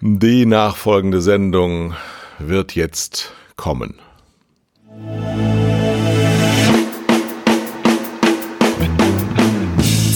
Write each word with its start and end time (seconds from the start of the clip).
Die 0.00 0.46
nachfolgende 0.46 1.20
Sendung 1.20 1.92
wird 2.38 2.76
jetzt 2.76 3.32
kommen. 3.56 3.98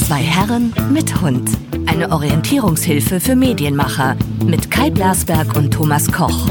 Zwei 0.07 0.23
Herren 0.23 0.73
mit 0.93 1.21
Hund. 1.21 1.51
Eine 1.87 2.13
Orientierungshilfe 2.13 3.19
für 3.19 3.35
Medienmacher 3.35 4.17
mit 4.47 4.71
Kai 4.71 4.89
Blasberg 4.89 5.57
und 5.57 5.73
Thomas 5.75 6.13
Koch. 6.13 6.49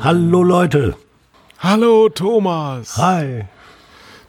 Hallo 0.00 0.42
Leute. 0.42 0.96
Hallo 1.60 2.08
Thomas. 2.08 2.96
Hi. 2.96 3.44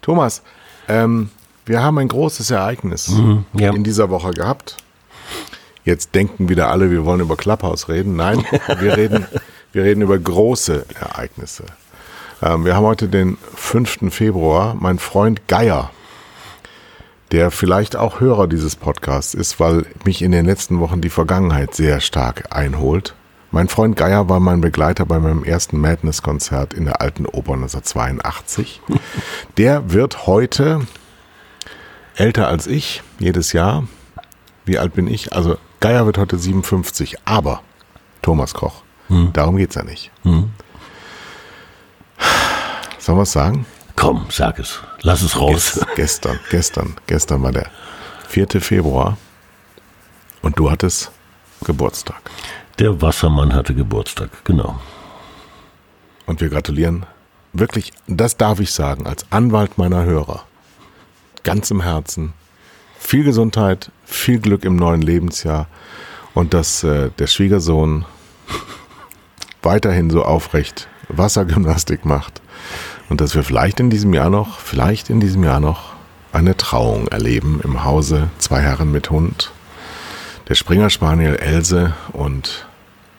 Thomas, 0.03 0.43
ähm, 0.87 1.31
wir 1.65 1.81
haben 1.81 1.97
ein 1.99 2.07
großes 2.07 2.51
Ereignis 2.51 3.09
Mhm, 3.09 3.45
ja. 3.53 3.71
in 3.73 3.83
dieser 3.83 4.09
Woche 4.09 4.31
gehabt. 4.31 4.77
Jetzt 5.85 6.15
denken 6.15 6.47
wieder 6.49 6.69
alle, 6.69 6.91
wir 6.91 7.05
wollen 7.05 7.19
über 7.21 7.35
Clubhouse 7.35 7.89
reden. 7.89 8.15
Nein, 8.15 8.43
wir 8.79 8.95
reden, 8.97 9.25
wir 9.73 9.83
reden 9.83 10.01
über 10.01 10.17
große 10.17 10.85
Ereignisse. 10.99 11.65
Ähm, 12.41 12.65
wir 12.65 12.75
haben 12.75 12.85
heute 12.85 13.07
den 13.09 13.37
5. 13.55 14.13
Februar. 14.13 14.75
Mein 14.79 14.97
Freund 14.99 15.47
Geier, 15.47 15.91
der 17.31 17.51
vielleicht 17.51 17.95
auch 17.95 18.19
Hörer 18.19 18.47
dieses 18.47 18.75
Podcasts 18.75 19.33
ist, 19.33 19.59
weil 19.59 19.85
mich 20.05 20.21
in 20.21 20.31
den 20.31 20.45
letzten 20.45 20.79
Wochen 20.79 21.01
die 21.01 21.09
Vergangenheit 21.09 21.75
sehr 21.75 21.99
stark 21.99 22.55
einholt. 22.55 23.13
Mein 23.51 23.67
Freund 23.67 23.95
Geier 23.97 24.29
war 24.29 24.39
mein 24.39 24.61
Begleiter 24.61 25.05
bei 25.05 25.19
meinem 25.19 25.43
ersten 25.43 25.79
Madness-Konzert 25.79 26.73
in 26.73 26.85
der 26.85 27.01
alten 27.01 27.25
Oper 27.25 27.53
1982. 27.53 28.81
Der 29.57 29.91
wird 29.91 30.25
heute 30.27 30.81
älter 32.15 32.47
als 32.47 32.67
ich, 32.67 33.01
jedes 33.19 33.53
Jahr. 33.53 33.87
Wie 34.65 34.77
alt 34.79 34.93
bin 34.93 35.07
ich? 35.07 35.33
Also 35.33 35.57
Geier 35.79 36.05
wird 36.05 36.17
heute 36.17 36.37
57, 36.37 37.17
aber 37.25 37.61
Thomas 38.21 38.53
Koch, 38.53 38.83
darum 39.33 39.57
geht's 39.57 39.75
ja 39.75 39.83
nicht. 39.83 40.11
Sollen 42.99 43.17
wir 43.17 43.23
es 43.23 43.31
sagen? 43.33 43.65
Komm, 43.95 44.25
sag 44.29 44.59
es. 44.59 44.79
Lass 45.01 45.21
es 45.21 45.37
raus. 45.39 45.77
Ges- 45.77 45.87
gestern, 45.95 46.39
gestern, 46.49 46.95
gestern 47.07 47.43
war 47.43 47.51
der 47.51 47.67
4. 48.29 48.47
Februar 48.61 49.17
und 50.41 50.57
du 50.57 50.71
hattest 50.71 51.11
Geburtstag. 51.65 52.21
Der 52.79 53.01
Wassermann 53.01 53.53
hatte 53.53 53.75
Geburtstag, 53.75 54.29
genau. 54.45 54.79
Und 56.25 56.41
wir 56.41 56.49
gratulieren 56.49 57.05
wirklich, 57.51 57.91
das 58.07 58.37
darf 58.37 58.59
ich 58.61 58.71
sagen, 58.71 59.05
als 59.05 59.25
Anwalt 59.31 59.77
meiner 59.77 60.03
Hörer. 60.05 60.43
Ganz 61.43 61.71
im 61.71 61.81
Herzen. 61.81 62.33
Viel 62.97 63.23
Gesundheit, 63.23 63.91
viel 64.05 64.39
Glück 64.39 64.63
im 64.63 64.77
neuen 64.77 65.01
Lebensjahr 65.01 65.67
und 66.33 66.53
dass 66.53 66.83
äh, 66.83 67.09
der 67.19 67.27
Schwiegersohn 67.27 68.05
weiterhin 69.61 70.09
so 70.09 70.23
aufrecht 70.23 70.87
Wassergymnastik 71.09 72.05
macht 72.05 72.41
und 73.09 73.21
dass 73.21 73.35
wir 73.35 73.43
vielleicht 73.43 73.79
in 73.79 73.89
diesem 73.89 74.13
Jahr 74.13 74.29
noch, 74.29 74.59
vielleicht 74.59 75.09
in 75.09 75.19
diesem 75.19 75.43
Jahr 75.43 75.59
noch 75.59 75.93
eine 76.31 76.57
Trauung 76.57 77.07
erleben 77.09 77.59
im 77.63 77.83
Hause 77.83 78.29
zwei 78.39 78.61
Herren 78.61 78.91
mit 78.91 79.09
Hund, 79.09 79.51
der 80.47 80.55
Springer 80.55 80.89
Spaniel 80.89 81.35
Else 81.35 81.93
und 82.13 82.67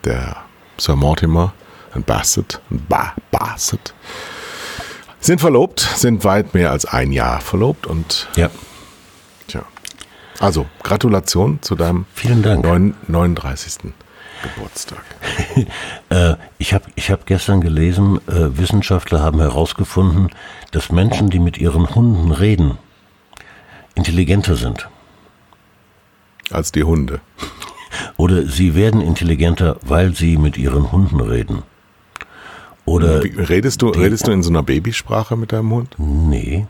der 0.05 0.37
Sir 0.79 0.97
Mortimer, 0.97 1.53
ein 1.95 2.03
Basset, 2.03 2.61
ein 2.71 2.85
ba 2.89 3.15
Basset, 3.31 3.95
sind 5.25 5.41
verlobt, 5.41 5.81
sind 5.81 6.25
weit 6.25 6.55
mehr 6.55 6.71
als 6.71 6.85
ein 6.85 7.11
Jahr 7.13 7.41
verlobt 7.41 7.87
und 7.87 8.29
Ja. 8.37 8.51
tja. 9.49 9.63
Also, 10.39 10.67
Gratulation 10.83 11.59
zu 11.63 11.75
deinem 11.77 12.05
Vielen 12.15 12.43
Dank. 12.43 12.65
neun- 12.65 12.95
39. 13.09 13.95
Geburtstag. 14.43 15.03
Äh, 16.11 16.35
ich 16.59 16.75
habe 16.75 16.85
ich 16.97 17.11
hab 17.11 17.25
gestern 17.27 17.61
gelesen, 17.63 18.19
äh, 18.29 18.57
Wissenschaftler 18.59 19.21
haben 19.21 19.41
herausgefunden, 19.41 20.29
dass 20.71 20.93
Menschen, 20.93 21.31
die 21.31 21.39
mit 21.39 21.57
ihren 21.57 21.93
Hunden 21.95 22.31
reden, 22.31 22.77
intelligenter 23.95 24.55
sind. 24.57 24.89
Als 26.51 26.71
die 26.73 26.85
Hunde. 26.85 27.21
Oder 28.19 28.47
sie 28.47 28.75
werden 28.75 29.01
intelligenter, 29.01 29.79
weil 29.83 30.15
sie 30.15 30.37
mit 30.37 30.59
ihren 30.59 30.93
Hunden 30.93 31.21
reden. 31.21 31.63
Oder, 32.87 33.23
redest, 33.23 33.81
du, 33.81 33.89
redest 33.89 34.27
du 34.27 34.33
in 34.33 34.43
so 34.43 34.51
einer 34.51 34.63
Babysprache 34.63 35.37
mit 35.37 35.53
deinem 35.53 35.71
Hund? 35.71 35.95
nee, 35.99 36.67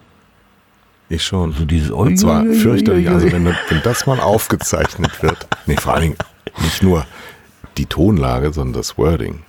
Ich 1.09 1.25
schon. 1.25 1.53
so 1.53 1.65
dieses 1.65 1.91
Und 1.91 2.17
zwar 2.19 2.45
fürchterlich, 2.45 3.09
also 3.09 3.31
wenn, 3.33 3.47
wenn 3.47 3.83
das 3.83 4.07
mal 4.07 4.21
aufgezeichnet 4.21 5.23
wird. 5.23 5.49
Nee, 5.67 5.77
vor 5.77 5.95
allen 5.95 6.03
Dingen 6.03 6.17
nicht 6.63 6.83
nur 6.83 7.05
die 7.77 7.87
Tonlage, 7.87 8.53
sondern 8.53 8.75
das 8.75 8.97
Wording. 8.97 9.43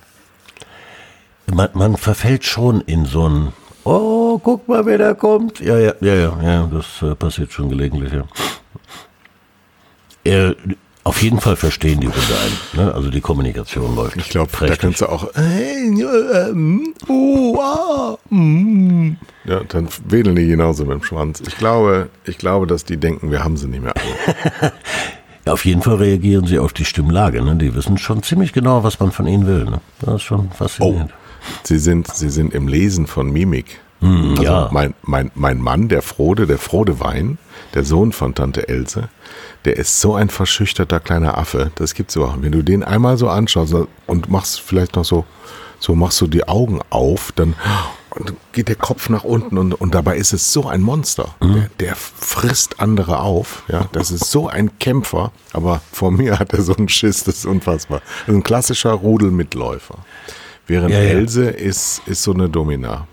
man, 1.52 1.68
man 1.74 1.96
verfällt 1.96 2.44
schon 2.44 2.80
in 2.80 3.04
so 3.04 3.28
ein, 3.28 3.52
oh, 3.84 4.38
guck 4.38 4.66
mal, 4.66 4.84
wer 4.86 4.98
da 4.98 5.14
kommt. 5.14 5.60
Ja, 5.60 5.78
ja, 5.78 5.94
ja, 6.00 6.14
ja, 6.14 6.42
ja 6.42 6.70
das 6.72 7.02
äh, 7.08 7.14
passiert 7.14 7.52
schon 7.52 7.68
gelegentlich, 7.68 8.12
ja. 8.12 8.24
Äh, 10.24 10.54
auf 11.06 11.22
jeden 11.22 11.40
Fall 11.40 11.56
verstehen 11.56 12.00
die 12.00 12.08
Hunde 12.08 12.20
einen, 12.74 12.86
ne? 12.86 12.94
also 12.94 13.10
die 13.10 13.20
Kommunikation 13.20 13.94
läuft. 13.94 14.16
Ich 14.16 14.28
glaube, 14.28 14.50
da 14.66 14.76
kannst 14.76 15.00
du 15.00 15.06
auch. 15.06 15.28
Hey, 15.34 15.88
äh, 16.02 16.52
oh, 17.08 17.58
ah, 17.60 18.18
mm. 18.30 19.16
Ja, 19.44 19.60
dann 19.68 19.88
wedeln 20.08 20.36
die 20.36 20.46
genauso 20.48 20.84
mit 20.84 20.94
dem 20.94 21.02
Schwanz. 21.04 21.40
Ich 21.46 21.56
glaube, 21.56 22.08
ich 22.24 22.38
glaube, 22.38 22.66
dass 22.66 22.84
die 22.84 22.96
denken, 22.96 23.30
wir 23.30 23.44
haben 23.44 23.56
sie 23.56 23.68
nicht 23.68 23.82
mehr. 23.82 23.94
Ja, 25.46 25.52
auf 25.52 25.64
jeden 25.64 25.80
Fall 25.80 25.94
reagieren 25.94 26.44
sie 26.44 26.58
auf 26.58 26.72
die 26.72 26.84
Stimmlage. 26.84 27.40
Ne? 27.40 27.54
Die 27.54 27.72
wissen 27.76 27.98
schon 27.98 28.24
ziemlich 28.24 28.52
genau, 28.52 28.82
was 28.82 28.98
man 28.98 29.12
von 29.12 29.28
ihnen 29.28 29.46
will. 29.46 29.64
Ne? 29.64 29.80
Das 30.00 30.16
ist 30.16 30.22
schon 30.22 30.48
Oh, 30.50 30.54
faszinierend. 30.56 31.12
sie 31.62 31.78
sind, 31.78 32.12
sie 32.12 32.30
sind 32.30 32.52
im 32.52 32.66
Lesen 32.66 33.06
von 33.06 33.30
Mimik. 33.30 33.78
Hm, 34.00 34.30
Also 34.30 34.42
ja. 34.42 34.68
mein, 34.72 34.94
mein, 35.02 35.30
mein 35.36 35.60
Mann, 35.60 35.86
der 35.88 36.02
Frode, 36.02 36.48
der 36.48 36.58
Frode 36.58 36.98
Wein, 36.98 37.38
der 37.74 37.84
Sohn 37.84 38.10
von 38.10 38.34
Tante 38.34 38.68
Else, 38.68 39.08
der 39.64 39.76
ist 39.76 40.00
so 40.00 40.14
ein 40.14 40.28
verschüchterter 40.30 41.00
kleiner 41.00 41.38
Affe. 41.38 41.72
Das 41.76 41.94
gibt's 41.94 42.16
überhaupt. 42.16 42.42
Wenn 42.42 42.52
du 42.52 42.62
den 42.62 42.84
einmal 42.84 43.16
so 43.16 43.28
anschaust 43.28 43.74
und 44.06 44.28
machst 44.30 44.60
vielleicht 44.60 44.96
noch 44.96 45.04
so, 45.04 45.24
so 45.78 45.94
machst 45.94 46.20
du 46.20 46.26
die 46.26 46.46
Augen 46.46 46.80
auf, 46.90 47.32
dann 47.32 47.54
geht 48.52 48.68
der 48.68 48.76
Kopf 48.76 49.08
nach 49.10 49.24
unten 49.24 49.58
und, 49.58 49.74
und 49.74 49.94
dabei 49.94 50.16
ist 50.16 50.32
es 50.32 50.52
so 50.52 50.66
ein 50.66 50.80
Monster. 50.80 51.34
Mhm. 51.40 51.54
Der, 51.54 51.70
der 51.80 51.96
frisst 51.96 52.80
andere 52.80 53.20
auf. 53.20 53.62
Ja, 53.68 53.88
das 53.92 54.10
ist 54.10 54.30
so 54.30 54.48
ein 54.48 54.78
Kämpfer. 54.78 55.32
Aber 55.52 55.80
vor 55.92 56.10
mir 56.10 56.38
hat 56.38 56.52
er 56.52 56.62
so 56.62 56.74
einen 56.74 56.88
Schiss, 56.88 57.24
das 57.24 57.36
ist 57.38 57.46
unfassbar. 57.46 58.00
Also 58.26 58.38
ein 58.38 58.42
klassischer 58.42 58.92
Rudelmitläufer. 58.92 59.98
Während 60.66 60.92
Ja, 60.92 61.00
ja. 61.00 61.10
Else 61.10 61.48
ist, 61.50 62.02
ist 62.06 62.22
so 62.22 62.32
eine 62.32 62.48
Domina. 62.48 63.06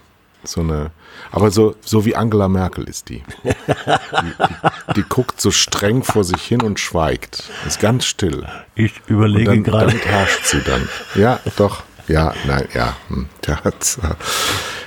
So 0.44 0.62
eine, 0.62 0.92
aber 1.32 1.52
so, 1.52 1.76
so 1.82 2.06
wie 2.06 2.16
Angela 2.16 2.50
Merkel 2.50 2.84
ist 2.86 3.10
die. 3.10 3.24
Die, 3.44 3.52
die. 3.52 4.94
die 4.96 5.04
guckt 5.04 5.40
so 5.40 5.52
streng 5.52 6.04
vor 6.04 6.24
sich 6.24 6.42
hin 6.42 6.62
und 6.62 6.80
schweigt. 6.80 7.44
Ist 7.66 7.80
ganz 7.80 8.06
still. 8.06 8.46
Ich 8.76 9.02
überlege 9.08 9.46
dann, 9.46 9.64
gerade. 9.64 9.88
damit 9.88 10.06
herrscht 10.06 10.46
sie 10.46 10.62
dann. 10.62 10.88
Ja, 11.16 11.40
doch. 11.56 11.84
Ja, 12.08 12.34
nein, 12.46 12.68
ja. 12.74 12.98
hm, 13.08 13.28
ja, 13.48 13.62
äh, 13.64 13.72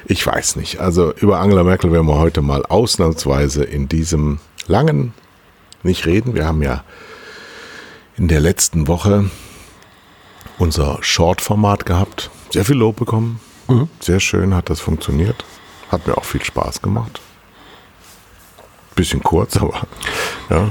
Ich 0.06 0.26
weiß 0.26 0.56
nicht. 0.56 0.80
Also 0.80 1.12
über 1.14 1.40
Angela 1.40 1.64
Merkel 1.64 1.90
werden 1.90 2.06
wir 2.06 2.18
heute 2.18 2.42
mal 2.42 2.64
ausnahmsweise 2.66 3.64
in 3.64 3.88
diesem 3.88 4.38
langen 4.66 5.14
nicht 5.82 6.06
reden. 6.06 6.34
Wir 6.34 6.46
haben 6.46 6.62
ja 6.62 6.84
in 8.16 8.28
der 8.28 8.40
letzten 8.40 8.86
Woche 8.88 9.30
unser 10.58 10.98
Short-Format 11.00 11.86
gehabt. 11.86 12.30
Sehr 12.50 12.64
viel 12.64 12.76
Lob 12.76 12.96
bekommen. 12.96 13.40
Sehr 14.00 14.20
schön 14.20 14.54
hat 14.54 14.70
das 14.70 14.80
funktioniert. 14.80 15.44
Hat 15.90 16.06
mir 16.06 16.16
auch 16.16 16.24
viel 16.24 16.42
Spaß 16.44 16.82
gemacht. 16.82 17.20
Bisschen 18.94 19.22
kurz, 19.22 19.56
aber 19.60 19.86
ja. 20.50 20.70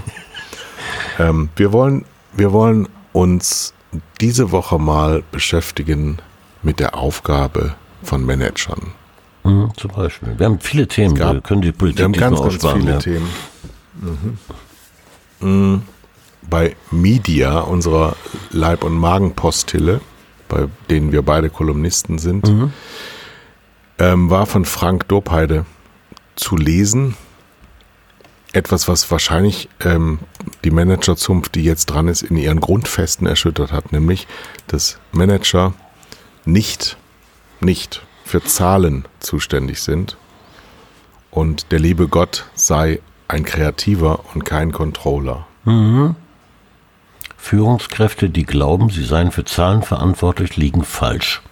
Ähm, 1.20 1.50
wir, 1.56 1.72
wollen, 1.72 2.06
wir 2.34 2.52
wollen 2.52 2.88
uns 3.14 3.74
diese 4.20 4.52
Woche 4.52 4.78
mal 4.80 5.24
beschäftigen 5.32 6.18
mit 6.64 6.80
der 6.80 6.96
Aufgabe 6.98 7.76
von 8.04 8.26
Managern. 8.26 8.92
Mhm, 9.44 9.72
zum 9.78 9.92
Beispiel. 9.92 10.38
Wir 10.38 10.46
haben 10.48 10.60
viele 10.60 10.88
Themen. 10.88 11.16
gab- 11.16 11.34
wir 11.34 11.42
können 11.42 11.62
die 11.62 11.72
Politik 11.72 12.00
Wir 12.00 12.06
haben 12.06 12.14
ganz, 12.14 12.40
ganz 12.40 12.56
aussparen, 12.56 12.80
viele 12.82 12.94
ja. 12.94 13.00
Themen. 13.00 13.30
Mhm. 15.40 15.74
Mm, 15.76 15.82
Bei 16.50 16.76
Media, 16.92 17.60
unserer 17.60 18.16
Leib- 18.52 18.84
und 18.84 18.98
Magenpostille, 18.98 20.02
bei 20.48 20.68
denen 20.90 21.12
wir 21.12 21.22
beide 21.22 21.50
Kolumnisten 21.50 22.18
sind, 22.18 22.48
Mhm. 22.48 22.74
ähm, 24.00 24.30
war 24.30 24.46
von 24.46 24.66
Frank 24.66 25.08
Dobheide 25.08 25.66
zu 26.36 26.58
lesen. 26.58 27.16
Etwas, 28.54 28.88
was 28.88 29.10
wahrscheinlich 29.12 29.68
ähm, 29.84 30.20
die 30.64 30.72
Managerzunft, 30.72 31.56
die 31.56 31.64
jetzt 31.64 31.88
dran 31.88 32.08
ist, 32.08 32.22
in 32.22 32.38
ihren 32.38 32.62
Grundfesten 32.62 33.28
erschüttert 33.28 33.72
hat, 33.74 33.92
nämlich, 33.92 34.28
dass 34.68 34.98
Manager 35.12 35.74
nicht, 36.46 36.96
nicht 37.60 38.02
für 38.24 38.42
Zahlen 38.44 39.06
zuständig 39.20 39.82
sind 39.82 40.18
und 41.32 41.72
der 41.72 41.80
liebe 41.80 42.08
Gott 42.08 42.46
sei 42.56 43.02
ein 43.28 43.44
Kreativer 43.44 44.22
und 44.34 44.46
kein 44.46 44.72
Controller. 44.72 45.48
Führungskräfte, 47.46 48.32
die 48.32 48.44
glauben, 48.44 48.90
sie 48.90 49.04
seien 49.04 49.30
für 49.30 49.46
Zahlen 49.46 49.84
verantwortlich, 49.84 50.58
liegen 50.58 50.84
falsch. 50.84 51.44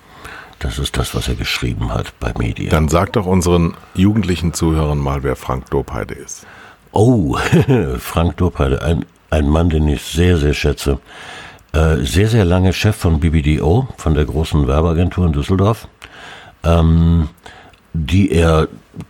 Das 0.58 0.80
ist 0.80 0.98
das, 0.98 1.14
was 1.14 1.28
er 1.28 1.36
geschrieben 1.36 1.94
hat 1.94 2.20
bei 2.20 2.34
Medien. 2.36 2.72
Dann 2.72 2.90
sag 2.90 3.14
doch 3.14 3.28
unseren 3.28 3.76
jugendlichen 3.94 4.56
Zuhörern 4.56 4.98
mal, 4.98 5.22
wer 5.22 5.36
Frank 5.36 5.70
Dobheide 5.70 6.16
ist. 6.16 6.48
Oh, 6.94 7.38
Frank 8.00 8.38
Dobheide, 8.38 8.82
ein, 8.82 9.06
ein 9.30 9.48
Mann, 9.48 9.70
den 9.70 9.88
ich 9.88 10.02
sehr, 10.02 10.38
sehr 10.38 10.56
schätze. 10.56 10.98
Äh, 11.74 11.98
sehr, 11.98 12.28
sehr 12.28 12.44
lange 12.44 12.74
Chef 12.74 12.96
von 12.96 13.20
BBDO, 13.20 13.88
von 13.96 14.16
der 14.16 14.26
großen 14.26 14.68
Werbeagentur 14.68 15.28
in 15.28 15.34
Düsseldorf, 15.34 15.88
ähm, 16.64 17.30
die 17.94 18.32
er 18.32 18.68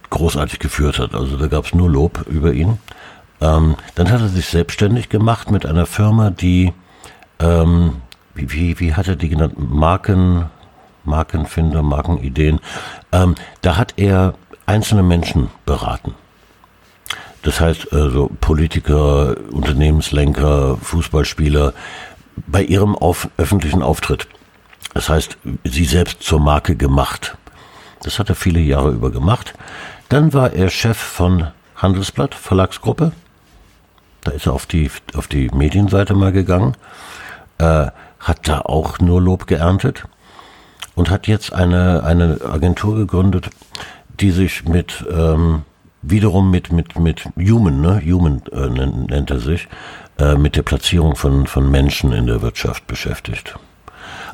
großartig 0.10 0.60
geführt 0.60 1.00
hat. 1.00 1.16
Also 1.16 1.38
da 1.38 1.48
gab 1.48 1.64
es 1.64 1.74
nur 1.74 1.90
Lob 1.90 2.26
über 2.28 2.52
ihn. 2.52 2.78
Ähm, 3.44 3.76
dann 3.96 4.10
hat 4.10 4.22
er 4.22 4.30
sich 4.30 4.48
selbstständig 4.48 5.10
gemacht 5.10 5.52
mit 5.52 5.66
einer 5.66 5.86
Firma, 5.86 6.30
die, 6.30 6.72
ähm, 7.40 8.02
wie, 8.34 8.52
wie, 8.52 8.80
wie 8.80 8.94
hat 8.94 9.10
er 9.10 9.18
die 9.18 9.28
genannt? 9.28 9.56
Marken, 9.58 10.46
Markenfinder, 11.04 11.84
Markenideen. 11.84 12.62
Ähm, 13.12 13.36
da 13.62 13.76
hat 13.76 13.96
er 13.98 14.36
einzelne 14.66 15.04
Menschen 15.04 15.50
beraten. 15.66 16.16
Das 17.42 17.60
heißt, 17.60 17.92
also 17.92 18.32
Politiker, 18.40 19.36
Unternehmenslenker, 19.52 20.78
Fußballspieler 20.82 21.74
bei 22.48 22.64
ihrem 22.64 22.96
auf, 22.96 23.28
öffentlichen 23.36 23.84
Auftritt. 23.84 24.30
Das 24.94 25.10
heißt, 25.10 25.38
sie 25.66 25.84
selbst 25.84 26.24
zur 26.24 26.40
Marke 26.40 26.78
gemacht. 26.78 27.38
Das 28.04 28.20
hat 28.20 28.30
er 28.30 28.36
viele 28.36 28.62
Jahre 28.62 28.92
über 28.92 29.12
gemacht. 29.12 29.54
Dann 30.08 30.32
war 30.32 30.54
er 30.54 30.70
Chef 30.70 30.98
von 30.98 31.48
Handelsblatt, 31.76 32.34
Verlagsgruppe. 32.34 33.12
Da 34.24 34.32
ist 34.32 34.46
er 34.46 34.54
auf 34.54 34.66
die, 34.66 34.90
auf 35.16 35.28
die 35.28 35.50
Medienseite 35.50 36.14
mal 36.14 36.32
gegangen. 36.32 36.76
Äh, 37.58 37.88
hat 38.20 38.48
da 38.48 38.62
auch 38.62 39.00
nur 39.00 39.22
Lob 39.22 39.48
geerntet. 39.48 40.06
Und 40.96 41.10
hat 41.10 41.28
jetzt 41.28 41.54
eine, 41.54 42.04
eine 42.04 42.40
Agentur 42.46 42.96
gegründet, 42.96 43.50
die 44.20 44.32
sich 44.32 44.64
mit 44.66 45.04
ähm, 45.12 45.64
wiederum 46.04 46.52
mit, 46.52 46.72
mit, 46.72 47.00
mit 47.00 47.26
Human, 47.38 47.82
ne? 47.82 48.02
Human 48.06 48.42
äh, 48.52 48.68
nennt, 48.68 49.32
er 49.32 49.40
sich, 49.40 49.68
äh, 50.20 50.36
mit 50.36 50.56
der 50.56 50.62
Platzierung 50.62 51.16
von, 51.16 51.48
von 51.48 51.72
Menschen 51.72 52.12
in 52.12 52.28
der 52.28 52.42
Wirtschaft 52.42 52.86
beschäftigt. 52.86 53.56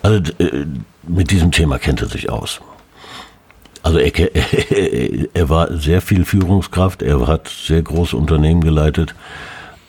Also 0.02 0.34
äh, 0.40 0.66
mit 1.08 1.32
diesem 1.32 1.52
Thema 1.52 1.80
kennt 1.80 2.02
er 2.02 2.10
sich 2.10 2.30
aus. 2.30 2.60
Also 3.84 4.00
er, 4.00 4.30
er 5.34 5.50
war 5.50 5.78
sehr 5.78 6.02
viel 6.02 6.26
Führungskraft, 6.26 7.02
er 7.02 7.26
hat 7.28 7.48
sehr 7.48 7.82
große 7.82 8.18
Unternehmen 8.18 8.62
geleitet. 8.62 9.16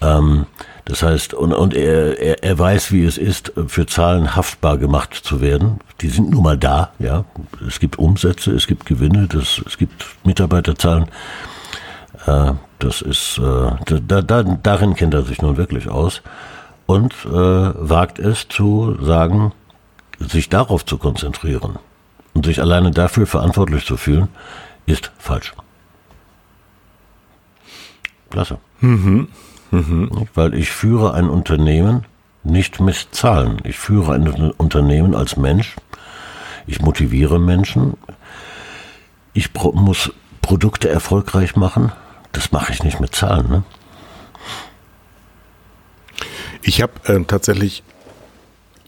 Ähm, 0.01 0.47
das 0.85 1.03
heißt, 1.03 1.35
und, 1.35 1.53
und 1.53 1.75
er, 1.75 2.19
er, 2.19 2.43
er 2.43 2.59
weiß, 2.59 2.91
wie 2.93 3.05
es 3.05 3.19
ist, 3.19 3.53
für 3.69 3.87
Zahlen 3.87 4.35
haftbar 4.35 4.79
gemacht 4.79 5.15
zu 5.15 5.41
werden. 5.41 5.81
Die 6.01 6.09
sind 6.09 6.31
nun 6.31 6.43
mal 6.43 6.59
da, 6.59 6.93
ja. 6.99 7.25
Es 7.67 7.79
gibt 7.81 7.99
Umsätze, 7.99 8.53
es 8.53 8.67
gibt 8.67 8.87
Gewinne, 8.87 9.29
das, 9.29 9.63
es 9.67 9.79
gibt 9.79 10.05
Mitarbeiterzahlen. 10.25 11.07
Äh, 12.27 12.53
das 12.79 13.03
ist, 13.03 13.39
äh, 13.39 14.01
da, 14.01 14.23
da, 14.23 14.43
darin 14.43 14.95
kennt 14.95 15.15
er 15.15 15.23
sich 15.23 15.43
nun 15.43 15.57
wirklich 15.57 15.89
aus 15.89 16.23
und 16.87 17.15
äh, 17.27 17.31
wagt 17.31 18.19
es 18.19 18.49
zu 18.49 18.97
sagen, 19.01 19.53
sich 20.19 20.49
darauf 20.49 20.85
zu 20.85 20.99
konzentrieren 20.99 21.79
und 22.35 22.47
sich 22.47 22.61
alleine 22.61 22.91
dafür 22.91 23.27
verantwortlich 23.27 23.85
zu 23.85 23.97
fühlen, 23.97 24.29
ist 24.87 25.13
falsch. 25.19 25.55
Klasse. 28.31 28.59
Mhm. 28.81 29.29
Mhm. 29.71 30.29
Weil 30.35 30.55
ich 30.55 30.71
führe 30.71 31.15
ein 31.15 31.29
Unternehmen 31.29 32.07
nicht 32.43 32.81
mit 32.81 33.09
Zahlen. 33.13 33.59
Ich 33.65 33.79
führe 33.79 34.15
ein 34.15 34.27
Unternehmen 34.53 35.15
als 35.15 35.37
Mensch. 35.37 35.77
Ich 36.67 36.81
motiviere 36.81 37.39
Menschen. 37.39 37.97
Ich 39.33 39.53
pro 39.53 39.73
muss 39.73 40.13
Produkte 40.43 40.89
erfolgreich 40.89 41.57
machen. 41.57 41.93
Das 42.33 42.53
mache 42.53 42.73
ich 42.73 42.83
nicht 42.83 43.01
mit 43.01 43.15
Zahlen. 43.15 43.49
Ne? 43.49 43.63
Ich 46.63 46.83
habe 46.83 46.93
äh, 47.05 47.23
tatsächlich 47.25 47.83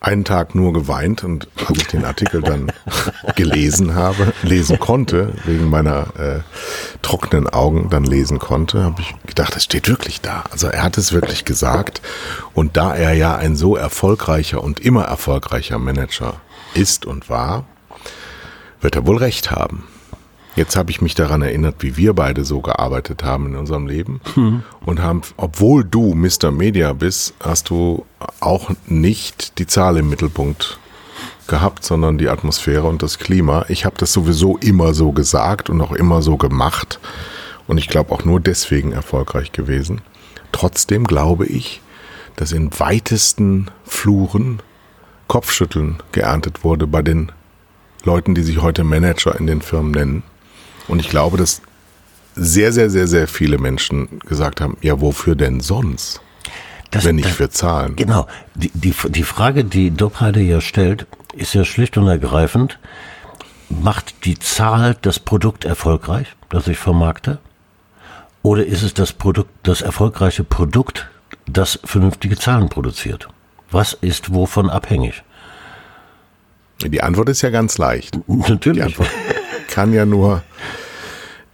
einen 0.02 0.24
Tag 0.24 0.54
nur 0.54 0.72
geweint 0.72 1.22
und 1.22 1.48
als 1.66 1.78
ich 1.78 1.86
den 1.86 2.04
Artikel 2.04 2.42
dann 2.42 2.72
gelesen 3.36 3.94
habe, 3.94 4.32
lesen 4.42 4.78
konnte, 4.78 5.32
wegen 5.44 5.70
meiner 5.70 6.08
äh, 6.18 6.40
trockenen 7.02 7.48
Augen 7.48 7.88
dann 7.88 8.04
lesen 8.04 8.38
konnte, 8.38 8.82
habe 8.82 9.00
ich 9.00 9.14
gedacht, 9.26 9.56
es 9.56 9.64
steht 9.64 9.88
wirklich 9.88 10.20
da. 10.20 10.44
Also 10.50 10.66
er 10.66 10.82
hat 10.82 10.98
es 10.98 11.12
wirklich 11.12 11.44
gesagt. 11.44 12.02
Und 12.52 12.76
da 12.76 12.94
er 12.94 13.12
ja 13.12 13.36
ein 13.36 13.54
so 13.54 13.76
erfolgreicher 13.76 14.62
und 14.62 14.80
immer 14.80 15.04
erfolgreicher 15.04 15.78
Manager 15.78 16.34
ist 16.74 17.06
und 17.06 17.30
war, 17.30 17.64
wird 18.80 18.96
er 18.96 19.06
wohl 19.06 19.18
recht 19.18 19.52
haben. 19.52 19.84
Jetzt 20.54 20.76
habe 20.76 20.90
ich 20.90 21.00
mich 21.00 21.14
daran 21.14 21.40
erinnert, 21.40 21.76
wie 21.78 21.96
wir 21.96 22.12
beide 22.12 22.44
so 22.44 22.60
gearbeitet 22.60 23.24
haben 23.24 23.46
in 23.46 23.56
unserem 23.56 23.86
Leben 23.86 24.20
mhm. 24.36 24.62
und 24.84 25.00
haben, 25.00 25.22
obwohl 25.38 25.82
du 25.82 26.14
Mr. 26.14 26.50
Media 26.50 26.92
bist, 26.92 27.34
hast 27.40 27.70
du 27.70 28.04
auch 28.40 28.70
nicht 28.86 29.58
die 29.58 29.66
Zahl 29.66 29.96
im 29.96 30.10
Mittelpunkt 30.10 30.78
gehabt, 31.46 31.84
sondern 31.84 32.18
die 32.18 32.28
Atmosphäre 32.28 32.86
und 32.86 33.02
das 33.02 33.18
Klima. 33.18 33.64
Ich 33.68 33.86
habe 33.86 33.96
das 33.98 34.12
sowieso 34.12 34.58
immer 34.58 34.92
so 34.92 35.12
gesagt 35.12 35.70
und 35.70 35.80
auch 35.80 35.92
immer 35.92 36.20
so 36.20 36.36
gemacht 36.36 37.00
und 37.66 37.78
ich 37.78 37.88
glaube 37.88 38.12
auch 38.12 38.24
nur 38.24 38.38
deswegen 38.38 38.92
erfolgreich 38.92 39.52
gewesen. 39.52 40.02
Trotzdem 40.52 41.04
glaube 41.04 41.46
ich, 41.46 41.80
dass 42.36 42.52
in 42.52 42.78
weitesten 42.78 43.70
Fluren 43.84 44.60
Kopfschütteln 45.28 46.02
geerntet 46.12 46.62
wurde 46.62 46.86
bei 46.86 47.00
den 47.00 47.32
Leuten, 48.04 48.34
die 48.34 48.42
sich 48.42 48.60
heute 48.60 48.84
Manager 48.84 49.38
in 49.38 49.46
den 49.46 49.62
Firmen 49.62 49.92
nennen 49.92 50.22
und 50.88 51.00
ich 51.00 51.08
glaube, 51.08 51.36
dass 51.36 51.62
sehr, 52.34 52.72
sehr, 52.72 52.90
sehr, 52.90 53.06
sehr 53.06 53.28
viele 53.28 53.58
Menschen 53.58 54.20
gesagt 54.20 54.60
haben, 54.60 54.76
ja, 54.80 55.00
wofür 55.00 55.34
denn 55.34 55.60
sonst? 55.60 56.20
Das, 56.90 57.04
wenn 57.04 57.16
nicht 57.16 57.28
das, 57.28 57.36
für 57.36 57.50
Zahlen. 57.50 57.96
Genau. 57.96 58.26
Die, 58.54 58.70
die, 58.74 58.94
die 59.08 59.22
Frage, 59.22 59.64
die 59.64 59.90
Dobheide 59.90 60.40
ja 60.40 60.60
stellt, 60.60 61.06
ist 61.34 61.54
ja 61.54 61.64
schlicht 61.64 61.96
und 61.96 62.06
ergreifend, 62.06 62.78
macht 63.70 64.26
die 64.26 64.38
Zahl 64.38 64.96
das 65.00 65.18
Produkt 65.18 65.64
erfolgreich, 65.64 66.26
das 66.50 66.68
ich 66.68 66.78
vermarkte? 66.78 67.38
Oder 68.42 68.66
ist 68.66 68.82
es 68.82 68.92
das 68.92 69.12
Produkt, 69.12 69.50
das 69.62 69.80
erfolgreiche 69.80 70.44
Produkt, 70.44 71.08
das 71.46 71.78
vernünftige 71.84 72.36
Zahlen 72.36 72.68
produziert? 72.68 73.28
Was 73.70 73.94
ist 73.94 74.34
wovon 74.34 74.68
abhängig? 74.68 75.22
Die 76.84 77.02
Antwort 77.02 77.28
ist 77.28 77.42
ja 77.42 77.50
ganz 77.50 77.78
leicht. 77.78 78.18
Natürlich. 78.26 78.80
Die 78.80 78.82
Antwort 78.82 79.08
kann 79.68 79.92
ja 79.92 80.06
nur, 80.06 80.42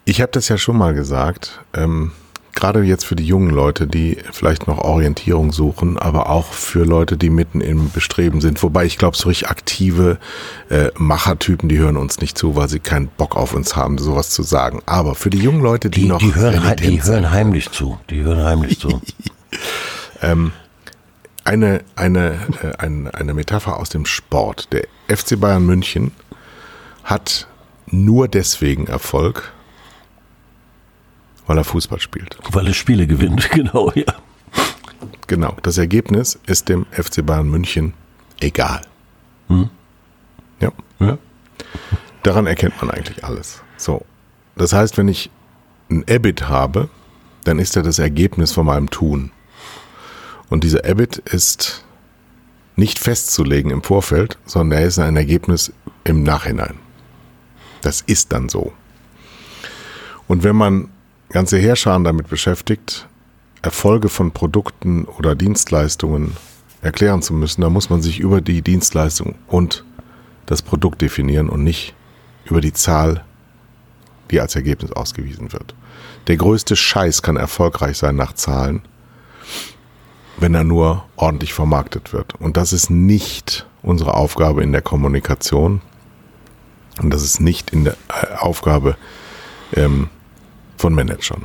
ich 0.04 0.20
habe 0.20 0.32
das 0.32 0.48
ja 0.48 0.58
schon 0.58 0.76
mal 0.76 0.94
gesagt, 0.94 1.60
ähm, 1.74 2.12
gerade 2.54 2.82
jetzt 2.82 3.04
für 3.04 3.14
die 3.14 3.24
jungen 3.24 3.50
Leute, 3.50 3.86
die 3.86 4.18
vielleicht 4.32 4.66
noch 4.66 4.78
Orientierung 4.78 5.52
suchen, 5.52 5.96
aber 5.96 6.28
auch 6.28 6.52
für 6.52 6.84
Leute, 6.84 7.16
die 7.16 7.30
mitten 7.30 7.60
im 7.60 7.90
Bestreben 7.90 8.40
sind. 8.40 8.62
Wobei 8.62 8.84
ich 8.84 8.98
glaube, 8.98 9.16
so 9.16 9.28
richtig 9.28 9.48
aktive 9.48 10.18
äh, 10.68 10.88
Machertypen, 10.96 11.68
die 11.68 11.78
hören 11.78 11.96
uns 11.96 12.20
nicht 12.20 12.36
zu, 12.36 12.56
weil 12.56 12.68
sie 12.68 12.80
keinen 12.80 13.08
Bock 13.08 13.36
auf 13.36 13.54
uns 13.54 13.76
haben, 13.76 13.98
sowas 13.98 14.30
zu 14.30 14.42
sagen. 14.42 14.82
Aber 14.86 15.14
für 15.14 15.30
die 15.30 15.38
jungen 15.38 15.62
Leute, 15.62 15.88
die, 15.88 16.02
die 16.02 16.08
noch. 16.08 16.18
Die 16.18 16.34
hören, 16.34 16.76
die 16.78 17.02
hören 17.02 17.30
heimlich 17.30 17.70
zu. 17.70 17.98
Die 18.10 18.22
hören 18.22 18.44
heimlich 18.44 18.80
zu. 18.80 19.00
ähm, 20.22 20.52
eine, 21.44 21.82
eine, 21.96 22.40
äh, 22.62 22.76
eine, 22.78 23.14
eine 23.14 23.34
Metapher 23.34 23.78
aus 23.78 23.88
dem 23.88 24.04
Sport. 24.04 24.68
Der 24.72 24.84
FC 25.08 25.40
Bayern 25.40 25.64
München 25.64 26.12
hat 27.04 27.47
nur 27.90 28.28
deswegen 28.28 28.86
Erfolg, 28.86 29.52
weil 31.46 31.58
er 31.58 31.64
Fußball 31.64 32.00
spielt. 32.00 32.38
Weil 32.52 32.66
er 32.66 32.74
Spiele 32.74 33.06
gewinnt, 33.06 33.50
genau, 33.52 33.92
ja. 33.94 34.14
Genau, 35.26 35.56
das 35.62 35.78
Ergebnis 35.78 36.38
ist 36.46 36.68
dem 36.68 36.86
FC 36.90 37.24
Bayern 37.24 37.48
München 37.48 37.92
egal. 38.40 38.82
Hm. 39.48 39.68
Ja. 40.60 40.72
ja. 41.00 41.18
Daran 42.22 42.46
erkennt 42.46 42.80
man 42.80 42.90
eigentlich 42.90 43.24
alles. 43.24 43.62
So. 43.76 44.04
Das 44.56 44.72
heißt, 44.72 44.98
wenn 44.98 45.08
ich 45.08 45.30
ein 45.90 46.04
EBIT 46.06 46.48
habe, 46.48 46.88
dann 47.44 47.58
ist 47.58 47.76
er 47.76 47.82
das 47.82 47.98
Ergebnis 47.98 48.52
von 48.52 48.66
meinem 48.66 48.90
Tun. 48.90 49.30
Und 50.48 50.64
dieser 50.64 50.84
EBIT 50.84 51.18
ist 51.18 51.84
nicht 52.76 52.98
festzulegen 52.98 53.70
im 53.70 53.82
Vorfeld, 53.82 54.38
sondern 54.44 54.80
er 54.80 54.86
ist 54.86 54.98
ein 54.98 55.16
Ergebnis 55.16 55.72
im 56.04 56.22
Nachhinein. 56.22 56.78
Das 57.82 58.00
ist 58.02 58.32
dann 58.32 58.48
so. 58.48 58.72
Und 60.26 60.42
wenn 60.42 60.56
man 60.56 60.88
ganze 61.30 61.58
Heerscharen 61.58 62.04
damit 62.04 62.28
beschäftigt, 62.28 63.08
Erfolge 63.62 64.08
von 64.08 64.32
Produkten 64.32 65.04
oder 65.04 65.34
Dienstleistungen 65.34 66.36
erklären 66.82 67.22
zu 67.22 67.34
müssen, 67.34 67.62
dann 67.62 67.72
muss 67.72 67.90
man 67.90 68.02
sich 68.02 68.20
über 68.20 68.40
die 68.40 68.62
Dienstleistung 68.62 69.34
und 69.46 69.84
das 70.46 70.62
Produkt 70.62 71.02
definieren 71.02 71.48
und 71.48 71.64
nicht 71.64 71.94
über 72.44 72.60
die 72.60 72.72
Zahl, 72.72 73.24
die 74.30 74.40
als 74.40 74.54
Ergebnis 74.54 74.92
ausgewiesen 74.92 75.52
wird. 75.52 75.74
Der 76.26 76.36
größte 76.36 76.76
Scheiß 76.76 77.22
kann 77.22 77.36
erfolgreich 77.36 77.98
sein 77.98 78.16
nach 78.16 78.34
Zahlen, 78.34 78.82
wenn 80.38 80.54
er 80.54 80.64
nur 80.64 81.04
ordentlich 81.16 81.52
vermarktet 81.52 82.12
wird. 82.12 82.34
Und 82.36 82.56
das 82.56 82.72
ist 82.72 82.90
nicht 82.90 83.66
unsere 83.82 84.14
Aufgabe 84.14 84.62
in 84.62 84.72
der 84.72 84.82
Kommunikation. 84.82 85.80
Und 87.00 87.10
das 87.10 87.22
ist 87.22 87.40
nicht 87.40 87.70
in 87.70 87.84
der 87.84 87.94
äh, 88.08 88.34
Aufgabe 88.38 88.96
ähm, 89.74 90.08
von 90.76 90.94
Managern. 90.94 91.42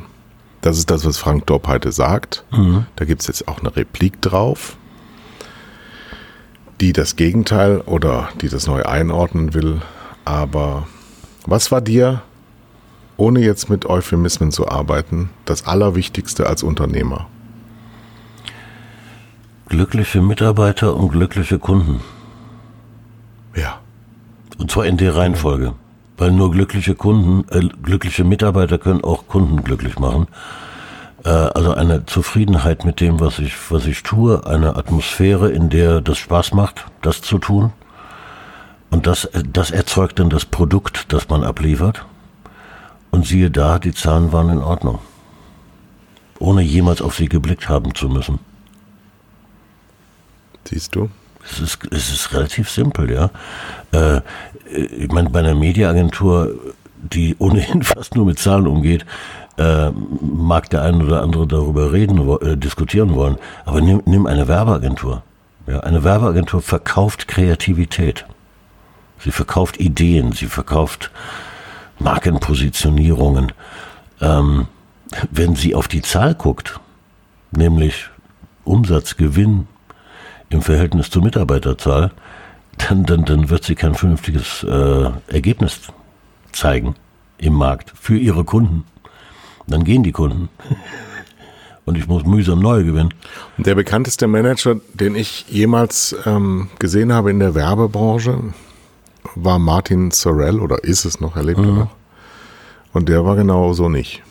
Das 0.61 0.77
ist 0.77 0.89
das, 0.89 1.05
was 1.05 1.17
Frank 1.17 1.45
Dorp 1.47 1.67
heute 1.67 1.91
sagt. 1.91 2.45
Mhm. 2.51 2.85
Da 2.95 3.05
gibt 3.05 3.21
es 3.21 3.27
jetzt 3.27 3.47
auch 3.47 3.59
eine 3.59 3.75
Replik 3.75 4.21
drauf, 4.21 4.77
die 6.79 6.93
das 6.93 7.15
Gegenteil 7.15 7.81
oder 7.81 8.29
die 8.41 8.49
das 8.49 8.67
neu 8.67 8.83
einordnen 8.83 9.53
will. 9.53 9.81
Aber 10.23 10.87
was 11.45 11.71
war 11.71 11.81
dir, 11.81 12.21
ohne 13.17 13.41
jetzt 13.41 13.69
mit 13.69 13.85
Euphemismen 13.85 14.51
zu 14.51 14.69
arbeiten, 14.69 15.29
das 15.43 15.67
Allerwichtigste 15.67 16.47
als 16.47 16.63
Unternehmer? 16.63 17.27
Glückliche 19.67 20.21
Mitarbeiter 20.21 20.95
und 20.95 21.09
glückliche 21.09 21.59
Kunden. 21.59 21.99
Ja. 23.55 23.82
Und 24.57 24.71
zwar 24.71 24.85
in 24.85 24.97
der 24.97 25.15
Reihenfolge. 25.15 25.73
Weil 26.17 26.31
nur 26.31 26.51
glückliche 26.51 26.95
Kunden, 26.95 27.45
äh, 27.49 27.67
glückliche 27.81 28.23
Mitarbeiter 28.23 28.77
können 28.77 29.03
auch 29.03 29.27
Kunden 29.27 29.63
glücklich 29.63 29.97
machen. 29.97 30.27
Äh, 31.25 31.29
also 31.29 31.73
eine 31.73 32.05
Zufriedenheit 32.05 32.85
mit 32.85 33.01
dem, 33.01 33.19
was 33.19 33.39
ich, 33.39 33.55
was 33.71 33.85
ich 33.87 34.03
tue, 34.03 34.45
eine 34.45 34.75
Atmosphäre, 34.75 35.49
in 35.49 35.69
der 35.69 36.01
das 36.01 36.17
Spaß 36.17 36.53
macht, 36.53 36.85
das 37.01 37.21
zu 37.21 37.39
tun. 37.39 37.73
Und 38.91 39.07
das, 39.07 39.27
das 39.51 39.71
erzeugt 39.71 40.19
dann 40.19 40.29
das 40.29 40.45
Produkt, 40.45 41.11
das 41.11 41.29
man 41.29 41.43
abliefert. 41.43 42.05
Und 43.09 43.25
siehe 43.25 43.49
da, 43.49 43.79
die 43.79 43.93
Zahlen 43.93 44.31
waren 44.31 44.49
in 44.49 44.59
Ordnung. 44.59 44.99
Ohne 46.39 46.61
jemals 46.61 47.01
auf 47.01 47.15
sie 47.15 47.27
geblickt 47.27 47.69
haben 47.69 47.95
zu 47.95 48.09
müssen. 48.09 48.39
Siehst 50.65 50.95
du? 50.95 51.09
Es 51.45 51.59
ist, 51.59 51.79
es 51.91 52.11
ist 52.11 52.33
relativ 52.33 52.69
simpel, 52.69 53.11
ja. 53.11 53.29
Äh, 53.91 54.21
ich 54.69 55.11
meine, 55.11 55.29
bei 55.29 55.39
einer 55.39 55.55
Mediaagentur, 55.55 56.53
die 56.95 57.35
ohnehin 57.39 57.83
fast 57.83 58.15
nur 58.15 58.25
mit 58.25 58.39
Zahlen 58.39 58.67
umgeht, 58.67 59.05
äh, 59.57 59.91
mag 59.91 60.69
der 60.69 60.81
ein 60.81 61.01
oder 61.01 61.21
andere 61.21 61.45
darüber 61.45 61.91
reden, 61.91 62.27
äh, 62.41 62.57
diskutieren 62.57 63.13
wollen. 63.13 63.37
Aber 63.65 63.81
nimm, 63.81 64.01
nimm 64.05 64.25
eine 64.25 64.47
Werbeagentur. 64.47 65.21
Ja, 65.67 65.81
eine 65.81 66.03
Werbeagentur 66.03 66.61
verkauft 66.61 67.27
Kreativität. 67.27 68.25
Sie 69.19 69.31
verkauft 69.31 69.79
Ideen, 69.79 70.33
sie 70.33 70.47
verkauft 70.47 71.11
Markenpositionierungen. 71.99 73.53
Ähm, 74.19 74.67
wenn 75.31 75.55
sie 75.55 75.75
auf 75.75 75.87
die 75.87 76.01
Zahl 76.01 76.35
guckt, 76.35 76.79
nämlich 77.51 78.09
Umsatz, 78.65 79.15
Gewinn, 79.15 79.67
im 80.53 80.61
Verhältnis 80.61 81.09
zur 81.09 81.23
Mitarbeiterzahl, 81.23 82.11
dann, 82.77 83.05
dann, 83.05 83.25
dann 83.25 83.49
wird 83.49 83.63
sie 83.63 83.75
kein 83.75 83.95
vernünftiges 83.95 84.63
äh, 84.63 85.09
Ergebnis 85.27 85.81
zeigen 86.51 86.95
im 87.37 87.53
Markt 87.53 87.91
für 87.95 88.17
ihre 88.17 88.43
Kunden. 88.43 88.85
Dann 89.67 89.83
gehen 89.83 90.03
die 90.03 90.11
Kunden. 90.11 90.49
Und 91.85 91.97
ich 91.97 92.07
muss 92.07 92.23
mühsam 92.25 92.59
neu 92.59 92.83
gewinnen. 92.85 93.13
Der 93.57 93.75
bekannteste 93.75 94.27
Manager, 94.27 94.77
den 94.93 95.15
ich 95.15 95.45
jemals 95.49 96.15
ähm, 96.25 96.69
gesehen 96.79 97.11
habe 97.11 97.29
in 97.29 97.39
der 97.39 97.55
Werbebranche, 97.55 98.53
war 99.35 99.59
Martin 99.59 100.11
Sorrell 100.11 100.61
oder 100.61 100.81
ist 100.83 101.03
es 101.03 101.19
noch, 101.19 101.35
er 101.35 101.43
lebt 101.43 101.59
mhm. 101.59 101.79
noch. 101.79 101.95
Und 102.93 103.09
der 103.09 103.25
war 103.25 103.35
genau 103.35 103.73
so 103.73 103.89
nicht. 103.89 104.21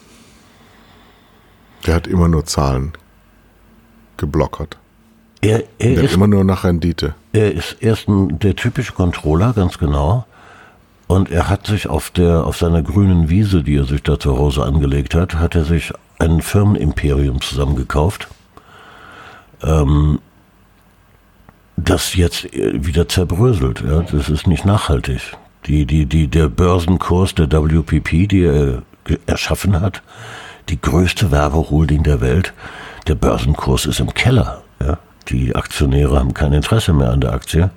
Der 1.87 1.95
hat 1.95 2.07
immer 2.07 2.29
nur 2.29 2.47
Zahlen 2.47 2.93
geblockert. 4.17 4.79
Er, 5.43 5.65
er 5.81 6.03
ist 6.03 6.15
immer 6.15 6.29
nur 6.29 6.45
nach 6.45 6.63
Rendite. 6.63 7.15
Er 7.33 7.53
ist 7.53 7.77
erst 7.81 8.09
ein, 8.09 8.39
der 8.39 8.55
typische 8.55 8.93
Controller, 8.93 9.53
ganz 9.53 9.77
genau. 9.77 10.25
Und 11.09 11.31
er 11.31 11.49
hat 11.49 11.67
sich 11.67 11.89
auf 11.89 12.11
der, 12.11 12.47
auf 12.47 12.57
seiner 12.57 12.83
grünen 12.83 13.29
Wiese, 13.29 13.65
die 13.65 13.77
er 13.77 13.85
sich 13.85 14.03
da 14.05 14.19
zu 14.19 14.39
Hause 14.39 14.63
angelegt 14.63 15.15
hat, 15.15 15.35
hat 15.35 15.57
er 15.57 15.65
sich 15.65 15.93
ein 16.21 16.41
Firmenimperium 16.41 17.41
zusammengekauft, 17.41 18.29
ähm, 19.65 20.21
das 21.77 22.15
jetzt 22.15 22.49
wieder 22.53 23.09
zerbröselt. 23.09 23.83
Ja, 23.87 24.03
das 24.03 24.29
ist 24.29 24.47
nicht 24.47 24.65
nachhaltig. 24.65 25.37
Die, 25.67 25.87
die, 25.87 26.07
die, 26.07 26.29
der 26.29 26.49
Börsenkurs 26.49 27.35
der 27.35 27.51
WPP, 27.51 28.29
die 28.29 28.45
er 28.45 28.83
erschaffen 29.27 29.81
hat, 29.81 30.03
die 30.69 30.81
größte 30.81 31.33
Werbeholding 31.33 32.05
der 32.05 32.21
Welt, 32.21 32.53
der 33.09 33.17
Börsenkurs 33.17 33.87
ist 33.87 33.99
im 33.99 34.15
Keller. 34.15 34.63
Ja. 34.81 34.99
Die 35.29 35.55
Aktionäre 35.55 36.19
haben 36.19 36.35
kein 36.35 36.53
Interesse 36.53 36.93
mehr 36.93 37.11
an 37.11 37.21
der 37.21 37.33
Aktie. 37.33 37.71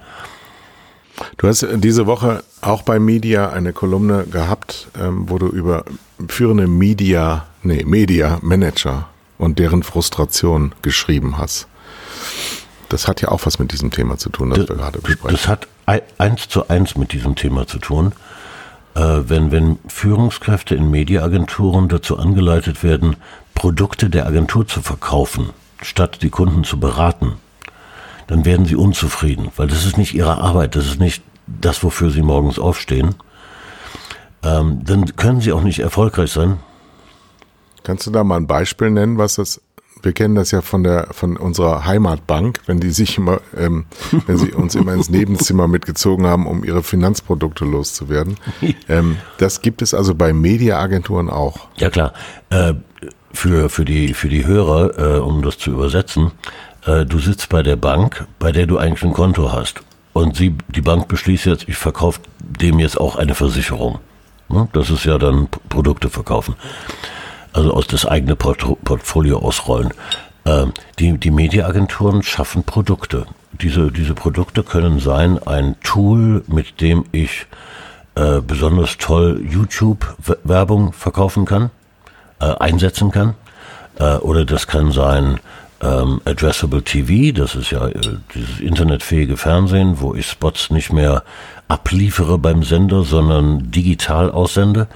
Du 1.37 1.47
hast 1.47 1.65
diese 1.75 2.07
Woche 2.07 2.43
auch 2.61 2.81
bei 2.81 2.99
Media 2.99 3.49
eine 3.49 3.71
Kolumne 3.73 4.25
gehabt, 4.25 4.87
ähm, 4.99 5.29
wo 5.29 5.37
du 5.37 5.47
über 5.47 5.85
führende 6.27 6.67
Media, 6.67 7.45
nee, 7.63 7.83
Media 7.85 8.39
Manager 8.41 9.07
und 9.37 9.59
deren 9.59 9.83
Frustration 9.83 10.73
geschrieben 10.81 11.37
hast. 11.37 11.67
Das 12.89 13.07
hat 13.07 13.21
ja 13.21 13.29
auch 13.29 13.45
was 13.45 13.59
mit 13.59 13.71
diesem 13.71 13.91
Thema 13.91 14.17
zu 14.17 14.29
tun, 14.29 14.49
das, 14.49 14.59
das 14.59 14.69
wir 14.69 14.75
gerade 14.75 14.99
besprechen. 14.99 15.31
Das 15.31 15.47
hat 15.47 15.67
eins 16.17 16.47
zu 16.47 16.67
eins 16.67 16.95
mit 16.95 17.13
diesem 17.13 17.35
Thema 17.35 17.67
zu 17.67 17.79
tun. 17.79 18.13
Äh, 18.95 18.99
wenn, 19.27 19.51
wenn 19.51 19.79
Führungskräfte 19.87 20.75
in 20.75 20.89
Mediaagenturen 20.89 21.89
dazu 21.89 22.17
angeleitet 22.17 22.83
werden, 22.83 23.17
Produkte 23.53 24.09
der 24.09 24.25
Agentur 24.25 24.67
zu 24.67 24.81
verkaufen, 24.81 25.49
statt 25.85 26.21
die 26.21 26.29
Kunden 26.29 26.63
zu 26.63 26.79
beraten, 26.79 27.33
dann 28.27 28.43
werden 28.43 28.65
sie 28.65 28.75
unzufrieden, 28.75 29.51
weil 29.55 29.67
das 29.67 29.85
ist 29.85 29.97
nicht 29.97 30.15
ihre 30.15 30.39
Arbeit, 30.39 30.75
das 30.75 30.85
ist 30.85 30.99
nicht 30.99 31.23
das, 31.47 31.83
wofür 31.83 32.09
sie 32.09 32.23
morgens 32.23 32.57
aufstehen. 32.57 33.15
Ähm, 34.43 34.81
dann 34.83 35.15
können 35.15 35.41
sie 35.41 35.51
auch 35.51 35.61
nicht 35.61 35.79
erfolgreich 35.79 36.31
sein. 36.31 36.57
Kannst 37.83 38.07
du 38.07 38.11
da 38.11 38.23
mal 38.23 38.37
ein 38.37 38.47
Beispiel 38.47 38.89
nennen, 38.89 39.17
was 39.17 39.35
das 39.35 39.61
wir 40.05 40.13
kennen 40.13 40.35
das 40.35 40.51
ja 40.51 40.61
von 40.61 40.83
der 40.83 41.07
von 41.11 41.35
unserer 41.35 41.85
Heimatbank, 41.85 42.61
wenn 42.67 42.79
die 42.79 42.91
sich 42.91 43.17
immer, 43.17 43.41
ähm, 43.57 43.85
wenn 44.27 44.37
sie 44.37 44.51
uns 44.51 44.75
immer 44.75 44.93
ins 44.93 45.09
Nebenzimmer 45.09 45.67
mitgezogen 45.67 46.27
haben, 46.27 46.45
um 46.45 46.63
ihre 46.63 46.83
Finanzprodukte 46.83 47.65
loszuwerden. 47.65 48.35
Ähm, 48.87 49.17
das 49.39 49.61
gibt 49.61 49.81
es 49.81 49.95
also 49.95 50.13
bei 50.13 50.31
Mediaagenturen 50.31 51.29
auch. 51.29 51.67
Ja 51.77 51.89
klar. 51.89 52.13
Äh, 52.51 52.75
für, 53.35 53.69
für, 53.69 53.85
die, 53.85 54.13
für 54.13 54.29
die 54.29 54.45
Hörer, 54.45 54.97
äh, 54.97 55.19
um 55.19 55.41
das 55.41 55.57
zu 55.57 55.71
übersetzen, 55.71 56.31
äh, 56.85 57.05
du 57.05 57.19
sitzt 57.19 57.49
bei 57.49 57.63
der 57.63 57.75
Bank, 57.75 58.25
bei 58.39 58.51
der 58.51 58.67
du 58.67 58.77
eigentlich 58.77 59.03
ein 59.03 59.13
Konto 59.13 59.51
hast. 59.51 59.81
Und 60.13 60.35
sie, 60.37 60.55
die 60.69 60.81
Bank 60.81 61.07
beschließt 61.07 61.45
jetzt, 61.45 61.67
ich 61.67 61.77
verkaufe 61.77 62.21
dem 62.39 62.79
jetzt 62.79 62.99
auch 62.99 63.17
eine 63.17 63.35
Versicherung. 63.35 63.99
Ne? 64.49 64.67
Das 64.73 64.89
ist 64.89 65.05
ja 65.05 65.17
dann 65.17 65.47
Produkte 65.69 66.09
verkaufen. 66.09 66.55
Also 67.53 67.73
aus 67.73 67.87
das 67.87 68.05
eigene 68.05 68.35
Port 68.35 68.65
Portfolio 68.83 69.39
ausrollen. 69.39 69.93
Äh, 70.45 70.67
die, 70.99 71.17
die 71.17 71.31
Mediaagenturen 71.31 72.23
schaffen 72.23 72.63
Produkte. 72.63 73.25
Diese, 73.61 73.91
diese 73.91 74.13
Produkte 74.13 74.63
können 74.63 74.99
sein 74.99 75.39
ein 75.45 75.75
Tool, 75.81 76.43
mit 76.47 76.81
dem 76.81 77.05
ich 77.11 77.45
äh, 78.15 78.41
besonders 78.41 78.97
toll 78.97 79.41
YouTube-Werbung 79.49 80.93
verkaufen 80.93 81.45
kann 81.45 81.71
äh, 82.39 82.45
einsetzen 82.45 83.11
kann. 83.11 83.35
Äh, 83.97 84.15
oder 84.17 84.45
das 84.45 84.67
kann 84.67 84.91
sein 84.91 85.39
ähm, 85.81 86.21
Addressable 86.25 86.83
TV, 86.83 87.33
das 87.33 87.55
ist 87.55 87.71
ja 87.71 87.87
äh, 87.87 88.01
dieses 88.33 88.59
internetfähige 88.59 89.37
Fernsehen, 89.37 89.99
wo 89.99 90.15
ich 90.15 90.27
Spots 90.27 90.69
nicht 90.71 90.91
mehr 90.91 91.23
abliefere 91.67 92.37
beim 92.37 92.63
Sender, 92.63 93.03
sondern 93.03 93.71
digital 93.71 94.31
aussende. 94.31 94.87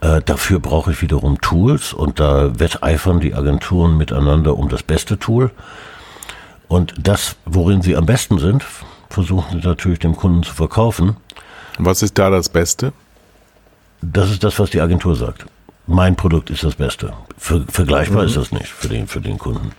Äh, 0.00 0.20
dafür 0.24 0.60
brauche 0.60 0.92
ich 0.92 1.02
wiederum 1.02 1.40
Tools 1.40 1.92
und 1.92 2.20
da 2.20 2.58
wetteifern 2.58 3.20
die 3.20 3.34
Agenturen 3.34 3.96
miteinander 3.96 4.56
um 4.56 4.68
das 4.68 4.82
beste 4.82 5.18
Tool. 5.18 5.50
Und 6.68 6.94
das, 6.98 7.36
worin 7.46 7.82
sie 7.82 7.96
am 7.96 8.06
besten 8.06 8.38
sind, 8.38 8.64
versuchen 9.08 9.60
sie 9.60 9.66
natürlich 9.66 9.98
dem 9.98 10.14
Kunden 10.14 10.42
zu 10.42 10.54
verkaufen. 10.54 11.16
Was 11.78 12.02
ist 12.02 12.18
da 12.18 12.28
das 12.28 12.50
Beste? 12.50 12.92
Das 14.02 14.30
ist 14.30 14.44
das, 14.44 14.58
was 14.58 14.70
die 14.70 14.80
Agentur 14.80 15.16
sagt 15.16 15.46
mein 15.88 16.16
Produkt 16.16 16.50
ist 16.50 16.62
das 16.62 16.76
Beste. 16.76 17.12
Ver 17.36 17.64
vergleichbar 17.68 18.22
mhm. 18.22 18.28
ist 18.28 18.36
das 18.36 18.52
nicht 18.52 18.68
für 18.68 18.88
den, 18.88 19.08
für 19.08 19.20
den 19.20 19.38
Kunden. 19.38 19.72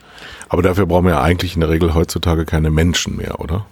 Aber 0.49 0.63
dafür 0.63 0.87
brauchen 0.87 1.05
wir 1.05 1.11
ja 1.11 1.21
eigentlich 1.21 1.53
in 1.53 1.61
der 1.61 1.69
Regel 1.69 1.93
heutzutage 1.93 2.45
keine 2.45 2.71
Menschen 2.71 3.15
mehr, 3.15 3.39
oder? 3.39 3.65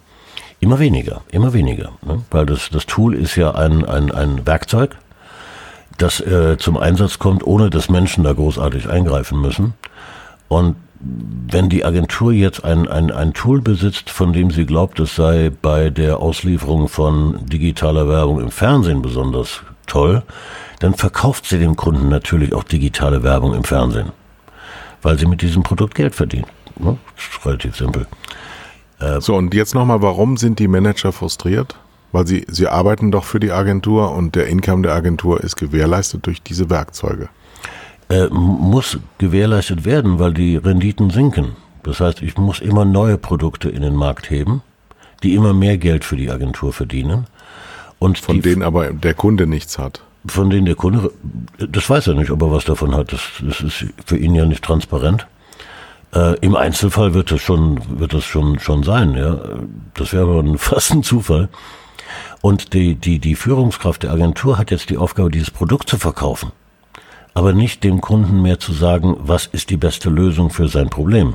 Immer 0.60 0.78
weniger, 0.78 1.22
immer 1.30 1.52
weniger. 1.52 1.92
Ne? 2.02 2.22
Weil 2.30 2.46
das, 2.46 2.70
das 2.70 2.86
Tool 2.86 3.14
ist 3.14 3.36
ja 3.36 3.54
ein, 3.54 3.84
ein, 3.84 4.10
ein 4.10 4.46
Werkzeug, 4.46 4.96
das 5.98 6.20
äh, 6.20 6.56
zum 6.58 6.76
Einsatz 6.76 7.18
kommt, 7.18 7.44
ohne 7.44 7.70
dass 7.70 7.88
Menschen 7.88 8.24
da 8.24 8.32
großartig 8.32 8.88
eingreifen 8.88 9.40
müssen. 9.40 9.74
Und 10.46 10.76
wenn 11.00 11.68
die 11.68 11.84
Agentur 11.84 12.32
jetzt 12.32 12.64
ein, 12.64 12.88
ein, 12.88 13.10
ein 13.10 13.34
Tool 13.34 13.60
besitzt, 13.60 14.10
von 14.10 14.32
dem 14.32 14.50
sie 14.50 14.66
glaubt, 14.66 14.98
es 15.00 15.14
sei 15.14 15.50
bei 15.50 15.90
der 15.90 16.18
Auslieferung 16.18 16.88
von 16.88 17.46
digitaler 17.46 18.08
Werbung 18.08 18.40
im 18.40 18.50
Fernsehen 18.50 19.02
besonders 19.02 19.62
toll, 19.86 20.22
dann 20.80 20.94
verkauft 20.94 21.46
sie 21.46 21.58
dem 21.58 21.76
Kunden 21.76 22.08
natürlich 22.08 22.54
auch 22.54 22.64
digitale 22.64 23.22
Werbung 23.22 23.54
im 23.54 23.64
Fernsehen, 23.64 24.12
weil 25.02 25.18
sie 25.18 25.26
mit 25.26 25.42
diesem 25.42 25.62
Produkt 25.62 25.94
Geld 25.94 26.14
verdient. 26.14 26.46
Ne? 26.76 26.96
Relativ 27.44 27.76
simpel. 27.76 28.06
Äh, 29.00 29.20
so, 29.20 29.34
und 29.34 29.54
jetzt 29.54 29.74
nochmal, 29.74 30.02
warum 30.02 30.36
sind 30.36 30.58
die 30.58 30.68
Manager 30.68 31.12
frustriert? 31.12 31.76
Weil 32.12 32.26
sie, 32.26 32.46
sie 32.48 32.68
arbeiten 32.68 33.10
doch 33.10 33.24
für 33.24 33.40
die 33.40 33.52
Agentur 33.52 34.12
und 34.12 34.34
der 34.34 34.46
Income 34.46 34.82
der 34.82 34.94
Agentur 34.94 35.42
ist 35.42 35.56
gewährleistet 35.56 36.26
durch 36.26 36.42
diese 36.42 36.70
Werkzeuge. 36.70 37.28
Äh, 38.08 38.28
muss 38.28 38.98
gewährleistet 39.18 39.84
werden, 39.84 40.18
weil 40.18 40.32
die 40.32 40.56
Renditen 40.56 41.10
sinken. 41.10 41.56
Das 41.82 42.00
heißt, 42.00 42.22
ich 42.22 42.36
muss 42.38 42.60
immer 42.60 42.84
neue 42.84 43.18
Produkte 43.18 43.68
in 43.68 43.82
den 43.82 43.94
Markt 43.94 44.30
heben, 44.30 44.62
die 45.22 45.34
immer 45.34 45.52
mehr 45.52 45.76
Geld 45.76 46.04
für 46.04 46.16
die 46.16 46.30
Agentur 46.30 46.72
verdienen. 46.72 47.26
Und 47.98 48.18
von 48.18 48.40
denen 48.40 48.62
aber 48.62 48.92
der 48.92 49.14
Kunde 49.14 49.46
nichts 49.46 49.76
hat. 49.76 50.02
Von 50.28 50.50
denen 50.50 50.66
der 50.66 50.74
Kunde, 50.74 51.10
das 51.58 51.88
weiß 51.88 52.08
er 52.08 52.14
nicht, 52.14 52.30
ob 52.30 52.42
er 52.42 52.52
was 52.52 52.64
davon 52.64 52.94
hat. 52.94 53.12
Das, 53.12 53.20
das 53.40 53.60
ist 53.60 53.86
für 54.04 54.16
ihn 54.16 54.34
ja 54.34 54.44
nicht 54.44 54.62
transparent. 54.62 55.26
Äh, 56.14 56.38
Im 56.40 56.56
Einzelfall 56.56 57.14
wird 57.14 57.30
das 57.30 57.40
schon, 57.40 57.98
wird 57.98 58.12
das 58.12 58.24
schon, 58.24 58.58
schon 58.58 58.82
sein, 58.82 59.14
ja. 59.14 59.38
Das 59.94 60.12
wäre 60.12 60.24
aber 60.24 60.44
fast 60.58 60.92
ein 60.92 61.02
Zufall. 61.02 61.48
Und 62.40 62.72
die, 62.72 62.94
die, 62.94 63.18
die 63.18 63.34
Führungskraft 63.34 64.02
der 64.02 64.12
Agentur 64.12 64.58
hat 64.58 64.70
jetzt 64.70 64.90
die 64.90 64.96
Aufgabe, 64.96 65.30
dieses 65.30 65.50
Produkt 65.50 65.88
zu 65.88 65.98
verkaufen. 65.98 66.52
Aber 67.34 67.52
nicht 67.52 67.84
dem 67.84 68.00
Kunden 68.00 68.42
mehr 68.42 68.58
zu 68.58 68.72
sagen, 68.72 69.16
was 69.18 69.46
ist 69.46 69.70
die 69.70 69.76
beste 69.76 70.08
Lösung 70.08 70.50
für 70.50 70.68
sein 70.68 70.88
Problem. 70.88 71.34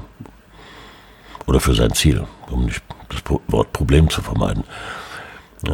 Oder 1.46 1.60
für 1.60 1.74
sein 1.74 1.94
Ziel, 1.94 2.24
um 2.50 2.66
nicht 2.66 2.82
das 3.10 3.22
Wort 3.48 3.74
Problem 3.74 4.10
zu 4.10 4.22
vermeiden. 4.22 4.64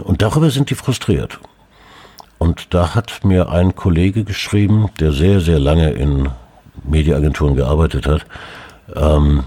Und 0.04 0.22
darüber 0.22 0.50
sind 0.50 0.70
die 0.70 0.76
frustriert. 0.76 1.40
Und 2.40 2.74
da 2.74 2.96
hat 2.96 3.24
mir 3.24 3.50
ein 3.50 3.76
Kollege 3.76 4.24
geschrieben, 4.24 4.90
der 5.00 5.12
sehr, 5.12 5.42
sehr 5.42 5.60
lange 5.60 5.92
in 5.92 6.30
Mediaagenturen 6.84 7.56
gearbeitet 7.56 8.08
hat, 8.08 8.26
ähm, 8.96 9.44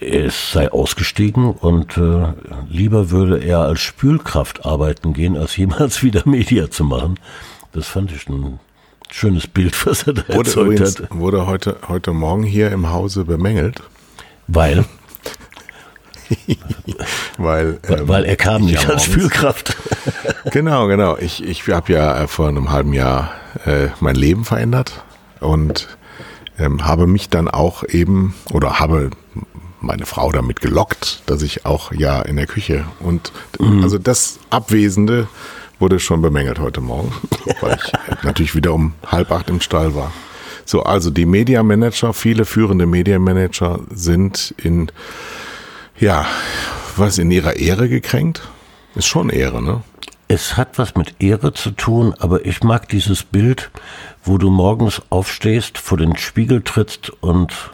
es 0.00 0.52
sei 0.52 0.70
ausgestiegen 0.70 1.50
und 1.50 1.96
äh, 1.96 2.32
lieber 2.68 3.10
würde 3.10 3.38
er 3.38 3.60
als 3.60 3.80
Spülkraft 3.80 4.64
arbeiten 4.64 5.14
gehen, 5.14 5.36
als 5.36 5.56
jemals 5.56 6.02
wieder 6.02 6.22
Media 6.26 6.70
zu 6.70 6.84
machen. 6.84 7.18
Das 7.72 7.88
fand 7.88 8.12
ich 8.12 8.28
ein 8.28 8.60
schönes 9.10 9.46
Bild, 9.46 9.86
was 9.86 10.06
er 10.06 10.12
da 10.12 10.28
wurde 10.28 10.38
erzeugt 10.38 10.66
übrigens, 10.66 11.00
hat. 11.00 11.08
Wurde 11.10 11.46
heute, 11.46 11.76
heute 11.88 12.12
Morgen 12.12 12.42
hier 12.42 12.70
im 12.70 12.90
Hause 12.90 13.24
bemängelt. 13.24 13.82
Weil? 14.46 14.84
weil, 17.38 17.78
ähm, 17.88 18.08
weil 18.08 18.24
er 18.24 18.36
kam 18.36 18.62
nicht 18.62 18.82
ja 18.84 18.90
als 18.90 19.04
Spülkraft. 19.04 19.76
genau, 20.50 20.86
genau. 20.86 21.16
Ich, 21.18 21.42
ich 21.42 21.66
habe 21.68 21.92
ja 21.92 22.26
vor 22.26 22.48
einem 22.48 22.70
halben 22.70 22.92
Jahr 22.92 23.32
äh, 23.64 23.88
mein 24.00 24.14
Leben 24.14 24.44
verändert 24.44 25.02
und 25.40 25.88
ähm, 26.58 26.84
habe 26.84 27.06
mich 27.06 27.28
dann 27.28 27.48
auch 27.48 27.84
eben 27.84 28.34
oder 28.52 28.78
habe 28.78 29.10
meine 29.80 30.06
Frau 30.06 30.32
damit 30.32 30.60
gelockt, 30.60 31.22
dass 31.26 31.42
ich 31.42 31.64
auch 31.64 31.92
ja 31.92 32.20
in 32.22 32.36
der 32.36 32.46
Küche 32.46 32.84
und 33.00 33.32
mhm. 33.58 33.82
also 33.82 33.98
das 33.98 34.38
Abwesende 34.50 35.28
wurde 35.78 36.00
schon 36.00 36.20
bemängelt 36.20 36.58
heute 36.58 36.80
Morgen, 36.80 37.12
weil 37.60 37.78
ich 37.84 38.24
natürlich 38.24 38.54
wieder 38.54 38.74
um 38.74 38.94
halb 39.06 39.30
acht 39.30 39.48
im 39.48 39.60
Stall 39.60 39.94
war. 39.94 40.12
So, 40.64 40.82
also 40.82 41.10
die 41.10 41.24
Media 41.24 41.62
Manager, 41.62 42.12
viele 42.12 42.44
führende 42.44 42.86
Media 42.86 43.18
Manager 43.18 43.80
sind 43.90 44.54
in, 44.58 44.90
ja, 46.00 46.26
was 46.96 47.18
in 47.18 47.30
ihrer 47.30 47.56
Ehre 47.56 47.88
gekränkt? 47.88 48.42
Ist 48.94 49.06
schon 49.06 49.30
Ehre, 49.30 49.62
ne? 49.62 49.82
Es 50.28 50.56
hat 50.56 50.78
was 50.78 50.94
mit 50.94 51.22
Ehre 51.22 51.54
zu 51.54 51.70
tun, 51.70 52.14
aber 52.18 52.44
ich 52.44 52.62
mag 52.62 52.88
dieses 52.88 53.22
Bild, 53.22 53.70
wo 54.22 54.36
du 54.36 54.50
morgens 54.50 55.00
aufstehst, 55.08 55.78
vor 55.78 55.96
den 55.96 56.16
Spiegel 56.16 56.62
trittst 56.62 57.10
und 57.22 57.70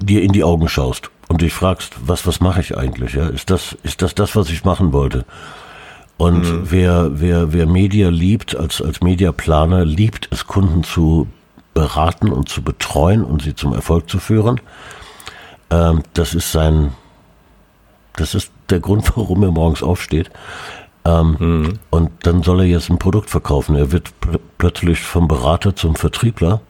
dir 0.00 0.22
in 0.22 0.32
die 0.32 0.44
Augen 0.44 0.68
schaust 0.68 1.10
und 1.28 1.42
dich 1.42 1.52
fragst, 1.52 1.94
was, 2.06 2.26
was 2.26 2.40
mache 2.40 2.60
ich 2.60 2.76
eigentlich? 2.76 3.12
Ja? 3.12 3.28
Ist 3.28 3.50
das, 3.50 3.76
ist 3.82 4.00
das 4.00 4.14
das, 4.14 4.34
was 4.34 4.48
ich 4.48 4.64
machen 4.64 4.92
wollte? 4.92 5.26
Und 6.16 6.40
mhm. 6.40 6.70
wer, 6.70 7.20
wer, 7.20 7.52
wer 7.52 7.66
Media 7.66 8.08
liebt, 8.08 8.56
als, 8.56 8.82
als 8.82 9.02
Mediaplaner, 9.02 9.84
liebt 9.84 10.28
es, 10.32 10.46
Kunden 10.46 10.84
zu 10.84 11.28
beraten 11.74 12.32
und 12.32 12.48
zu 12.48 12.62
betreuen 12.62 13.22
und 13.22 13.42
sie 13.42 13.54
zum 13.54 13.72
Erfolg 13.72 14.08
zu 14.10 14.18
führen. 14.18 14.60
Ähm, 15.70 16.02
das 16.14 16.34
ist 16.34 16.50
sein, 16.50 16.92
das 18.16 18.34
ist 18.34 18.50
der 18.70 18.80
Grund, 18.80 19.10
warum 19.16 19.42
er 19.42 19.50
morgens 19.50 19.82
aufsteht. 19.82 20.30
Ähm, 21.04 21.36
mhm. 21.38 21.78
Und 21.90 22.10
dann 22.22 22.42
soll 22.42 22.60
er 22.60 22.66
jetzt 22.66 22.90
ein 22.90 22.98
Produkt 22.98 23.30
verkaufen. 23.30 23.76
Er 23.76 23.92
wird 23.92 24.18
pl 24.20 24.38
plötzlich 24.58 25.00
vom 25.00 25.28
Berater 25.28 25.76
zum 25.76 25.94
Vertriebler. 25.94 26.60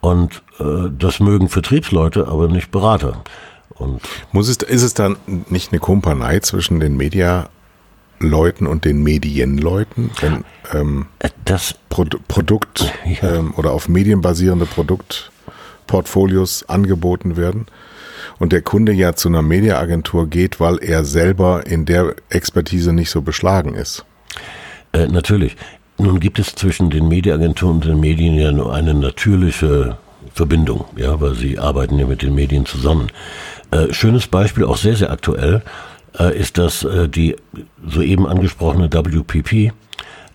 Und 0.00 0.42
äh, 0.60 0.90
das 0.98 1.18
mögen 1.18 1.48
Vertriebsleute, 1.48 2.28
aber 2.28 2.48
nicht 2.48 2.70
Berater. 2.70 3.22
Und 3.70 4.02
Muss 4.32 4.48
es, 4.48 4.58
ist 4.58 4.82
es 4.82 4.94
dann 4.94 5.16
nicht 5.26 5.72
eine 5.72 5.80
Kumpanei 5.80 6.40
zwischen 6.40 6.78
den 6.78 6.96
Medialeuten 6.96 8.66
und 8.66 8.84
den 8.84 9.02
Medienleuten, 9.02 10.10
wenn 10.20 10.44
ähm, 10.72 11.06
äh, 11.18 11.30
das 11.44 11.74
Pro 11.88 12.04
Produkt 12.28 12.92
ja. 13.06 13.36
ähm, 13.36 13.54
oder 13.56 13.72
auf 13.72 13.88
Medien 13.88 14.20
basierende 14.20 14.66
Produktportfolios 14.66 16.68
angeboten 16.68 17.38
werden? 17.38 17.66
Und 18.38 18.52
der 18.52 18.62
Kunde 18.62 18.92
ja 18.92 19.14
zu 19.14 19.28
einer 19.28 19.42
Mediaagentur 19.42 20.28
geht, 20.28 20.60
weil 20.60 20.78
er 20.78 21.04
selber 21.04 21.66
in 21.66 21.84
der 21.84 22.14
Expertise 22.28 22.92
nicht 22.92 23.10
so 23.10 23.22
beschlagen 23.22 23.74
ist. 23.74 24.04
Äh, 24.92 25.06
natürlich. 25.06 25.56
Nun 25.96 26.18
gibt 26.18 26.38
es 26.38 26.54
zwischen 26.54 26.90
den 26.90 27.06
Mediaagenturen 27.08 27.76
und 27.76 27.84
den 27.84 28.00
Medien 28.00 28.34
ja 28.34 28.50
nur 28.50 28.74
eine 28.74 28.94
natürliche 28.94 29.96
Verbindung, 30.32 30.84
ja, 30.96 31.20
weil 31.20 31.34
sie 31.34 31.58
arbeiten 31.58 31.98
ja 31.98 32.06
mit 32.06 32.22
den 32.22 32.34
Medien 32.34 32.66
zusammen. 32.66 33.08
Äh, 33.70 33.92
schönes 33.92 34.26
Beispiel, 34.26 34.64
auch 34.64 34.76
sehr, 34.76 34.96
sehr 34.96 35.12
aktuell, 35.12 35.62
äh, 36.18 36.36
ist, 36.36 36.58
dass 36.58 36.82
äh, 36.84 37.08
die 37.08 37.36
soeben 37.86 38.26
angesprochene 38.26 38.92
WPP 38.92 39.72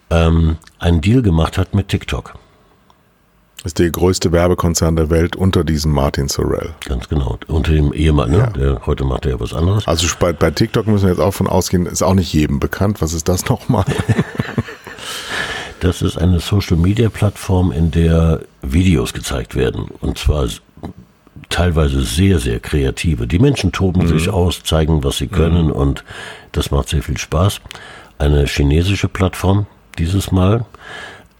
ähm, 0.09 0.57
einen 0.79 1.01
Deal 1.01 1.21
gemacht 1.21 1.57
hat 1.57 1.75
mit 1.75 1.89
TikTok. 1.89 2.35
Ist 3.65 3.77
der 3.77 3.89
größte 3.89 4.31
Werbekonzern 4.31 4.95
der 4.95 5.09
Welt 5.09 5.35
unter 5.35 5.65
diesem 5.65 5.91
Martin 5.91 6.29
Sorrell. 6.29 6.69
Ganz 6.85 7.09
genau. 7.09 7.37
Unter 7.47 7.73
dem 7.73 7.91
Ehemann, 7.91 8.31
ne? 8.31 8.37
Ja. 8.37 8.47
Der, 8.47 8.85
heute 8.85 9.03
macht 9.03 9.25
er 9.25 9.33
ja 9.33 9.39
was 9.39 9.53
anderes. 9.53 9.85
Also 9.85 10.07
bei, 10.17 10.31
bei 10.31 10.49
TikTok 10.49 10.87
müssen 10.87 11.03
wir 11.03 11.11
jetzt 11.11 11.19
auch 11.19 11.33
von 11.33 11.47
ausgehen, 11.47 11.85
ist 11.85 12.01
auch 12.01 12.13
nicht 12.13 12.31
jedem 12.31 12.59
bekannt. 12.59 13.01
Was 13.01 13.13
ist 13.13 13.27
das 13.27 13.49
nochmal? 13.49 13.83
das 15.81 16.01
ist 16.01 16.17
eine 16.17 16.39
Social 16.39 16.77
Media 16.77 17.09
Plattform, 17.09 17.73
in 17.73 17.91
der 17.91 18.41
Videos 18.61 19.11
gezeigt 19.11 19.55
werden. 19.55 19.87
Und 19.99 20.17
zwar 20.17 20.47
teilweise 21.49 22.03
sehr, 22.03 22.39
sehr 22.39 22.61
kreative. 22.61 23.27
Die 23.27 23.39
Menschen 23.39 23.73
toben 23.73 24.03
mhm. 24.03 24.07
sich 24.07 24.29
aus, 24.29 24.63
zeigen, 24.63 25.03
was 25.03 25.17
sie 25.17 25.27
können 25.27 25.65
mhm. 25.65 25.71
und 25.73 26.05
das 26.53 26.71
macht 26.71 26.87
sehr 26.89 27.03
viel 27.03 27.17
Spaß. 27.17 27.59
Eine 28.19 28.45
chinesische 28.45 29.09
Plattform 29.09 29.67
dieses 29.97 30.31
Mal. 30.31 30.65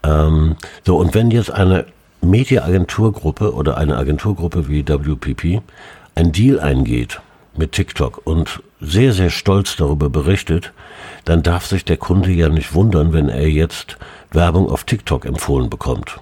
Ähm, 0.03 0.58
so, 0.86 0.97
und 0.97 1.13
wenn 1.13 1.32
jetzt 1.32 1.51
eine 1.51 1.86
Mediaagenturgruppe 2.21 3.53
oder 3.53 3.77
eine 3.77 3.97
Agenturgruppe 3.97 4.67
wie 4.67 4.88
WPP 4.88 5.62
ein 6.15 6.32
Deal 6.32 6.60
eingeht 6.60 7.21
mit 7.55 7.71
TikTok 7.73 8.21
und 8.25 8.62
sehr, 8.82 9.13
sehr 9.13 9.29
stolz 9.29 9.75
darüber 9.75 10.10
berichtet, 10.10 10.73
dann 11.25 11.43
darf 11.43 11.65
sich 11.65 11.86
der 11.86 11.97
Kunde 11.97 12.32
ja 12.32 12.49
nicht 12.49 12.73
wundern, 12.73 13.13
wenn 13.13 13.29
er 13.29 13.49
jetzt 13.49 13.97
Werbung 14.32 14.69
auf 14.69 14.84
TikTok 14.84 15.25
empfohlen 15.25 15.69
bekommt. 15.69 16.19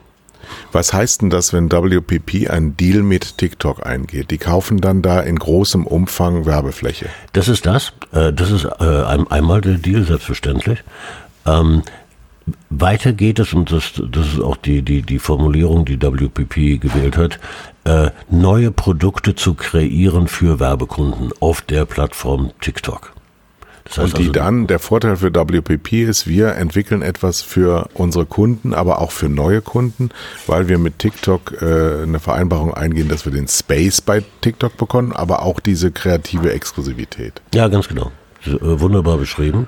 Was 0.71 0.93
heißt 0.93 1.21
denn 1.21 1.29
das, 1.29 1.53
wenn 1.53 1.71
WPP 1.71 2.49
einen 2.49 2.77
Deal 2.77 3.03
mit 3.03 3.37
TikTok 3.37 3.85
eingeht? 3.85 4.31
Die 4.31 4.37
kaufen 4.37 4.79
dann 4.79 5.01
da 5.01 5.19
in 5.19 5.37
großem 5.37 5.85
Umfang 5.85 6.45
Werbefläche. 6.45 7.07
Das 7.33 7.47
ist 7.47 7.65
das. 7.65 7.93
Äh, 8.13 8.31
das 8.33 8.51
ist 8.51 8.65
äh, 8.65 9.03
einmal 9.29 9.61
der 9.61 9.75
Deal, 9.75 10.03
selbstverständlich. 10.03 10.83
Weiter 12.69 13.13
geht 13.13 13.39
es, 13.39 13.53
und 13.53 13.71
das, 13.71 14.01
das 14.11 14.33
ist 14.33 14.41
auch 14.41 14.57
die, 14.57 14.81
die, 14.81 15.01
die 15.01 15.19
Formulierung, 15.19 15.85
die 15.85 16.01
WPP 16.01 16.79
gewählt 16.79 17.17
hat, 17.17 17.39
äh, 17.83 18.11
neue 18.29 18.71
Produkte 18.71 19.35
zu 19.35 19.53
kreieren 19.53 20.27
für 20.27 20.59
Werbekunden 20.59 21.31
auf 21.39 21.61
der 21.61 21.85
Plattform 21.85 22.51
TikTok. 22.61 23.13
Das 23.85 23.97
heißt 23.97 24.13
und 24.13 24.17
die 24.17 24.27
also, 24.27 24.33
dann, 24.33 24.67
der 24.67 24.79
Vorteil 24.79 25.15
für 25.15 25.33
WPP 25.33 26.03
ist, 26.03 26.27
wir 26.27 26.55
entwickeln 26.55 27.01
etwas 27.01 27.41
für 27.41 27.89
unsere 27.93 28.25
Kunden, 28.25 28.73
aber 28.73 29.01
auch 29.01 29.11
für 29.11 29.29
neue 29.29 29.61
Kunden, 29.61 30.09
weil 30.45 30.67
wir 30.67 30.77
mit 30.77 30.99
TikTok 30.99 31.61
äh, 31.61 32.03
eine 32.03 32.19
Vereinbarung 32.19 32.73
eingehen, 32.73 33.07
dass 33.07 33.25
wir 33.25 33.31
den 33.31 33.47
Space 33.47 34.01
bei 34.01 34.23
TikTok 34.41 34.75
bekommen, 34.75 35.13
aber 35.13 35.43
auch 35.43 35.59
diese 35.59 35.91
kreative 35.91 36.51
Exklusivität. 36.51 37.41
Ja, 37.53 37.69
ganz 37.69 37.87
genau. 37.87 38.11
Äh, 38.45 38.57
wunderbar 38.61 39.17
beschrieben. 39.17 39.67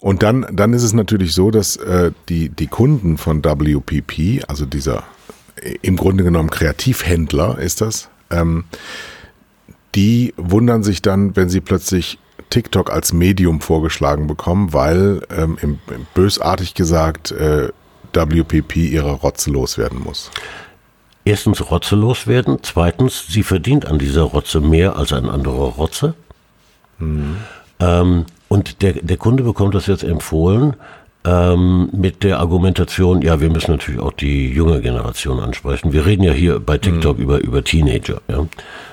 Und 0.00 0.22
dann, 0.22 0.46
dann 0.50 0.72
ist 0.72 0.82
es 0.82 0.94
natürlich 0.94 1.34
so, 1.34 1.50
dass 1.50 1.76
äh, 1.76 2.12
die, 2.28 2.48
die 2.48 2.66
Kunden 2.66 3.18
von 3.18 3.44
WPP, 3.44 4.44
also 4.48 4.64
dieser 4.64 5.04
im 5.82 5.96
Grunde 5.96 6.24
genommen 6.24 6.50
Kreativhändler 6.50 7.58
ist 7.58 7.80
das, 7.80 8.08
ähm, 8.30 8.64
die 9.94 10.32
wundern 10.36 10.82
sich 10.82 11.02
dann, 11.02 11.36
wenn 11.36 11.48
sie 11.48 11.60
plötzlich 11.60 12.18
TikTok 12.48 12.90
als 12.90 13.12
Medium 13.12 13.60
vorgeschlagen 13.60 14.26
bekommen, 14.26 14.72
weil 14.72 15.22
ähm, 15.30 15.58
im, 15.60 15.78
im 15.94 16.06
bösartig 16.14 16.74
gesagt 16.74 17.32
äh, 17.32 17.68
WPP 18.12 18.76
ihre 18.76 19.12
Rotze 19.12 19.50
loswerden 19.50 20.00
muss. 20.02 20.30
Erstens 21.24 21.70
Rotze 21.70 21.96
loswerden, 21.96 22.58
zweitens, 22.62 23.26
sie 23.28 23.42
verdient 23.42 23.86
an 23.86 23.98
dieser 23.98 24.22
Rotze 24.22 24.60
mehr 24.60 24.96
als 24.96 25.12
ein 25.12 25.28
anderer 25.28 25.74
Rotze. 25.74 26.14
Mhm. 26.98 27.36
Ähm, 27.78 28.24
und 28.50 28.82
der, 28.82 28.94
der 28.94 29.16
Kunde 29.16 29.44
bekommt 29.44 29.74
das 29.74 29.86
jetzt 29.86 30.02
empfohlen 30.02 30.74
ähm, 31.24 31.90
mit 31.92 32.22
der 32.24 32.40
Argumentation, 32.40 33.20
ja, 33.22 33.40
wir 33.40 33.50
müssen 33.50 33.70
natürlich 33.70 34.00
auch 34.00 34.12
die 34.12 34.48
junge 34.48 34.80
Generation 34.80 35.38
ansprechen. 35.38 35.92
Wir 35.92 36.06
reden 36.06 36.22
ja 36.22 36.32
hier 36.32 36.58
bei 36.58 36.78
TikTok 36.78 37.18
mhm. 37.18 37.22
über, 37.22 37.40
über 37.40 37.62
Teenager. 37.62 38.22
Ja? 38.26 38.46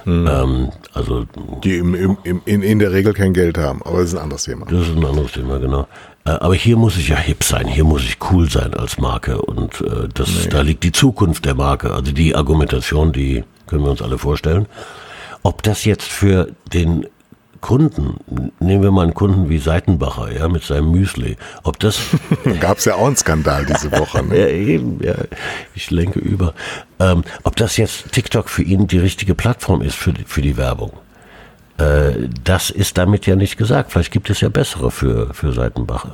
Mhm. 0.06 0.28
Ähm, 0.28 0.70
also, 0.94 1.26
die 1.64 1.78
im, 1.78 1.96
im, 1.96 2.18
im, 2.24 2.42
in, 2.46 2.62
in 2.64 2.80
der 2.80 2.92
Regel 2.92 3.14
kein 3.14 3.34
Geld 3.34 3.58
haben, 3.58 3.82
aber 3.84 4.00
das 4.00 4.10
ist 4.10 4.16
ein 4.16 4.24
anderes 4.24 4.44
Thema. 4.44 4.66
Das 4.66 4.88
ist 4.88 4.96
ein 4.96 5.06
anderes 5.06 5.32
Thema, 5.32 5.58
genau. 5.58 5.88
Äh, 6.26 6.32
aber 6.32 6.54
hier 6.54 6.76
muss 6.76 6.98
ich 6.98 7.08
ja 7.08 7.16
hip 7.16 7.44
sein, 7.44 7.66
hier 7.66 7.86
muss 7.86 8.04
ich 8.04 8.18
cool 8.30 8.50
sein 8.50 8.74
als 8.76 9.00
Marke 9.00 9.42
und 9.42 9.82
äh, 9.82 10.10
das, 10.14 10.30
nee. 10.30 10.50
da 10.50 10.62
liegt 10.62 10.84
die 10.84 10.92
Zukunft 10.92 11.46
der 11.46 11.56
Marke. 11.56 11.92
Also 11.94 12.12
die 12.12 12.36
Argumentation, 12.36 13.14
die 13.14 13.44
können 13.68 13.84
wir 13.84 13.92
uns 13.92 14.02
alle 14.02 14.18
vorstellen. 14.18 14.66
Ob 15.44 15.64
das 15.64 15.86
jetzt 15.86 16.12
für 16.12 16.50
den 16.74 17.08
Kunden, 17.68 18.16
nehmen 18.62 18.82
wir 18.82 18.92
mal 18.92 19.02
einen 19.02 19.14
Kunden 19.14 19.50
wie 19.50 19.58
Seitenbacher, 19.58 20.32
ja, 20.32 20.48
mit 20.48 20.64
seinem 20.64 20.90
Müsli, 20.90 21.36
ob 21.64 21.78
das... 21.80 22.00
Gab 22.62 22.78
es 22.78 22.86
ja 22.86 22.96
auch 22.96 23.08
einen 23.08 23.18
Skandal 23.18 23.66
diese 23.66 23.92
Woche. 23.92 24.24
Ne? 24.24 24.40
ja, 24.40 24.48
eben, 24.48 25.04
ja, 25.04 25.16
ich 25.76 25.92
lenke 25.92 26.20
über. 26.20 26.54
Ähm, 26.98 27.26
ob 27.44 27.58
das 27.58 27.76
jetzt 27.76 28.14
TikTok 28.14 28.48
für 28.48 28.64
ihn 28.64 28.88
die 28.88 29.00
richtige 29.00 29.36
Plattform 29.36 29.82
ist 29.82 29.96
für, 29.96 30.14
für 30.26 30.42
die 30.42 30.56
Werbung, 30.56 30.94
äh, 31.78 32.30
das 32.42 32.70
ist 32.70 32.98
damit 32.98 33.26
ja 33.26 33.36
nicht 33.36 33.58
gesagt. 33.58 33.92
Vielleicht 33.92 34.14
gibt 34.14 34.30
es 34.30 34.40
ja 34.40 34.48
bessere 34.48 34.90
für, 34.90 35.34
für 35.34 35.52
Seitenbacher. 35.52 36.14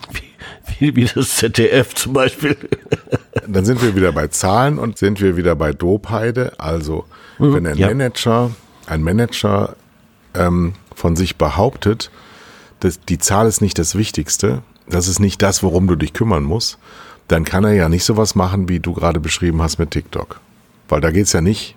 Wie, 0.78 0.96
wie 0.96 1.04
das 1.04 1.36
ZDF 1.36 1.94
zum 1.94 2.14
Beispiel. 2.14 2.56
Dann 3.46 3.66
sind 3.66 3.82
wir 3.82 3.94
wieder 3.94 4.12
bei 4.12 4.28
Zahlen 4.28 4.78
und 4.78 4.96
sind 4.96 5.20
wir 5.20 5.36
wieder 5.36 5.56
bei 5.56 5.74
Dopeide. 5.74 6.52
Also, 6.56 7.04
mhm, 7.38 7.52
wenn 7.52 7.66
ein 7.66 7.76
ja. 7.76 7.88
Manager, 7.88 8.50
ein 8.86 9.02
Manager 9.02 9.76
ähm, 10.34 10.74
von 10.94 11.16
sich 11.16 11.36
behauptet, 11.36 12.10
dass 12.80 13.00
die 13.00 13.18
Zahl 13.18 13.46
ist 13.46 13.60
nicht 13.60 13.78
das 13.78 13.94
Wichtigste, 13.94 14.62
das 14.88 15.08
ist 15.08 15.18
nicht 15.18 15.42
das, 15.42 15.62
worum 15.62 15.86
du 15.86 15.96
dich 15.96 16.12
kümmern 16.12 16.44
musst, 16.44 16.78
dann 17.28 17.44
kann 17.44 17.64
er 17.64 17.74
ja 17.74 17.88
nicht 17.88 18.04
sowas 18.04 18.34
machen, 18.34 18.68
wie 18.68 18.80
du 18.80 18.94
gerade 18.94 19.20
beschrieben 19.20 19.60
hast 19.60 19.78
mit 19.78 19.90
TikTok. 19.90 20.40
Weil 20.88 21.00
da 21.00 21.10
geht 21.10 21.26
es 21.26 21.32
ja 21.32 21.40
nicht 21.40 21.76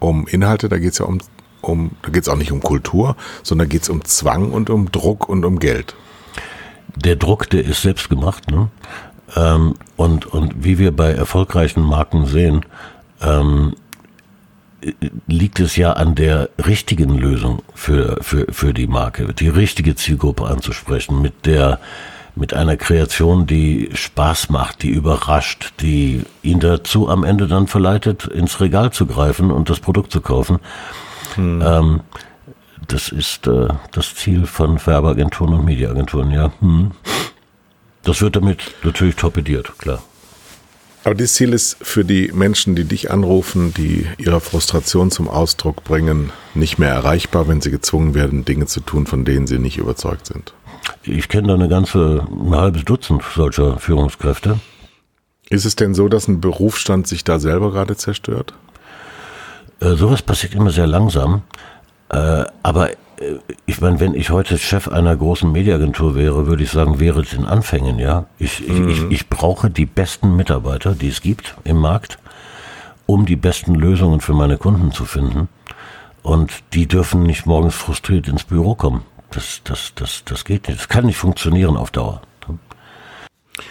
um 0.00 0.26
Inhalte, 0.26 0.68
da 0.68 0.78
geht 0.78 0.92
es 0.92 0.98
ja 0.98 1.06
um, 1.06 1.18
um 1.60 1.92
da 2.02 2.10
geht 2.10 2.22
es 2.22 2.28
auch 2.28 2.36
nicht 2.36 2.52
um 2.52 2.60
Kultur, 2.60 3.16
sondern 3.42 3.68
geht 3.68 3.82
es 3.82 3.88
um 3.88 4.04
Zwang 4.04 4.50
und 4.50 4.70
um 4.70 4.90
Druck 4.90 5.28
und 5.28 5.44
um 5.44 5.58
Geld. 5.58 5.94
Der 6.96 7.16
Druck, 7.16 7.48
der 7.50 7.64
ist 7.64 7.82
selbst 7.82 8.08
gemacht, 8.08 8.50
ne? 8.50 8.70
Ähm, 9.36 9.74
und, 9.96 10.26
und 10.26 10.64
wie 10.64 10.78
wir 10.78 10.90
bei 10.90 11.12
erfolgreichen 11.12 11.82
Marken 11.82 12.26
sehen, 12.26 12.64
ähm, 13.20 13.74
liegt 15.26 15.60
es 15.60 15.76
ja 15.76 15.92
an 15.92 16.14
der 16.14 16.50
richtigen 16.64 17.16
Lösung 17.16 17.62
für, 17.74 18.18
für, 18.22 18.46
für 18.50 18.72
die 18.72 18.86
Marke, 18.86 19.32
die 19.34 19.48
richtige 19.48 19.96
Zielgruppe 19.96 20.46
anzusprechen, 20.46 21.20
mit 21.20 21.46
der, 21.46 21.80
mit 22.36 22.54
einer 22.54 22.76
Kreation, 22.76 23.46
die 23.46 23.90
Spaß 23.92 24.50
macht, 24.50 24.82
die 24.82 24.90
überrascht, 24.90 25.72
die 25.80 26.22
ihn 26.42 26.60
dazu 26.60 27.08
am 27.08 27.24
Ende 27.24 27.48
dann 27.48 27.66
verleitet, 27.66 28.26
ins 28.26 28.60
Regal 28.60 28.92
zu 28.92 29.06
greifen 29.06 29.50
und 29.50 29.68
das 29.68 29.80
Produkt 29.80 30.12
zu 30.12 30.20
kaufen. 30.20 30.60
Hm. 31.34 31.62
Ähm, 31.62 32.00
das 32.86 33.08
ist 33.08 33.46
äh, 33.48 33.68
das 33.90 34.14
Ziel 34.14 34.46
von 34.46 34.84
Werbeagenturen 34.84 35.54
und 35.54 35.64
Mediaagenturen, 35.64 36.30
ja. 36.30 36.52
Hm. 36.60 36.92
Das 38.04 38.22
wird 38.22 38.36
damit 38.36 38.74
natürlich 38.84 39.16
torpediert, 39.16 39.76
klar. 39.78 40.02
Aber 41.08 41.14
dieses 41.14 41.36
Ziel 41.36 41.54
ist 41.54 41.78
für 41.80 42.04
die 42.04 42.30
Menschen, 42.34 42.74
die 42.74 42.84
dich 42.84 43.10
anrufen, 43.10 43.72
die 43.72 44.06
ihre 44.18 44.42
Frustration 44.42 45.10
zum 45.10 45.26
Ausdruck 45.26 45.82
bringen, 45.82 46.32
nicht 46.52 46.78
mehr 46.78 46.90
erreichbar, 46.90 47.48
wenn 47.48 47.62
sie 47.62 47.70
gezwungen 47.70 48.12
werden, 48.12 48.44
Dinge 48.44 48.66
zu 48.66 48.80
tun, 48.80 49.06
von 49.06 49.24
denen 49.24 49.46
sie 49.46 49.58
nicht 49.58 49.78
überzeugt 49.78 50.26
sind. 50.26 50.52
Ich 51.04 51.30
kenne 51.30 51.48
da 51.48 51.54
eine 51.54 51.70
ganze, 51.70 52.26
ein 52.30 52.54
halbes 52.54 52.84
Dutzend 52.84 53.22
solcher 53.34 53.78
Führungskräfte. 53.78 54.60
Ist 55.48 55.64
es 55.64 55.76
denn 55.76 55.94
so, 55.94 56.10
dass 56.10 56.28
ein 56.28 56.42
Berufsstand 56.42 57.06
sich 57.06 57.24
da 57.24 57.38
selber 57.38 57.72
gerade 57.72 57.96
zerstört? 57.96 58.52
Äh, 59.80 59.94
sowas 59.94 60.20
passiert 60.20 60.54
immer 60.54 60.72
sehr 60.72 60.86
langsam. 60.86 61.40
Äh, 62.10 62.44
aber 62.62 62.90
ich 63.66 63.80
meine, 63.80 64.00
wenn 64.00 64.14
ich 64.14 64.30
heute 64.30 64.58
Chef 64.58 64.88
einer 64.88 65.16
großen 65.16 65.50
Mediaagentur 65.50 66.14
wäre, 66.14 66.46
würde 66.46 66.62
ich 66.62 66.70
sagen, 66.70 67.00
wäre 67.00 67.20
es 67.20 67.32
in 67.32 67.44
Anfängen, 67.44 67.98
ja. 67.98 68.26
Ich, 68.38 68.66
mhm. 68.66 68.88
ich, 68.88 69.02
ich 69.10 69.28
brauche 69.28 69.70
die 69.70 69.86
besten 69.86 70.36
Mitarbeiter, 70.36 70.94
die 70.94 71.08
es 71.08 71.20
gibt 71.20 71.56
im 71.64 71.78
Markt, 71.78 72.18
um 73.06 73.26
die 73.26 73.36
besten 73.36 73.74
Lösungen 73.74 74.20
für 74.20 74.34
meine 74.34 74.58
Kunden 74.58 74.92
zu 74.92 75.04
finden. 75.04 75.48
Und 76.22 76.52
die 76.74 76.86
dürfen 76.86 77.22
nicht 77.22 77.46
morgens 77.46 77.74
frustriert 77.74 78.28
ins 78.28 78.44
Büro 78.44 78.74
kommen. 78.74 79.02
Das, 79.30 79.60
das, 79.64 79.92
das, 79.94 80.22
das 80.24 80.44
geht 80.44 80.68
nicht. 80.68 80.80
Das 80.80 80.88
kann 80.88 81.06
nicht 81.06 81.18
funktionieren 81.18 81.76
auf 81.76 81.90
Dauer. 81.90 82.22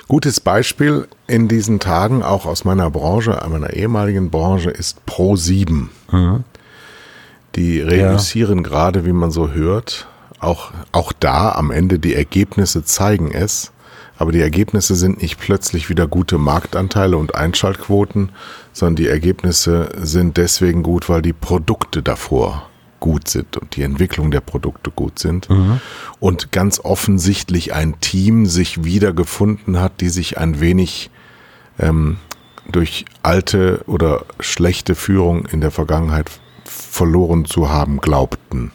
Gutes 0.08 0.40
Beispiel 0.40 1.08
in 1.28 1.48
diesen 1.48 1.80
Tagen, 1.80 2.24
auch 2.24 2.46
aus 2.46 2.66
meiner 2.66 2.90
Branche, 2.90 3.40
meiner 3.50 3.72
ehemaligen 3.74 4.30
Branche, 4.30 4.70
ist 4.70 5.02
Pro7. 5.08 5.88
Mhm. 6.12 6.44
Die 7.58 7.82
reüssieren 7.82 8.60
ja. 8.60 8.64
gerade, 8.64 9.06
wie 9.06 9.14
man 9.14 9.32
so 9.32 9.52
hört. 9.52 10.08
Auch, 10.40 10.72
auch 10.92 11.12
da 11.12 11.54
am 11.54 11.72
Ende 11.72 11.98
die 11.98 12.14
Ergebnisse 12.14 12.86
zeigen 12.86 13.32
es. 13.34 13.74
Aber 14.20 14.32
die 14.32 14.42
Ergebnisse 14.42 14.96
sind 14.96 15.22
nicht 15.22 15.40
plötzlich 15.40 15.90
wieder 15.90 16.08
gute 16.08 16.38
Marktanteile 16.38 17.18
und 17.18 17.36
Einschaltquoten, 17.36 18.32
sondern 18.74 18.96
die 18.96 19.08
Ergebnisse 19.08 19.90
sind 19.98 20.38
deswegen 20.38 20.84
gut, 20.84 21.10
weil 21.10 21.22
die 21.22 21.34
Produkte 21.34 22.04
davor 22.04 22.70
gut 23.00 23.28
sind 23.28 23.58
und 23.58 23.76
die 23.76 23.84
Entwicklung 23.84 24.32
der 24.32 24.42
Produkte 24.42 24.92
gut 24.92 25.18
sind. 25.20 25.50
Mhm. 25.50 25.82
Und 26.20 26.52
ganz 26.52 26.80
offensichtlich 26.80 27.74
ein 27.74 28.00
Team 28.02 28.46
sich 28.46 28.84
wiedergefunden 28.84 29.80
hat, 29.80 30.02
die 30.02 30.10
sich 30.10 30.38
ein 30.38 30.60
wenig 30.60 31.10
ähm, 31.80 32.18
durch 32.72 33.06
alte 33.24 33.84
oder 33.88 34.26
schlechte 34.40 34.94
Führung 34.94 35.46
in 35.46 35.62
der 35.62 35.72
Vergangenheit 35.72 36.30
verloren 36.68 37.46
zu 37.46 37.70
haben 37.70 38.00
glaubten. 38.00 38.72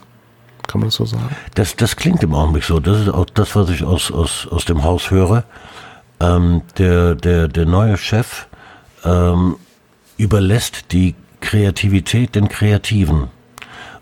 Kann 0.66 0.80
man 0.80 0.88
das 0.88 0.96
so 0.96 1.04
sagen? 1.04 1.34
Das, 1.54 1.76
das 1.76 1.96
klingt 1.96 2.22
im 2.22 2.34
Augenblick 2.34 2.64
so. 2.64 2.80
Das 2.80 3.00
ist 3.00 3.08
auch 3.08 3.26
das, 3.26 3.54
was 3.56 3.70
ich 3.70 3.84
aus, 3.84 4.10
aus, 4.10 4.48
aus 4.50 4.64
dem 4.64 4.84
Haus 4.84 5.10
höre. 5.10 5.44
Ähm, 6.20 6.62
der, 6.78 7.14
der, 7.14 7.48
der 7.48 7.66
neue 7.66 7.96
Chef 7.96 8.46
ähm, 9.04 9.56
überlässt 10.16 10.92
die 10.92 11.14
Kreativität 11.40 12.34
den 12.34 12.48
Kreativen. 12.48 13.28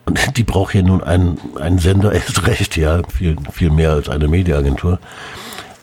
Und 0.04 0.20
die 0.36 0.44
braucht 0.44 0.74
ja 0.74 0.82
nun 0.82 1.02
einen, 1.02 1.38
einen 1.58 1.78
Sender 1.78 2.12
erst 2.12 2.46
recht, 2.46 2.76
ja, 2.76 3.02
viel, 3.08 3.36
viel 3.50 3.70
mehr 3.70 3.92
als 3.92 4.08
eine 4.08 4.28
Mediaagentur. 4.28 4.98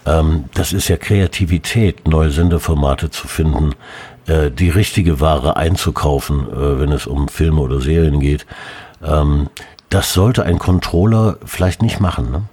Ähm, 0.05 0.45
das 0.53 0.73
ist 0.73 0.87
ja 0.87 0.97
Kreativität, 0.97 2.07
neue 2.07 2.31
Senderformate 2.31 3.09
zu 3.09 3.27
finden, 3.27 3.73
äh, 4.27 4.51
die 4.51 4.69
richtige 4.69 5.19
Ware 5.19 5.55
einzukaufen, 5.57 6.47
äh, 6.51 6.79
wenn 6.79 6.91
es 6.91 7.07
um 7.07 7.27
Filme 7.27 7.61
oder 7.61 7.81
Serien 7.81 8.19
geht. 8.19 8.45
Ähm, 9.03 9.49
das 9.89 10.13
sollte 10.13 10.43
ein 10.43 10.59
Controller 10.59 11.37
vielleicht 11.45 11.81
nicht 11.81 11.99
machen, 11.99 12.31
ne? 12.31 12.43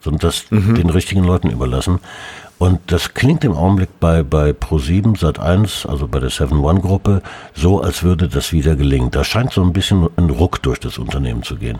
sondern 0.00 0.20
das 0.20 0.50
mhm. 0.50 0.74
den 0.74 0.90
richtigen 0.90 1.24
Leuten 1.24 1.50
überlassen. 1.50 2.00
Und 2.58 2.80
das 2.86 3.12
klingt 3.12 3.44
im 3.44 3.52
Augenblick 3.52 4.00
bei, 4.00 4.22
bei 4.22 4.50
Pro7 4.50 5.18
Sat1, 5.18 5.86
also 5.86 6.08
bei 6.08 6.20
der 6.20 6.30
7-One-Gruppe, 6.30 7.22
so, 7.54 7.82
als 7.82 8.02
würde 8.02 8.28
das 8.28 8.52
wieder 8.52 8.76
gelingen. 8.76 9.10
Da 9.10 9.24
scheint 9.24 9.52
so 9.52 9.62
ein 9.62 9.74
bisschen 9.74 10.08
ein 10.16 10.30
Ruck 10.30 10.62
durch 10.62 10.80
das 10.80 10.96
Unternehmen 10.96 11.42
zu 11.42 11.56
gehen. 11.56 11.78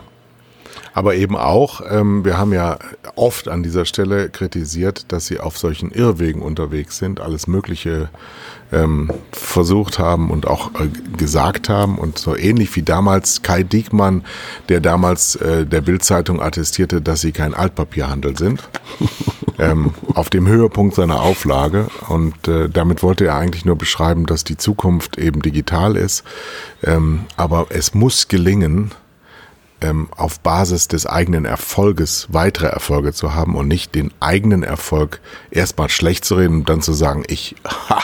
Aber 0.97 1.13
eben 1.13 1.37
auch, 1.37 1.81
ähm, 1.87 2.25
wir 2.25 2.39
haben 2.39 2.53
ja 2.53 2.79
oft 3.15 3.49
an 3.49 3.61
dieser 3.61 3.85
Stelle 3.85 4.29
kritisiert, 4.29 5.11
dass 5.11 5.27
sie 5.27 5.39
auf 5.39 5.55
solchen 5.55 5.91
Irrwegen 5.91 6.41
unterwegs 6.41 6.97
sind, 6.97 7.21
alles 7.21 7.45
Mögliche 7.45 8.09
ähm, 8.71 9.11
versucht 9.31 9.99
haben 9.99 10.31
und 10.31 10.47
auch 10.47 10.71
äh, 10.73 10.87
gesagt 11.15 11.69
haben. 11.69 11.99
Und 11.99 12.17
so 12.17 12.35
ähnlich 12.35 12.75
wie 12.75 12.81
damals 12.81 13.43
Kai 13.43 13.61
Diekmann, 13.61 14.25
der 14.69 14.79
damals 14.79 15.35
äh, 15.35 15.67
der 15.67 15.81
Bildzeitung 15.81 16.41
attestierte, 16.41 16.99
dass 16.99 17.21
sie 17.21 17.31
kein 17.31 17.53
Altpapierhandel 17.53 18.35
sind, 18.35 18.67
ähm, 19.59 19.93
auf 20.15 20.31
dem 20.31 20.47
Höhepunkt 20.47 20.95
seiner 20.95 21.21
Auflage. 21.21 21.89
Und 22.09 22.47
äh, 22.47 22.69
damit 22.69 23.03
wollte 23.03 23.27
er 23.27 23.35
eigentlich 23.35 23.65
nur 23.65 23.75
beschreiben, 23.75 24.25
dass 24.25 24.43
die 24.43 24.57
Zukunft 24.57 25.19
eben 25.19 25.43
digital 25.43 25.95
ist, 25.95 26.23
ähm, 26.83 27.25
aber 27.35 27.67
es 27.69 27.93
muss 27.93 28.29
gelingen, 28.29 28.95
ähm, 29.81 30.09
auf 30.15 30.39
Basis 30.39 30.87
des 30.87 31.05
eigenen 31.05 31.45
Erfolges 31.45 32.27
weitere 32.29 32.67
Erfolge 32.67 33.13
zu 33.13 33.33
haben 33.33 33.55
und 33.55 33.67
nicht 33.67 33.95
den 33.95 34.11
eigenen 34.19 34.63
Erfolg 34.63 35.21
erstmal 35.51 35.89
schlecht 35.89 36.25
zu 36.25 36.35
reden 36.35 36.59
und 36.59 36.69
dann 36.69 36.81
zu 36.81 36.93
sagen, 36.93 37.23
ich 37.27 37.55
ha, 37.89 38.03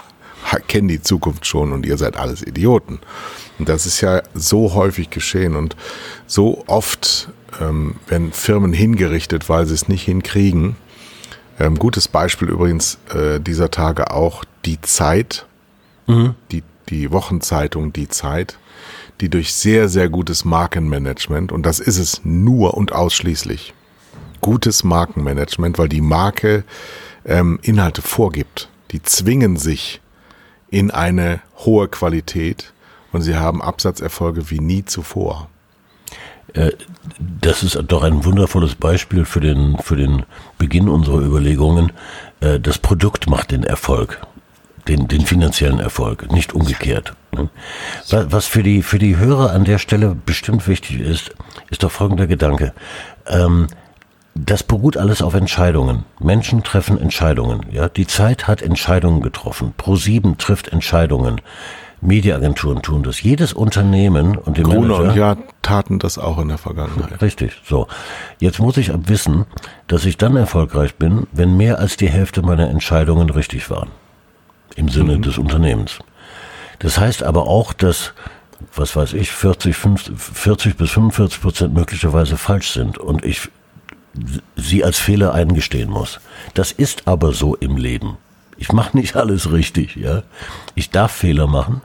kenne 0.67 0.87
die 0.87 1.01
Zukunft 1.01 1.45
schon 1.45 1.71
und 1.71 1.85
ihr 1.85 1.97
seid 1.97 2.17
alles 2.17 2.43
Idioten. 2.43 2.99
Und 3.59 3.69
das 3.69 3.85
ist 3.85 4.01
ja 4.01 4.21
so 4.33 4.73
häufig 4.73 5.09
geschehen 5.09 5.55
und 5.55 5.75
so 6.27 6.63
oft 6.67 7.29
ähm, 7.59 7.95
werden 8.07 8.31
Firmen 8.31 8.73
hingerichtet, 8.73 9.49
weil 9.49 9.65
sie 9.65 9.73
es 9.73 9.87
nicht 9.87 10.03
hinkriegen. 10.03 10.75
Ähm, 11.59 11.77
gutes 11.77 12.07
Beispiel 12.07 12.49
übrigens 12.49 12.97
äh, 13.13 13.39
dieser 13.39 13.69
Tage 13.69 14.11
auch 14.11 14.43
die 14.65 14.81
Zeit, 14.81 15.45
mhm. 16.07 16.35
die, 16.51 16.63
die 16.89 17.11
Wochenzeitung 17.11 17.93
Die 17.93 18.09
Zeit, 18.09 18.57
die 19.23 19.29
durch 19.29 19.53
sehr, 19.53 19.87
sehr 19.87 20.09
gutes 20.09 20.43
Markenmanagement, 20.43 21.53
und 21.53 21.65
das 21.65 21.79
ist 21.79 21.97
es 21.97 22.25
nur 22.25 22.73
und 22.73 22.91
ausschließlich, 22.91 23.73
gutes 24.41 24.83
Markenmanagement, 24.83 25.77
weil 25.77 25.87
die 25.87 26.01
Marke 26.01 26.65
ähm, 27.23 27.57
Inhalte 27.61 28.01
vorgibt. 28.01 28.67
Die 28.91 29.01
zwingen 29.01 29.55
sich 29.55 30.01
in 30.69 30.91
eine 30.91 31.39
hohe 31.59 31.87
Qualität 31.87 32.73
und 33.13 33.21
sie 33.21 33.37
haben 33.37 33.61
Absatzerfolge 33.61 34.49
wie 34.49 34.59
nie 34.59 34.83
zuvor. 34.83 35.47
Äh, 36.51 36.73
das 37.17 37.63
ist 37.63 37.81
doch 37.87 38.03
ein 38.03 38.25
wundervolles 38.25 38.75
Beispiel 38.75 39.23
für 39.23 39.39
den, 39.39 39.77
für 39.77 39.95
den 39.95 40.25
Beginn 40.57 40.89
unserer 40.89 41.21
Überlegungen. 41.21 41.93
Äh, 42.41 42.59
das 42.59 42.77
Produkt 42.77 43.29
macht 43.29 43.51
den 43.51 43.63
Erfolg, 43.63 44.19
den, 44.87 45.07
den 45.07 45.21
finanziellen 45.21 45.79
Erfolg, 45.79 46.31
nicht 46.31 46.53
umgekehrt. 46.53 47.13
Ne? 47.33 47.49
Was 48.09 48.45
für 48.45 48.63
die, 48.63 48.81
für 48.81 48.99
die 48.99 49.17
Hörer 49.17 49.51
an 49.51 49.63
der 49.63 49.77
Stelle 49.77 50.15
bestimmt 50.25 50.67
wichtig 50.67 50.99
ist, 50.99 51.31
ist 51.69 51.83
doch 51.83 51.91
folgender 51.91 52.27
Gedanke. 52.27 52.73
Ähm, 53.27 53.67
das 54.35 54.63
beruht 54.63 54.97
alles 54.97 55.21
auf 55.21 55.35
Entscheidungen. 55.35 56.05
Menschen 56.19 56.63
treffen 56.63 56.99
Entscheidungen. 56.99 57.65
Ja, 57.71 57.87
die 57.87 58.07
Zeit 58.07 58.47
hat 58.47 58.61
Entscheidungen 58.61 59.21
getroffen. 59.21 59.73
Pro7 59.77 60.37
trifft 60.37 60.69
Entscheidungen. 60.69 61.39
Mediaagenturen 62.01 62.81
tun 62.81 63.03
das. 63.03 63.21
Jedes 63.21 63.53
Unternehmen 63.53 64.37
und 64.37 64.57
die 64.57 64.63
Gruner 64.63 64.97
Manager, 64.99 65.09
und 65.09 65.15
ja 65.15 65.37
taten 65.61 65.99
das 65.99 66.17
auch 66.17 66.39
in 66.39 66.49
der 66.49 66.57
Vergangenheit. 66.57 67.21
Richtig. 67.21 67.61
So. 67.63 67.87
Jetzt 68.39 68.59
muss 68.59 68.75
ich 68.75 68.91
wissen, 69.07 69.45
dass 69.87 70.05
ich 70.05 70.17
dann 70.17 70.35
erfolgreich 70.35 70.95
bin, 70.95 71.27
wenn 71.31 71.55
mehr 71.55 71.79
als 71.79 71.95
die 71.95 72.09
Hälfte 72.09 72.41
meiner 72.41 72.69
Entscheidungen 72.69 73.29
richtig 73.29 73.69
waren. 73.69 73.89
Im 74.75 74.89
Sinne 74.89 75.17
mhm. 75.17 75.21
des 75.21 75.37
Unternehmens. 75.37 75.99
Das 76.79 76.97
heißt 76.97 77.23
aber 77.23 77.47
auch, 77.47 77.73
dass 77.73 78.13
was 78.75 78.95
weiß 78.95 79.13
ich, 79.13 79.31
40, 79.31 79.75
50, 79.75 80.15
40 80.17 80.77
bis 80.77 80.91
45 80.91 81.41
Prozent 81.41 81.73
möglicherweise 81.73 82.37
falsch 82.37 82.71
sind 82.71 82.97
und 82.97 83.25
ich 83.25 83.49
sie 84.55 84.83
als 84.83 84.99
Fehler 84.99 85.33
eingestehen 85.33 85.89
muss. 85.89 86.19
Das 86.53 86.71
ist 86.71 87.07
aber 87.07 87.33
so 87.33 87.55
im 87.55 87.77
Leben. 87.77 88.17
Ich 88.57 88.71
mache 88.71 88.95
nicht 88.95 89.15
alles 89.17 89.51
richtig, 89.51 89.95
ja. 89.95 90.23
Ich 90.75 90.89
darf 90.89 91.11
Fehler 91.11 91.47
machen. 91.47 91.81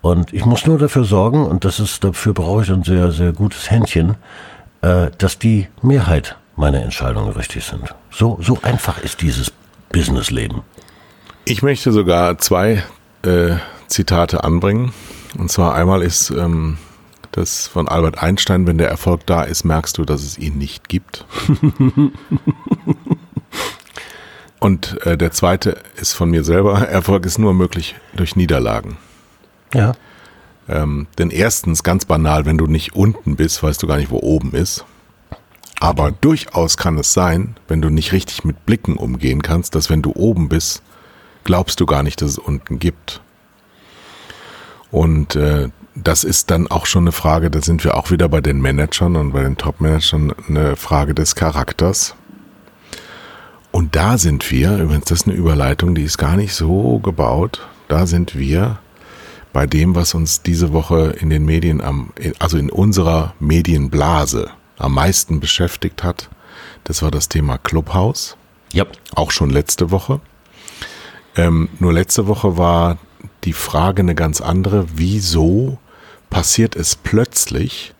Und 0.00 0.34
ich 0.34 0.44
muss 0.44 0.66
nur 0.66 0.78
dafür 0.78 1.04
sorgen, 1.04 1.46
und 1.46 1.64
das 1.64 1.80
ist, 1.80 2.04
dafür 2.04 2.34
brauche 2.34 2.62
ich 2.62 2.70
ein 2.70 2.82
sehr, 2.82 3.10
sehr 3.10 3.32
gutes 3.32 3.70
Händchen, 3.70 4.16
äh, 4.82 5.10
dass 5.16 5.38
die 5.38 5.68
Mehrheit 5.80 6.36
meiner 6.56 6.82
Entscheidungen 6.82 7.32
richtig 7.32 7.64
sind. 7.64 7.94
So, 8.10 8.38
so 8.42 8.58
einfach 8.62 8.98
ist 8.98 9.22
dieses 9.22 9.50
Businessleben. 9.90 10.60
Ich 11.46 11.62
möchte 11.62 11.92
sogar 11.92 12.38
zwei 12.38 12.82
äh, 13.22 13.56
Zitate 13.86 14.44
anbringen. 14.44 14.92
Und 15.36 15.50
zwar 15.50 15.74
einmal 15.74 16.02
ist 16.02 16.30
ähm, 16.30 16.78
das 17.32 17.66
von 17.66 17.86
Albert 17.86 18.22
Einstein, 18.22 18.66
wenn 18.66 18.78
der 18.78 18.88
Erfolg 18.88 19.26
da 19.26 19.42
ist, 19.42 19.64
merkst 19.64 19.98
du, 19.98 20.04
dass 20.04 20.22
es 20.22 20.38
ihn 20.38 20.56
nicht 20.56 20.88
gibt. 20.88 21.26
Und 24.58 25.04
äh, 25.04 25.18
der 25.18 25.32
zweite 25.32 25.76
ist 25.96 26.14
von 26.14 26.30
mir 26.30 26.44
selber, 26.44 26.88
Erfolg 26.88 27.26
ist 27.26 27.38
nur 27.38 27.52
möglich 27.52 27.94
durch 28.14 28.36
Niederlagen. 28.36 28.96
Ja. 29.74 29.92
Ähm, 30.66 31.08
denn 31.18 31.28
erstens, 31.28 31.82
ganz 31.82 32.06
banal, 32.06 32.46
wenn 32.46 32.56
du 32.56 32.66
nicht 32.66 32.94
unten 32.94 33.36
bist, 33.36 33.62
weißt 33.62 33.82
du 33.82 33.86
gar 33.86 33.98
nicht, 33.98 34.10
wo 34.10 34.20
oben 34.20 34.52
ist. 34.52 34.86
Aber 35.80 36.10
durchaus 36.12 36.78
kann 36.78 36.96
es 36.96 37.12
sein, 37.12 37.56
wenn 37.68 37.82
du 37.82 37.90
nicht 37.90 38.12
richtig 38.12 38.44
mit 38.44 38.64
Blicken 38.64 38.96
umgehen 38.96 39.42
kannst, 39.42 39.74
dass 39.74 39.90
wenn 39.90 40.00
du 40.00 40.12
oben 40.14 40.48
bist, 40.48 40.82
glaubst 41.44 41.80
du 41.80 41.86
gar 41.86 42.02
nicht, 42.02 42.20
dass 42.20 42.30
es 42.32 42.38
unten 42.38 42.78
gibt. 42.78 43.20
Und 44.90 45.36
äh, 45.36 45.68
das 45.94 46.24
ist 46.24 46.50
dann 46.50 46.66
auch 46.66 46.86
schon 46.86 47.04
eine 47.04 47.12
Frage, 47.12 47.50
da 47.50 47.60
sind 47.60 47.84
wir 47.84 47.96
auch 47.96 48.10
wieder 48.10 48.28
bei 48.28 48.40
den 48.40 48.60
Managern 48.60 49.16
und 49.16 49.32
bei 49.32 49.42
den 49.42 49.56
Top-Managern 49.56 50.32
eine 50.48 50.76
Frage 50.76 51.14
des 51.14 51.34
Charakters. 51.34 52.16
Und 53.70 53.96
da 53.96 54.18
sind 54.18 54.50
wir, 54.50 54.78
übrigens, 54.78 55.06
das 55.06 55.20
ist 55.20 55.26
eine 55.26 55.36
Überleitung, 55.36 55.94
die 55.94 56.02
ist 56.02 56.18
gar 56.18 56.36
nicht 56.36 56.54
so 56.54 56.98
gebaut. 56.98 57.66
Da 57.88 58.06
sind 58.06 58.36
wir 58.36 58.78
bei 59.52 59.66
dem, 59.66 59.94
was 59.94 60.14
uns 60.14 60.42
diese 60.42 60.72
Woche 60.72 61.14
in 61.20 61.30
den 61.30 61.44
Medien 61.44 61.80
am, 61.80 62.12
also 62.38 62.56
in 62.56 62.70
unserer 62.70 63.34
Medienblase 63.40 64.50
am 64.78 64.94
meisten 64.94 65.40
beschäftigt 65.40 66.02
hat. 66.02 66.28
Das 66.84 67.02
war 67.02 67.10
das 67.10 67.28
Thema 67.28 67.58
Clubhouse. 67.58 68.36
Ja. 68.72 68.84
Auch 69.14 69.30
schon 69.30 69.50
letzte 69.50 69.90
Woche. 69.90 70.20
Ähm, 71.36 71.68
nur 71.78 71.92
letzte 71.92 72.26
Woche 72.26 72.56
war 72.56 72.98
die 73.44 73.52
Frage 73.52 74.00
eine 74.00 74.14
ganz 74.14 74.40
andere. 74.40 74.86
Wieso 74.94 75.78
passiert 76.30 76.76
es 76.76 76.96
plötzlich, 76.96 77.94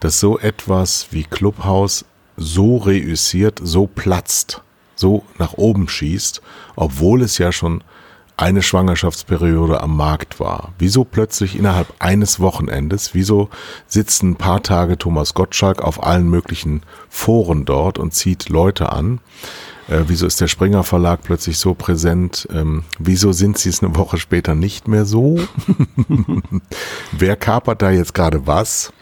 dass 0.00 0.20
so 0.20 0.38
etwas 0.38 1.08
wie 1.10 1.24
Clubhouse 1.24 2.04
so 2.36 2.76
reüssiert, 2.76 3.60
so 3.62 3.86
platzt, 3.86 4.62
so 4.96 5.24
nach 5.38 5.54
oben 5.54 5.88
schießt, 5.88 6.42
obwohl 6.76 7.22
es 7.22 7.38
ja 7.38 7.52
schon 7.52 7.82
eine 8.36 8.62
Schwangerschaftsperiode 8.62 9.80
am 9.80 9.96
Markt 9.96 10.40
war. 10.40 10.72
Wieso 10.78 11.04
plötzlich 11.04 11.56
innerhalb 11.56 11.94
eines 12.00 12.40
Wochenendes, 12.40 13.14
wieso 13.14 13.48
sitzen 13.86 14.30
ein 14.30 14.36
paar 14.36 14.62
Tage 14.62 14.98
Thomas 14.98 15.34
Gottschalk 15.34 15.80
auf 15.82 16.02
allen 16.02 16.28
möglichen 16.28 16.82
Foren 17.08 17.64
dort 17.64 17.98
und 17.98 18.12
zieht 18.12 18.48
Leute 18.48 18.90
an? 18.90 19.20
Äh, 19.88 20.04
wieso 20.06 20.26
ist 20.26 20.40
der 20.40 20.48
Springer 20.48 20.82
Verlag 20.82 21.22
plötzlich 21.22 21.58
so 21.58 21.74
präsent? 21.74 22.48
Ähm, 22.52 22.84
wieso 22.98 23.32
sind 23.32 23.58
sie 23.58 23.68
es 23.68 23.82
eine 23.82 23.96
Woche 23.96 24.18
später 24.18 24.54
nicht 24.54 24.88
mehr 24.88 25.04
so? 25.04 25.38
Wer 27.12 27.36
kapert 27.36 27.82
da 27.82 27.90
jetzt 27.90 28.14
gerade 28.14 28.46
was? 28.46 28.92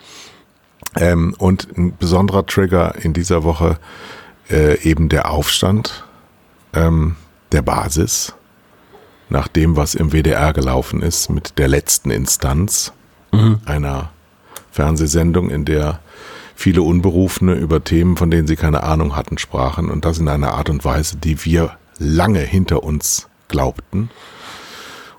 Ähm, 0.96 1.34
und 1.38 1.68
ein 1.76 1.96
besonderer 1.96 2.44
Trigger 2.46 2.96
in 3.02 3.12
dieser 3.12 3.44
Woche 3.44 3.78
äh, 4.50 4.80
eben 4.82 5.08
der 5.08 5.30
Aufstand 5.30 6.04
ähm, 6.74 7.16
der 7.52 7.62
Basis 7.62 8.34
nach 9.28 9.48
dem, 9.48 9.76
was 9.76 9.94
im 9.94 10.12
WDR 10.12 10.52
gelaufen 10.52 11.00
ist 11.00 11.30
mit 11.30 11.58
der 11.58 11.68
letzten 11.68 12.10
Instanz 12.10 12.92
mhm. 13.32 13.60
einer 13.64 14.10
Fernsehsendung, 14.70 15.50
in 15.50 15.64
der 15.64 16.00
viele 16.54 16.82
Unberufene 16.82 17.54
über 17.54 17.82
Themen, 17.82 18.16
von 18.16 18.30
denen 18.30 18.46
sie 18.46 18.56
keine 18.56 18.82
Ahnung 18.82 19.16
hatten, 19.16 19.38
sprachen 19.38 19.90
und 19.90 20.04
das 20.04 20.18
in 20.18 20.28
einer 20.28 20.54
Art 20.54 20.70
und 20.70 20.84
Weise, 20.84 21.16
die 21.16 21.44
wir 21.44 21.76
lange 21.98 22.40
hinter 22.40 22.82
uns 22.82 23.28
glaubten. 23.48 24.10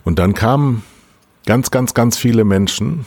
Und 0.04 0.20
dann 0.20 0.34
kamen 0.34 0.84
ganz, 1.46 1.72
ganz, 1.72 1.94
ganz 1.94 2.18
viele 2.18 2.44
Menschen 2.44 3.06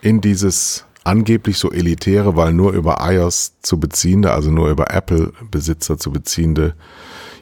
in 0.00 0.20
dieses 0.20 0.84
angeblich 1.04 1.58
so 1.58 1.70
elitäre, 1.70 2.36
weil 2.36 2.52
nur 2.52 2.72
über 2.72 2.98
iOS 3.00 3.54
zu 3.62 3.78
beziehende, 3.78 4.32
also 4.32 4.50
nur 4.50 4.68
über 4.70 4.92
Apple-Besitzer 4.92 5.98
zu 5.98 6.10
beziehende, 6.10 6.74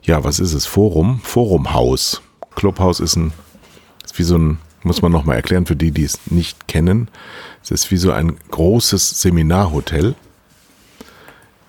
ja, 0.03 0.23
was 0.23 0.39
ist 0.39 0.53
es? 0.53 0.67
Forum? 0.67 1.21
Forumhaus. 1.23 2.21
Clubhouse 2.55 3.01
ist 3.01 3.17
ein, 3.17 3.33
ist 4.05 4.19
wie 4.19 4.23
so 4.23 4.37
ein, 4.37 4.59
muss 4.85 5.03
man 5.03 5.13
nochmal 5.13 5.37
erklären 5.37 5.67
für 5.67 5.77
die, 5.77 5.91
die 5.91 6.05
es 6.05 6.31
nicht 6.31 6.69
kennen. 6.69 7.09
Es 7.63 7.71
ist 7.71 7.91
wie 7.91 7.97
so 7.97 8.13
ein 8.13 8.37
großes 8.51 9.21
Seminarhotel, 9.21 10.15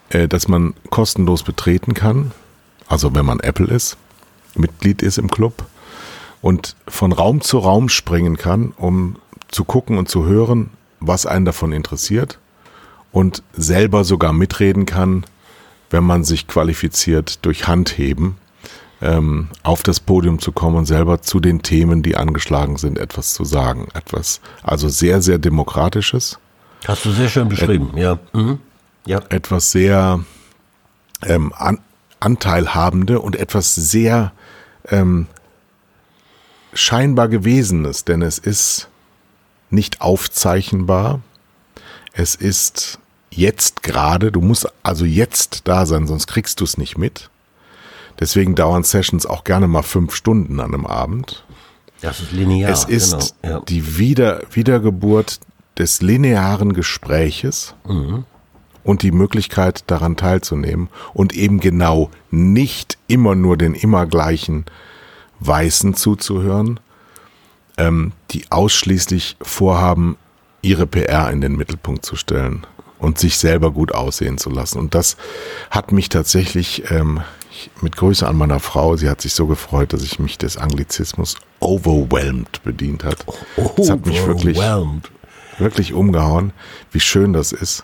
äh, 0.10 0.28
das 0.28 0.48
man 0.48 0.74
kostenlos 0.90 1.44
betreten 1.44 1.94
kann. 1.94 2.32
Also 2.88 3.16
wenn 3.16 3.26
man 3.26 3.40
Apple 3.40 3.68
ist, 3.68 3.98
Mitglied 4.56 5.02
ist 5.02 5.18
im 5.18 5.30
Club 5.30 5.66
und 6.42 6.76
von 6.88 7.12
Raum 7.12 7.42
zu 7.42 7.60
Raum 7.60 7.90
springen 7.90 8.38
kann, 8.38 8.74
um 8.78 9.18
zu 9.48 9.64
gucken 9.64 9.98
und 9.98 10.10
zu 10.10 10.26
hören, 10.26 10.70
was 11.00 11.26
einen 11.26 11.46
davon 11.46 11.72
interessiert 11.72 12.40
und 13.12 13.44
selber 13.54 14.04
sogar 14.04 14.34
mitreden 14.34 14.86
kann, 14.86 15.26
wenn 15.90 16.04
man 16.04 16.24
sich 16.24 16.48
qualifiziert 16.48 17.46
durch 17.46 17.68
Handheben 17.68 18.38
ähm, 19.02 19.50
auf 19.64 19.84
das 19.84 20.00
Podium 20.00 20.40
zu 20.40 20.52
kommen 20.52 20.78
und 20.78 20.86
selber 20.86 21.22
zu 21.22 21.40
den 21.40 21.62
Themen, 21.62 22.04
die 22.04 22.16
angeschlagen 22.16 22.78
sind, 22.78 22.98
etwas 22.98 23.34
zu 23.34 23.44
sagen. 23.44 23.88
Etwas, 23.94 24.42
also 24.64 24.90
sehr, 24.90 25.22
sehr 25.22 25.38
Demokratisches. 25.38 26.40
Hast 26.88 27.06
du 27.06 27.12
sehr 27.12 27.30
schön 27.30 27.50
beschrieben, 27.50 27.92
Et 27.96 28.04
ja. 28.04 28.20
Mhm. 28.34 28.60
ja. 29.06 29.20
Etwas 29.30 29.72
sehr 29.72 30.20
ähm, 31.24 31.54
an, 31.56 31.80
Anteilhabende 32.20 33.20
und 33.20 33.36
etwas 33.36 33.76
sehr 33.76 34.32
ähm, 34.90 35.28
scheinbar 36.74 37.28
Gewesenes, 37.28 38.06
denn 38.06 38.22
es 38.22 38.38
ist 38.38 38.88
nicht 39.70 40.02
aufzeichnbar. 40.02 41.22
Es 42.14 42.36
ist 42.36 43.00
jetzt 43.30 43.84
gerade, 43.84 44.32
du 44.32 44.42
musst 44.42 44.68
also 44.84 45.06
jetzt 45.06 45.68
da 45.68 45.86
sein, 45.86 46.08
sonst 46.08 46.28
kriegst 46.28 46.60
du 46.62 46.64
es 46.64 46.78
nicht 46.78 46.98
mit. 46.98 47.30
Deswegen 48.20 48.56
dauern 48.56 48.84
Sessions 48.84 49.26
auch 49.26 49.44
gerne 49.44 49.68
mal 49.68 49.84
fünf 49.84 50.16
Stunden 50.16 50.60
an 50.60 50.74
einem 50.74 50.86
Abend. 50.86 51.46
Das 52.02 52.20
ist 52.20 52.32
linear. 52.32 52.72
Es 52.72 52.84
ist 52.86 53.36
genau, 53.42 53.56
ja. 53.56 53.62
die 53.62 53.98
Wieder 53.98 54.42
Wiedergeburt 54.52 55.40
des 55.78 56.02
linearen 56.02 56.74
Gespräches. 56.74 57.76
Mhm. 57.88 58.26
und 58.84 59.02
die 59.02 59.12
Möglichkeit 59.12 59.84
daran 59.88 60.16
teilzunehmen 60.16 60.90
und 61.16 61.34
eben 61.34 61.60
genau 61.60 62.12
nicht 62.30 63.00
immer 63.08 63.34
nur 63.34 63.58
den 63.58 63.74
immer 63.74 64.06
gleichen 64.06 64.66
Weißen 65.40 65.96
zuzuhören, 65.96 66.80
ähm, 67.78 68.12
die 68.32 68.52
ausschließlich 68.52 69.38
vorhaben, 69.42 70.18
ihre 70.62 70.88
PR 70.88 71.32
in 71.32 71.42
den 71.42 71.56
Mittelpunkt 71.56 72.06
zu 72.06 72.16
stellen 72.16 72.66
und 73.00 73.20
sich 73.20 73.38
selber 73.38 73.72
gut 73.72 73.94
aussehen 73.94 74.38
zu 74.38 74.50
lassen. 74.50 74.80
Und 74.80 74.96
das 74.96 75.18
hat 75.70 75.92
mich 75.92 76.10
tatsächlich 76.10 76.90
ähm, 76.92 77.22
mit 77.82 77.96
Grüße 77.96 78.28
an 78.28 78.38
meiner 78.38 78.60
Frau, 78.60 78.96
sie 78.98 79.10
hat 79.10 79.22
sich 79.22 79.34
so 79.34 79.48
gefreut, 79.48 79.94
dass 79.94 80.04
ich 80.04 80.20
mich 80.20 80.38
des 80.38 80.58
Anglizismus 80.58 81.36
overwhelmed 81.60 82.64
bedient 82.64 83.04
hat. 83.04 83.26
Das 83.78 83.90
hat 83.90 84.06
mich 84.06 84.26
wirklich, 84.26 84.60
wirklich 85.58 85.94
umgehauen, 85.94 86.54
wie 86.92 87.00
schön 87.00 87.34
das 87.34 87.52
ist 87.52 87.84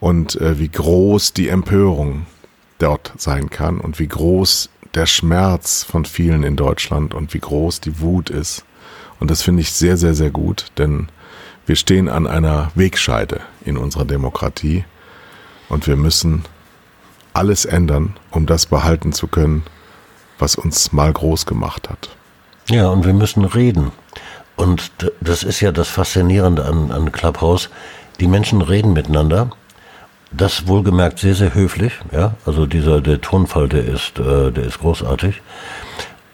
und 0.00 0.40
äh, 0.40 0.58
wie 0.58 0.68
groß 0.68 1.32
die 1.32 1.48
Empörung 1.48 2.26
dort 2.78 3.12
sein 3.16 3.50
kann 3.50 3.80
und 3.80 3.98
wie 3.98 4.08
groß 4.08 4.70
der 4.94 5.06
Schmerz 5.06 5.82
von 5.82 6.04
vielen 6.04 6.42
in 6.42 6.56
Deutschland 6.56 7.14
und 7.14 7.34
wie 7.34 7.40
groß 7.40 7.80
die 7.80 8.00
Wut 8.00 8.30
ist. 8.30 8.64
Und 9.20 9.30
das 9.30 9.42
finde 9.42 9.62
ich 9.62 9.72
sehr, 9.72 9.96
sehr, 9.96 10.14
sehr 10.14 10.30
gut, 10.30 10.66
denn 10.78 11.08
wir 11.66 11.76
stehen 11.76 12.08
an 12.08 12.26
einer 12.26 12.70
Wegscheide 12.74 13.40
in 13.64 13.76
unserer 13.76 14.04
Demokratie 14.04 14.84
und 15.68 15.86
wir 15.86 15.96
müssen 15.96 16.44
alles 17.38 17.64
ändern, 17.64 18.16
um 18.30 18.46
das 18.46 18.66
behalten 18.66 19.12
zu 19.12 19.28
können, 19.28 19.62
was 20.38 20.56
uns 20.56 20.92
mal 20.92 21.12
groß 21.12 21.46
gemacht 21.46 21.88
hat. 21.88 22.10
Ja, 22.68 22.88
und 22.88 23.06
wir 23.06 23.14
müssen 23.14 23.44
reden. 23.44 23.92
Und 24.56 24.90
das 25.20 25.44
ist 25.44 25.60
ja 25.60 25.70
das 25.70 25.88
Faszinierende 25.88 26.64
an, 26.64 26.90
an 26.90 27.12
Clubhouse. 27.12 27.70
Die 28.20 28.26
Menschen 28.26 28.60
reden 28.60 28.92
miteinander. 28.92 29.50
Das 30.32 30.66
wohlgemerkt 30.66 31.20
sehr, 31.20 31.34
sehr 31.34 31.54
höflich. 31.54 31.92
Ja, 32.12 32.34
also 32.44 32.66
dieser, 32.66 33.00
der 33.00 33.20
Tonfall, 33.20 33.68
der 33.68 33.84
ist, 33.84 34.18
äh, 34.18 34.50
der 34.50 34.64
ist 34.64 34.80
großartig. 34.80 35.40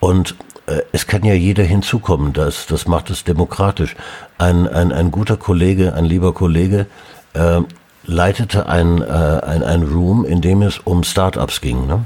Und 0.00 0.34
äh, 0.66 0.80
es 0.92 1.06
kann 1.06 1.22
ja 1.24 1.34
jeder 1.34 1.62
hinzukommen. 1.62 2.32
Das, 2.32 2.66
das 2.66 2.88
macht 2.88 3.10
es 3.10 3.24
demokratisch. 3.24 3.94
Ein, 4.38 4.66
ein, 4.66 4.90
ein 4.90 5.10
guter 5.10 5.36
Kollege, 5.36 5.94
ein 5.94 6.06
lieber 6.06 6.32
Kollege, 6.32 6.86
äh, 7.34 7.60
leitete 8.06 8.66
ein, 8.66 9.02
äh, 9.02 9.04
ein, 9.04 9.62
ein 9.62 9.82
Room, 9.82 10.24
in 10.24 10.40
dem 10.40 10.62
es 10.62 10.78
um 10.78 11.04
Startups 11.04 11.60
ging. 11.60 11.86
Ne? 11.86 12.04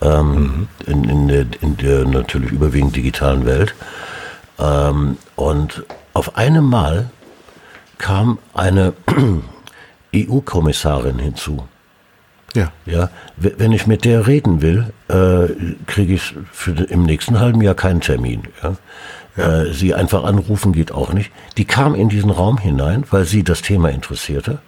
Ähm, 0.00 0.32
mhm. 0.32 0.68
in, 0.86 1.04
in, 1.04 1.28
der, 1.28 1.46
in 1.60 1.76
der 1.76 2.04
natürlich 2.04 2.50
überwiegend 2.50 2.96
digitalen 2.96 3.46
Welt. 3.46 3.74
Ähm, 4.58 5.16
und 5.36 5.84
auf 6.12 6.36
einmal 6.36 7.10
kam 7.98 8.38
eine 8.54 8.92
EU-Kommissarin 10.14 11.18
hinzu. 11.18 11.66
Ja. 12.54 12.70
Ja, 12.86 13.10
wenn 13.36 13.72
ich 13.72 13.86
mit 13.86 14.04
der 14.04 14.28
reden 14.28 14.62
will, 14.62 14.92
äh, 15.08 15.52
kriege 15.86 16.14
ich 16.14 16.34
für, 16.52 16.70
im 16.70 17.02
nächsten 17.02 17.40
halben 17.40 17.60
Jahr 17.62 17.74
keinen 17.74 18.00
Termin. 18.00 18.44
Ja? 18.62 18.76
ja. 19.36 19.62
Äh, 19.62 19.72
sie 19.72 19.92
einfach 19.92 20.22
anrufen 20.22 20.72
geht 20.72 20.92
auch 20.92 21.12
nicht. 21.12 21.32
Die 21.56 21.64
kam 21.64 21.96
in 21.96 22.08
diesen 22.08 22.30
Raum 22.30 22.58
hinein, 22.58 23.04
weil 23.10 23.24
sie 23.24 23.42
das 23.42 23.62
Thema 23.62 23.88
interessierte. 23.88 24.60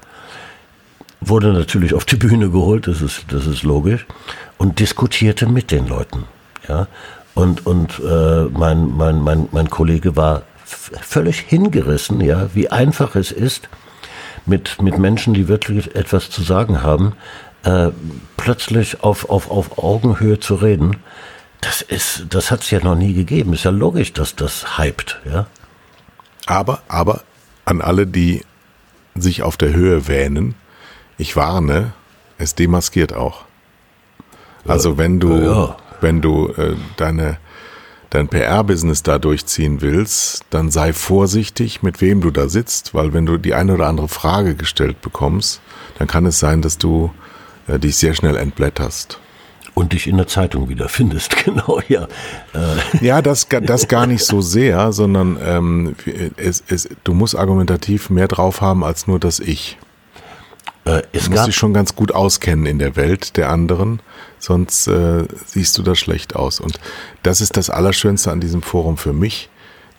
Wurde 1.26 1.52
natürlich 1.52 1.92
auf 1.92 2.04
die 2.04 2.16
Bühne 2.16 2.50
geholt, 2.50 2.86
das 2.86 3.02
ist, 3.02 3.24
das 3.28 3.46
ist 3.46 3.62
logisch, 3.62 4.06
und 4.58 4.78
diskutierte 4.80 5.46
mit 5.46 5.70
den 5.70 5.86
Leuten. 5.86 6.24
Ja? 6.68 6.86
Und, 7.34 7.66
und 7.66 8.00
äh, 8.00 8.44
mein, 8.44 8.96
mein, 8.96 9.20
mein, 9.20 9.48
mein 9.52 9.68
Kollege 9.68 10.16
war 10.16 10.42
völlig 10.64 11.40
hingerissen, 11.40 12.20
ja, 12.20 12.48
wie 12.54 12.70
einfach 12.70 13.14
es 13.14 13.30
ist, 13.30 13.68
mit, 14.46 14.80
mit 14.80 14.98
Menschen, 14.98 15.34
die 15.34 15.48
wirklich 15.48 15.94
etwas 15.94 16.30
zu 16.30 16.42
sagen 16.42 16.82
haben, 16.82 17.12
äh, 17.64 17.90
plötzlich 18.36 19.02
auf, 19.02 19.28
auf, 19.28 19.50
auf 19.50 19.78
Augenhöhe 19.78 20.40
zu 20.40 20.54
reden, 20.54 20.96
das 21.60 21.82
ist, 21.82 22.26
das 22.30 22.50
hat 22.50 22.62
es 22.62 22.70
ja 22.70 22.80
noch 22.80 22.94
nie 22.94 23.12
gegeben. 23.12 23.52
Ist 23.52 23.64
ja 23.64 23.70
logisch, 23.70 24.12
dass 24.12 24.36
das 24.36 24.78
hypt, 24.78 25.20
ja. 25.24 25.46
Aber, 26.46 26.82
aber 26.86 27.22
an 27.64 27.80
alle, 27.80 28.06
die 28.06 28.42
sich 29.16 29.42
auf 29.42 29.56
der 29.56 29.72
Höhe 29.72 30.06
wähnen, 30.06 30.54
ich 31.18 31.36
warne, 31.36 31.92
es 32.38 32.54
demaskiert 32.54 33.14
auch. 33.14 33.44
Also 34.66 34.98
wenn 34.98 35.20
du, 35.20 35.36
ja. 35.36 35.76
wenn 36.00 36.20
du 36.20 36.48
äh, 36.48 36.76
deine 36.96 37.38
dein 38.10 38.28
PR-Business 38.28 39.02
da 39.02 39.18
durchziehen 39.18 39.82
willst, 39.82 40.44
dann 40.50 40.70
sei 40.70 40.92
vorsichtig, 40.92 41.82
mit 41.82 42.00
wem 42.00 42.20
du 42.20 42.30
da 42.30 42.48
sitzt, 42.48 42.94
weil 42.94 43.12
wenn 43.12 43.26
du 43.26 43.36
die 43.36 43.54
eine 43.54 43.74
oder 43.74 43.88
andere 43.88 44.08
Frage 44.08 44.54
gestellt 44.54 45.02
bekommst, 45.02 45.60
dann 45.98 46.06
kann 46.08 46.24
es 46.26 46.38
sein, 46.38 46.62
dass 46.62 46.78
du 46.78 47.12
äh, 47.66 47.78
dich 47.78 47.96
sehr 47.96 48.14
schnell 48.14 48.36
entblätterst. 48.36 49.18
Und 49.74 49.92
dich 49.92 50.06
in 50.06 50.16
der 50.16 50.26
Zeitung 50.26 50.70
wiederfindest, 50.70 51.36
genau, 51.44 51.80
ja. 51.88 52.04
Äh. 52.54 53.04
Ja, 53.04 53.20
das, 53.20 53.48
das 53.48 53.88
gar 53.88 54.06
nicht 54.06 54.24
so 54.24 54.40
sehr, 54.40 54.92
sondern 54.92 55.36
ähm, 55.44 55.96
es, 56.36 56.62
es, 56.68 56.88
du 57.04 57.12
musst 57.12 57.36
argumentativ 57.36 58.08
mehr 58.08 58.28
drauf 58.28 58.62
haben 58.62 58.82
als 58.84 59.06
nur 59.06 59.20
das 59.20 59.40
Ich. 59.40 59.76
Äh, 60.86 61.02
du 61.12 61.30
musst 61.30 61.46
dich 61.46 61.56
schon 61.56 61.74
ganz 61.74 61.94
gut 61.94 62.12
auskennen 62.12 62.64
in 62.64 62.78
der 62.78 62.96
Welt 62.96 63.36
der 63.36 63.50
anderen, 63.50 64.00
sonst 64.38 64.86
äh, 64.86 65.24
siehst 65.44 65.76
du 65.76 65.82
da 65.82 65.94
schlecht 65.94 66.34
aus. 66.34 66.60
Und 66.60 66.80
das 67.22 67.40
ist 67.40 67.58
das 67.58 67.68
Allerschönste 67.68 68.30
an 68.32 68.40
diesem 68.40 68.62
Forum 68.62 68.96
für 68.96 69.12
mich, 69.12 69.50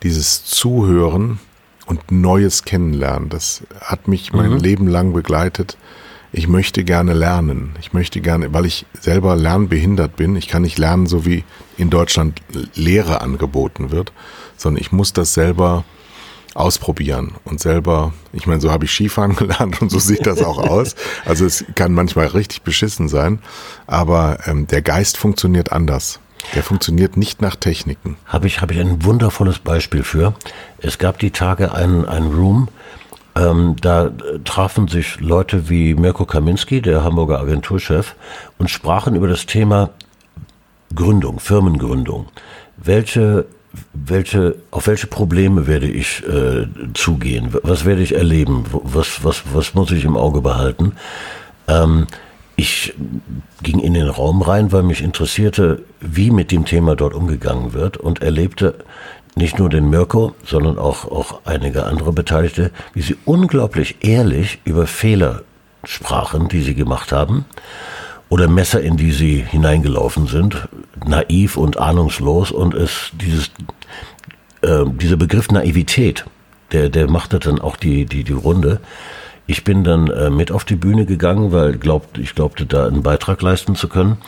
dieses 0.02 0.44
Zuhören 0.44 1.38
und 1.86 2.10
Neues 2.10 2.64
kennenlernen. 2.64 3.28
Das 3.28 3.62
hat 3.80 4.08
mich 4.08 4.32
mein 4.32 4.50
mhm. 4.50 4.58
Leben 4.58 4.88
lang 4.88 5.12
begleitet 5.12 5.76
ich 6.32 6.46
möchte 6.46 6.84
gerne 6.84 7.14
lernen. 7.14 7.74
Ich 7.80 7.92
möchte 7.92 8.20
gerne, 8.20 8.52
weil 8.52 8.66
ich 8.66 8.84
selber 8.98 9.34
lernbehindert 9.34 10.16
bin. 10.16 10.36
Ich 10.36 10.48
kann 10.48 10.62
nicht 10.62 10.78
lernen, 10.78 11.06
so 11.06 11.24
wie 11.24 11.44
in 11.76 11.90
Deutschland 11.90 12.42
Lehre 12.74 13.22
angeboten 13.22 13.90
wird, 13.90 14.12
sondern 14.56 14.80
ich 14.80 14.92
muss 14.92 15.12
das 15.12 15.32
selber 15.32 15.84
ausprobieren 16.54 17.32
und 17.44 17.60
selber, 17.60 18.12
ich 18.32 18.46
meine, 18.46 18.60
so 18.60 18.70
habe 18.70 18.84
ich 18.84 18.92
Skifahren 18.92 19.36
gelernt 19.36 19.80
und 19.80 19.90
so 19.90 19.98
sieht 19.98 20.26
das 20.26 20.42
auch 20.42 20.58
aus. 20.58 20.94
Also 21.24 21.46
es 21.46 21.64
kann 21.74 21.92
manchmal 21.92 22.26
richtig 22.26 22.62
beschissen 22.62 23.08
sein, 23.08 23.40
aber 23.86 24.38
ähm, 24.46 24.66
der 24.66 24.82
Geist 24.82 25.16
funktioniert 25.16 25.72
anders. 25.72 26.20
Der 26.54 26.62
funktioniert 26.62 27.16
nicht 27.16 27.42
nach 27.42 27.56
Techniken. 27.56 28.16
Habe 28.26 28.46
ich, 28.46 28.60
habe 28.60 28.72
ich 28.72 28.80
ein 28.80 29.04
wundervolles 29.04 29.58
Beispiel 29.58 30.04
für. 30.04 30.34
Es 30.78 30.98
gab 30.98 31.18
die 31.18 31.32
Tage 31.32 31.74
einen, 31.74 32.04
einen 32.06 32.32
Room, 32.32 32.68
ähm, 33.38 33.76
da 33.80 34.10
trafen 34.44 34.88
sich 34.88 35.20
Leute 35.20 35.68
wie 35.68 35.94
Mirko 35.94 36.24
Kaminski, 36.24 36.82
der 36.82 37.04
Hamburger 37.04 37.40
Agenturchef, 37.40 38.16
und 38.58 38.70
sprachen 38.70 39.14
über 39.14 39.28
das 39.28 39.46
Thema 39.46 39.90
Gründung, 40.94 41.38
Firmengründung. 41.38 42.26
Welche, 42.76 43.46
welche, 43.92 44.56
auf 44.70 44.86
welche 44.86 45.06
Probleme 45.06 45.66
werde 45.66 45.88
ich 45.88 46.22
äh, 46.26 46.66
zugehen? 46.94 47.54
Was 47.62 47.84
werde 47.84 48.02
ich 48.02 48.14
erleben? 48.14 48.64
Was, 48.70 49.24
was, 49.24 49.42
was 49.52 49.74
muss 49.74 49.90
ich 49.90 50.04
im 50.04 50.16
Auge 50.16 50.40
behalten? 50.40 50.92
Ähm, 51.66 52.06
ich 52.56 52.94
ging 53.62 53.78
in 53.78 53.94
den 53.94 54.08
Raum 54.08 54.42
rein, 54.42 54.72
weil 54.72 54.82
mich 54.82 55.02
interessierte, 55.02 55.82
wie 56.00 56.30
mit 56.30 56.50
dem 56.50 56.64
Thema 56.64 56.96
dort 56.96 57.14
umgegangen 57.14 57.72
wird 57.72 57.96
und 57.96 58.20
erlebte 58.20 58.74
nicht 59.36 59.58
nur 59.58 59.68
den 59.68 59.88
Mirko, 59.88 60.34
sondern 60.44 60.78
auch, 60.78 61.04
auch 61.04 61.40
einige 61.44 61.84
andere 61.84 62.12
Beteiligte, 62.12 62.72
wie 62.94 63.02
sie 63.02 63.16
unglaublich 63.24 63.96
ehrlich 64.00 64.58
über 64.64 64.86
Fehler 64.86 65.42
sprachen, 65.84 66.48
die 66.48 66.62
sie 66.62 66.74
gemacht 66.74 67.12
haben, 67.12 67.44
oder 68.28 68.48
Messer, 68.48 68.80
in 68.80 68.96
die 68.96 69.12
sie 69.12 69.44
hineingelaufen 69.48 70.26
sind, 70.26 70.68
naiv 71.06 71.56
und 71.56 71.78
ahnungslos, 71.78 72.50
und 72.52 72.74
es 72.74 73.10
dieses, 73.20 73.50
äh, 74.62 74.84
dieser 74.86 75.16
Begriff 75.16 75.50
Naivität, 75.50 76.24
der, 76.72 76.88
der 76.88 77.10
machte 77.10 77.38
dann 77.38 77.60
auch 77.60 77.76
die, 77.76 78.04
die, 78.04 78.24
die 78.24 78.32
Runde. 78.32 78.80
Ich 79.46 79.64
bin 79.64 79.82
dann 79.82 80.08
äh, 80.08 80.28
mit 80.28 80.52
auf 80.52 80.64
die 80.64 80.76
Bühne 80.76 81.06
gegangen, 81.06 81.52
weil 81.52 81.78
glaubt, 81.78 82.18
ich 82.18 82.34
glaubte, 82.34 82.66
da 82.66 82.86
einen 82.86 83.02
Beitrag 83.02 83.40
leisten 83.40 83.74
zu 83.74 83.88
können 83.88 84.18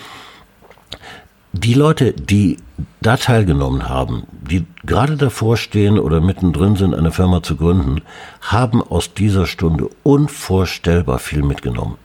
die 1.53 1.75
Leute, 1.75 2.13
die 2.13 2.59
da 3.01 3.17
teilgenommen 3.17 3.89
haben, 3.89 4.25
die 4.31 4.67
gerade 4.85 5.17
davor 5.17 5.57
stehen 5.57 5.99
oder 5.99 6.21
mittendrin 6.21 6.77
sind, 6.77 6.95
eine 6.95 7.11
Firma 7.11 7.43
zu 7.43 7.57
gründen, 7.57 8.03
haben 8.41 8.83
aus 8.83 9.15
dieser 9.15 9.47
Stunde 9.47 9.89
unvorstellbar 10.03 11.19
viel 11.19 11.43
mitgenommen. 11.43 11.97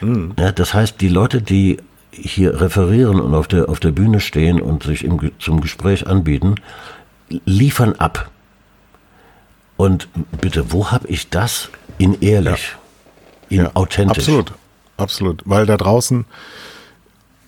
Mhm. 0.00 0.32
Ja, 0.38 0.52
das 0.52 0.74
heißt, 0.74 1.00
die 1.00 1.08
Leute, 1.08 1.42
die 1.42 1.78
hier 2.12 2.60
referieren 2.60 3.20
und 3.20 3.34
auf 3.34 3.48
der, 3.48 3.68
auf 3.68 3.80
der 3.80 3.92
Bühne 3.92 4.20
stehen 4.20 4.60
und 4.60 4.82
sich 4.82 5.04
im, 5.04 5.30
zum 5.38 5.60
Gespräch 5.60 6.06
anbieten, 6.06 6.56
liefern 7.44 7.94
ab. 7.94 8.30
Und 9.76 10.08
bitte, 10.40 10.72
wo 10.72 10.90
habe 10.90 11.08
ich 11.08 11.30
das 11.30 11.70
in 11.98 12.20
ehrlich, 12.20 12.76
ja. 13.48 13.56
in 13.56 13.64
ja, 13.64 13.70
authentisch? 13.74 14.18
Absolut, 14.18 14.52
absolut. 14.96 15.42
Weil 15.46 15.66
da 15.66 15.76
draußen 15.76 16.26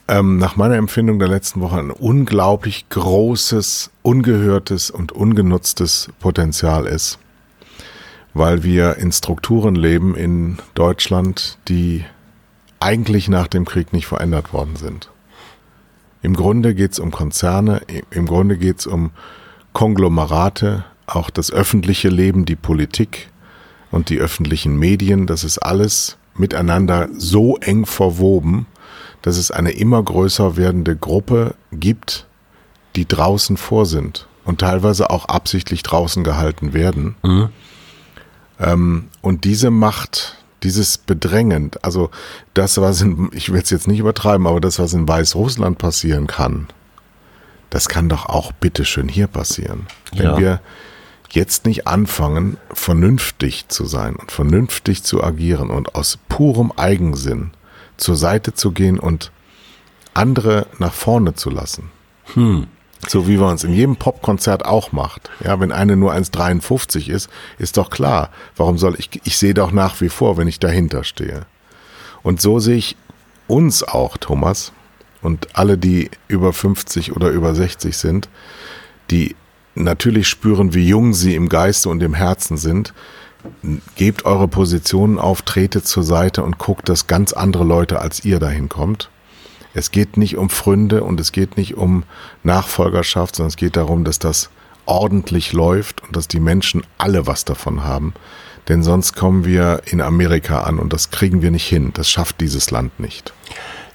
ähm, 0.08 0.38
nach 0.38 0.56
meiner 0.56 0.76
Empfindung 0.76 1.18
der 1.18 1.28
letzten 1.28 1.60
Woche 1.60 1.78
ein 1.78 1.90
unglaublich 1.90 2.88
großes, 2.88 3.90
ungehörtes 4.02 4.90
und 4.90 5.12
ungenutztes 5.12 6.10
Potenzial 6.20 6.86
ist, 6.86 7.18
weil 8.34 8.62
wir 8.62 8.96
in 8.96 9.12
Strukturen 9.12 9.74
leben 9.74 10.14
in 10.14 10.58
Deutschland, 10.74 11.58
die 11.68 12.04
eigentlich 12.82 13.28
nach 13.28 13.46
dem 13.46 13.64
Krieg 13.64 13.92
nicht 13.92 14.06
verändert 14.06 14.52
worden 14.52 14.76
sind. 14.76 15.10
Im 16.22 16.34
Grunde 16.34 16.74
geht 16.74 16.92
es 16.92 16.98
um 16.98 17.10
Konzerne, 17.10 17.82
im 18.10 18.26
Grunde 18.26 18.56
geht 18.56 18.80
es 18.80 18.86
um 18.86 19.10
Konglomerate, 19.72 20.84
auch 21.06 21.30
das 21.30 21.50
öffentliche 21.50 22.08
Leben, 22.08 22.44
die 22.44 22.56
Politik 22.56 23.28
und 23.90 24.08
die 24.08 24.18
öffentlichen 24.18 24.78
Medien, 24.78 25.26
das 25.26 25.44
ist 25.44 25.58
alles 25.58 26.16
miteinander 26.34 27.08
so 27.16 27.56
eng 27.58 27.86
verwoben, 27.86 28.66
dass 29.20 29.36
es 29.36 29.50
eine 29.50 29.72
immer 29.72 30.02
größer 30.02 30.56
werdende 30.56 30.96
Gruppe 30.96 31.54
gibt, 31.72 32.26
die 32.96 33.06
draußen 33.06 33.56
vor 33.56 33.86
sind 33.86 34.26
und 34.44 34.60
teilweise 34.60 35.10
auch 35.10 35.26
absichtlich 35.26 35.82
draußen 35.82 36.24
gehalten 36.24 36.72
werden. 36.72 37.14
Mhm. 37.22 37.48
Ähm, 38.58 39.08
und 39.20 39.44
diese 39.44 39.70
Macht, 39.70 40.41
dieses 40.62 40.98
Bedrängend, 40.98 41.84
also 41.84 42.10
das, 42.54 42.80
was 42.80 43.00
in, 43.00 43.30
ich 43.32 43.52
will 43.52 43.60
es 43.60 43.70
jetzt 43.70 43.88
nicht 43.88 43.98
übertreiben, 43.98 44.46
aber 44.46 44.60
das, 44.60 44.78
was 44.78 44.92
in 44.92 45.08
Weißrussland 45.08 45.78
passieren 45.78 46.26
kann, 46.26 46.68
das 47.70 47.88
kann 47.88 48.08
doch 48.08 48.26
auch 48.26 48.52
bitteschön 48.52 49.08
hier 49.08 49.26
passieren. 49.26 49.86
Wenn 50.12 50.26
ja. 50.26 50.38
wir 50.38 50.60
jetzt 51.30 51.64
nicht 51.64 51.86
anfangen, 51.86 52.58
vernünftig 52.72 53.68
zu 53.68 53.86
sein 53.86 54.14
und 54.16 54.30
vernünftig 54.30 55.02
zu 55.02 55.24
agieren 55.24 55.70
und 55.70 55.94
aus 55.94 56.18
purem 56.28 56.72
Eigensinn 56.72 57.52
zur 57.96 58.16
Seite 58.16 58.52
zu 58.52 58.72
gehen 58.72 58.98
und 58.98 59.32
andere 60.14 60.66
nach 60.78 60.92
vorne 60.92 61.34
zu 61.34 61.48
lassen. 61.50 61.90
Hm. 62.34 62.66
So 63.08 63.26
wie 63.26 63.36
man 63.36 63.56
es 63.56 63.64
in 63.64 63.72
jedem 63.72 63.96
Popkonzert 63.96 64.64
auch 64.64 64.92
macht. 64.92 65.30
Ja, 65.44 65.58
wenn 65.58 65.72
eine 65.72 65.96
nur 65.96 66.12
1,53 66.12 67.08
ist, 67.08 67.28
ist 67.58 67.76
doch 67.76 67.90
klar. 67.90 68.30
Warum 68.56 68.78
soll 68.78 68.94
ich, 68.98 69.10
ich 69.24 69.36
sehe 69.38 69.54
doch 69.54 69.72
nach 69.72 70.00
wie 70.00 70.08
vor, 70.08 70.36
wenn 70.36 70.46
ich 70.46 70.60
dahinter 70.60 71.02
stehe. 71.02 71.46
Und 72.22 72.40
so 72.40 72.60
sehe 72.60 72.76
ich 72.76 72.96
uns 73.48 73.82
auch, 73.82 74.16
Thomas, 74.16 74.72
und 75.20 75.48
alle, 75.54 75.78
die 75.78 76.10
über 76.28 76.52
50 76.52 77.14
oder 77.14 77.30
über 77.30 77.54
60 77.54 77.96
sind, 77.96 78.28
die 79.10 79.36
natürlich 79.74 80.28
spüren, 80.28 80.74
wie 80.74 80.86
jung 80.86 81.14
sie 81.14 81.34
im 81.34 81.48
Geiste 81.48 81.88
und 81.88 82.02
im 82.02 82.14
Herzen 82.14 82.56
sind, 82.56 82.92
gebt 83.96 84.24
eure 84.24 84.48
Positionen 84.48 85.18
auf, 85.18 85.42
tretet 85.42 85.86
zur 85.86 86.02
Seite 86.02 86.42
und 86.42 86.58
guckt, 86.58 86.88
dass 86.88 87.06
ganz 87.06 87.32
andere 87.32 87.64
Leute 87.64 88.00
als 88.00 88.24
ihr 88.24 88.38
dahin 88.38 88.68
kommt. 88.68 89.10
Es 89.74 89.90
geht 89.90 90.16
nicht 90.16 90.36
um 90.36 90.50
Fründe 90.50 91.02
und 91.02 91.20
es 91.20 91.32
geht 91.32 91.56
nicht 91.56 91.76
um 91.76 92.04
Nachfolgerschaft, 92.42 93.36
sondern 93.36 93.48
es 93.48 93.56
geht 93.56 93.76
darum, 93.76 94.04
dass 94.04 94.18
das 94.18 94.50
ordentlich 94.84 95.52
läuft 95.52 96.02
und 96.02 96.16
dass 96.16 96.28
die 96.28 96.40
Menschen 96.40 96.82
alle 96.98 97.26
was 97.26 97.44
davon 97.44 97.84
haben. 97.84 98.14
Denn 98.68 98.82
sonst 98.82 99.14
kommen 99.14 99.44
wir 99.44 99.82
in 99.86 100.00
Amerika 100.00 100.62
an 100.62 100.78
und 100.78 100.92
das 100.92 101.10
kriegen 101.10 101.42
wir 101.42 101.50
nicht 101.50 101.66
hin. 101.66 101.92
Das 101.94 102.08
schafft 102.08 102.40
dieses 102.40 102.70
Land 102.70 103.00
nicht. 103.00 103.32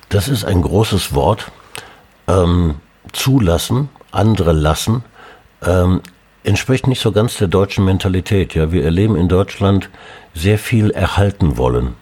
Das 0.10 0.28
ist 0.28 0.46
ein 0.46 0.62
großes 0.62 1.14
Wort. 1.14 1.52
Ähm, 2.28 2.76
zulassen, 3.14 3.90
andere 4.12 4.52
lassen, 4.52 5.04
ähm, 5.66 6.02
entspricht 6.44 6.88
nicht 6.88 7.02
so 7.02 7.12
ganz 7.12 7.38
der 7.38 7.48
deutschen 7.48 7.86
Mentalität. 7.86 8.54
Ja, 8.56 8.72
wir 8.72 8.84
erleben 8.84 9.16
in 9.16 9.30
Deutschland 9.30 9.90
sehr 10.34 10.60
viel 10.60 10.92
erhalten 10.92 11.58
wollen. 11.58 11.96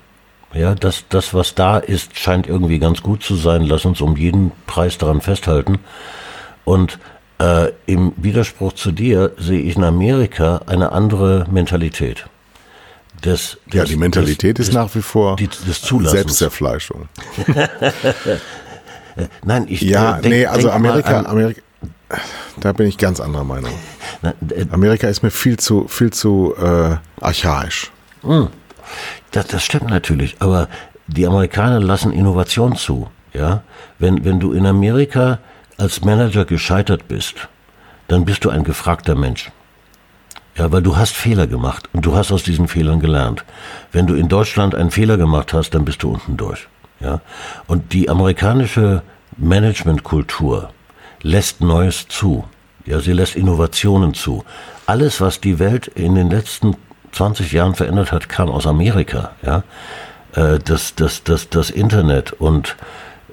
Ja, 0.55 0.73
das, 0.73 1.03
das, 1.09 1.33
was 1.33 1.53
da 1.53 1.77
ist, 1.77 2.17
scheint 2.17 2.47
irgendwie 2.47 2.79
ganz 2.79 3.01
gut 3.01 3.21
zu 3.23 3.35
sein. 3.35 3.63
Lass 3.63 3.83
uns 3.83 3.99
um 3.99 4.15
jeden 4.15 4.53
Preis 4.67 4.97
daran 4.97 5.19
festhalten. 5.19 5.79
Und 6.63 6.97
äh, 7.39 7.71
im 7.85 8.13
Widerspruch 8.15 8.71
zu 8.73 8.93
dir 8.93 9.33
sehe 9.37 9.59
ich 9.59 9.75
in 9.75 9.83
Amerika 9.83 10.61
eine 10.65 10.93
andere 10.93 11.45
Mentalität. 11.51 12.27
Das, 13.21 13.57
das, 13.67 13.73
ja, 13.73 13.83
die 13.83 13.97
Mentalität 13.97 14.57
das, 14.57 14.69
ist 14.69 14.73
nach 14.73 14.93
wie 14.95 15.01
vor 15.01 15.35
die, 15.35 15.49
Selbstzerfleischung. 15.51 17.09
Nein, 19.43 19.65
ich 19.67 19.81
ja, 19.81 20.19
denk, 20.19 20.33
nee, 20.33 20.45
also 20.45 20.71
Amerika, 20.71 21.21
Amerika, 21.21 21.61
da 22.59 22.71
bin 22.71 22.87
ich 22.87 22.97
ganz 22.97 23.19
anderer 23.19 23.43
Meinung. 23.43 23.71
Äh, 24.21 24.65
Amerika 24.71 25.07
ist 25.07 25.21
mir 25.21 25.31
viel 25.31 25.57
zu, 25.57 25.87
viel 25.87 26.11
zu 26.11 26.53
äh, 26.57 26.95
archaisch. 27.21 27.91
Hm. 28.21 28.49
Das, 29.35 29.47
das 29.47 29.63
stimmt 29.63 29.89
natürlich, 29.89 30.37
aber 30.39 30.69
die 31.07 31.27
Amerikaner 31.27 31.81
lassen 31.81 32.13
Innovation 32.13 32.77
zu. 32.77 33.09
Ja? 33.33 33.63
Wenn, 33.99 34.23
wenn 34.23 34.39
du 34.39 34.53
in 34.53 34.65
Amerika 34.65 35.39
als 35.77 36.05
Manager 36.05 36.45
gescheitert 36.45 37.09
bist, 37.09 37.49
dann 38.07 38.23
bist 38.23 38.45
du 38.45 38.49
ein 38.49 38.63
gefragter 38.63 39.13
Mensch. 39.13 39.51
Ja, 40.55 40.71
weil 40.71 40.81
du 40.81 40.95
hast 40.95 41.17
Fehler 41.17 41.47
gemacht 41.47 41.89
und 41.91 42.05
du 42.05 42.15
hast 42.15 42.31
aus 42.31 42.43
diesen 42.43 42.69
Fehlern 42.69 43.01
gelernt. 43.01 43.43
Wenn 43.91 44.07
du 44.07 44.13
in 44.13 44.29
Deutschland 44.29 44.73
einen 44.73 44.89
Fehler 44.89 45.17
gemacht 45.17 45.51
hast, 45.51 45.71
dann 45.71 45.83
bist 45.83 46.01
du 46.03 46.11
unten 46.11 46.37
durch. 46.37 46.69
Ja? 47.01 47.19
Und 47.67 47.91
die 47.91 48.09
amerikanische 48.09 49.03
Managementkultur 49.35 50.69
lässt 51.21 51.59
Neues 51.59 52.07
zu. 52.07 52.45
Ja, 52.85 53.01
sie 53.01 53.11
lässt 53.11 53.35
Innovationen 53.35 54.13
zu. 54.13 54.45
Alles, 54.85 55.19
was 55.19 55.41
die 55.41 55.59
Welt 55.59 55.87
in 55.87 56.15
den 56.15 56.29
letzten 56.29 56.77
20 57.15 57.51
Jahren 57.51 57.75
verändert 57.75 58.11
hat, 58.11 58.29
kam 58.29 58.49
aus 58.49 58.67
Amerika. 58.67 59.31
Ja, 59.41 59.63
äh, 60.35 60.59
das, 60.59 60.95
das, 60.95 61.23
das, 61.23 61.49
das 61.49 61.69
Internet 61.69 62.33
und 62.33 62.75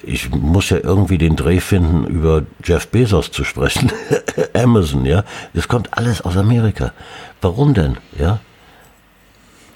ich 0.05 0.31
muss 0.31 0.71
ja 0.71 0.79
irgendwie 0.79 1.19
den 1.19 1.37
Dreh 1.37 1.61
finden, 1.61 2.05
über 2.07 2.43
Jeff 2.65 2.89
Bezos 2.89 3.31
zu 3.31 3.45
sprechen. 3.45 3.93
Amazon, 4.55 5.05
ja. 5.05 5.25
Das 5.55 5.69
kommt 5.69 5.97
alles 5.97 6.21
aus 6.23 6.37
Amerika. 6.37 6.93
Warum 7.41 7.75
denn, 7.75 7.99
ja? 8.19 8.41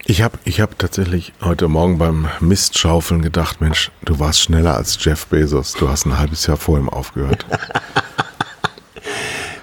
Ich 0.04 0.22
habe 0.22 0.38
ich 0.44 0.60
hab 0.60 0.78
tatsächlich 0.78 1.32
heute 1.42 1.66
Morgen 1.66 1.98
beim 1.98 2.28
Mistschaufeln 2.38 3.22
gedacht, 3.22 3.60
Mensch, 3.60 3.90
du 4.04 4.18
warst 4.20 4.40
schneller 4.40 4.76
als 4.76 5.02
Jeff 5.04 5.26
Bezos. 5.26 5.72
Du 5.72 5.88
hast 5.88 6.06
ein 6.06 6.16
halbes 6.16 6.46
Jahr 6.46 6.56
vor 6.56 6.78
ihm 6.78 6.88
aufgehört. 6.88 7.44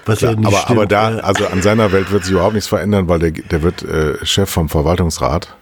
Was 0.06 0.18
Klar, 0.18 0.32
ja 0.32 0.38
nicht 0.38 0.46
aber, 0.46 0.58
stimmt. 0.58 0.78
aber 0.78 0.86
da, 0.86 1.08
also 1.18 1.46
an 1.46 1.62
seiner 1.62 1.92
Welt 1.92 2.10
wird 2.10 2.24
sich 2.24 2.32
überhaupt 2.32 2.54
nichts 2.54 2.68
verändern, 2.68 3.08
weil 3.08 3.18
der, 3.18 3.30
der 3.30 3.62
wird 3.62 3.82
äh, 3.82 4.24
Chef 4.24 4.50
vom 4.50 4.68
Verwaltungsrat 4.68 5.54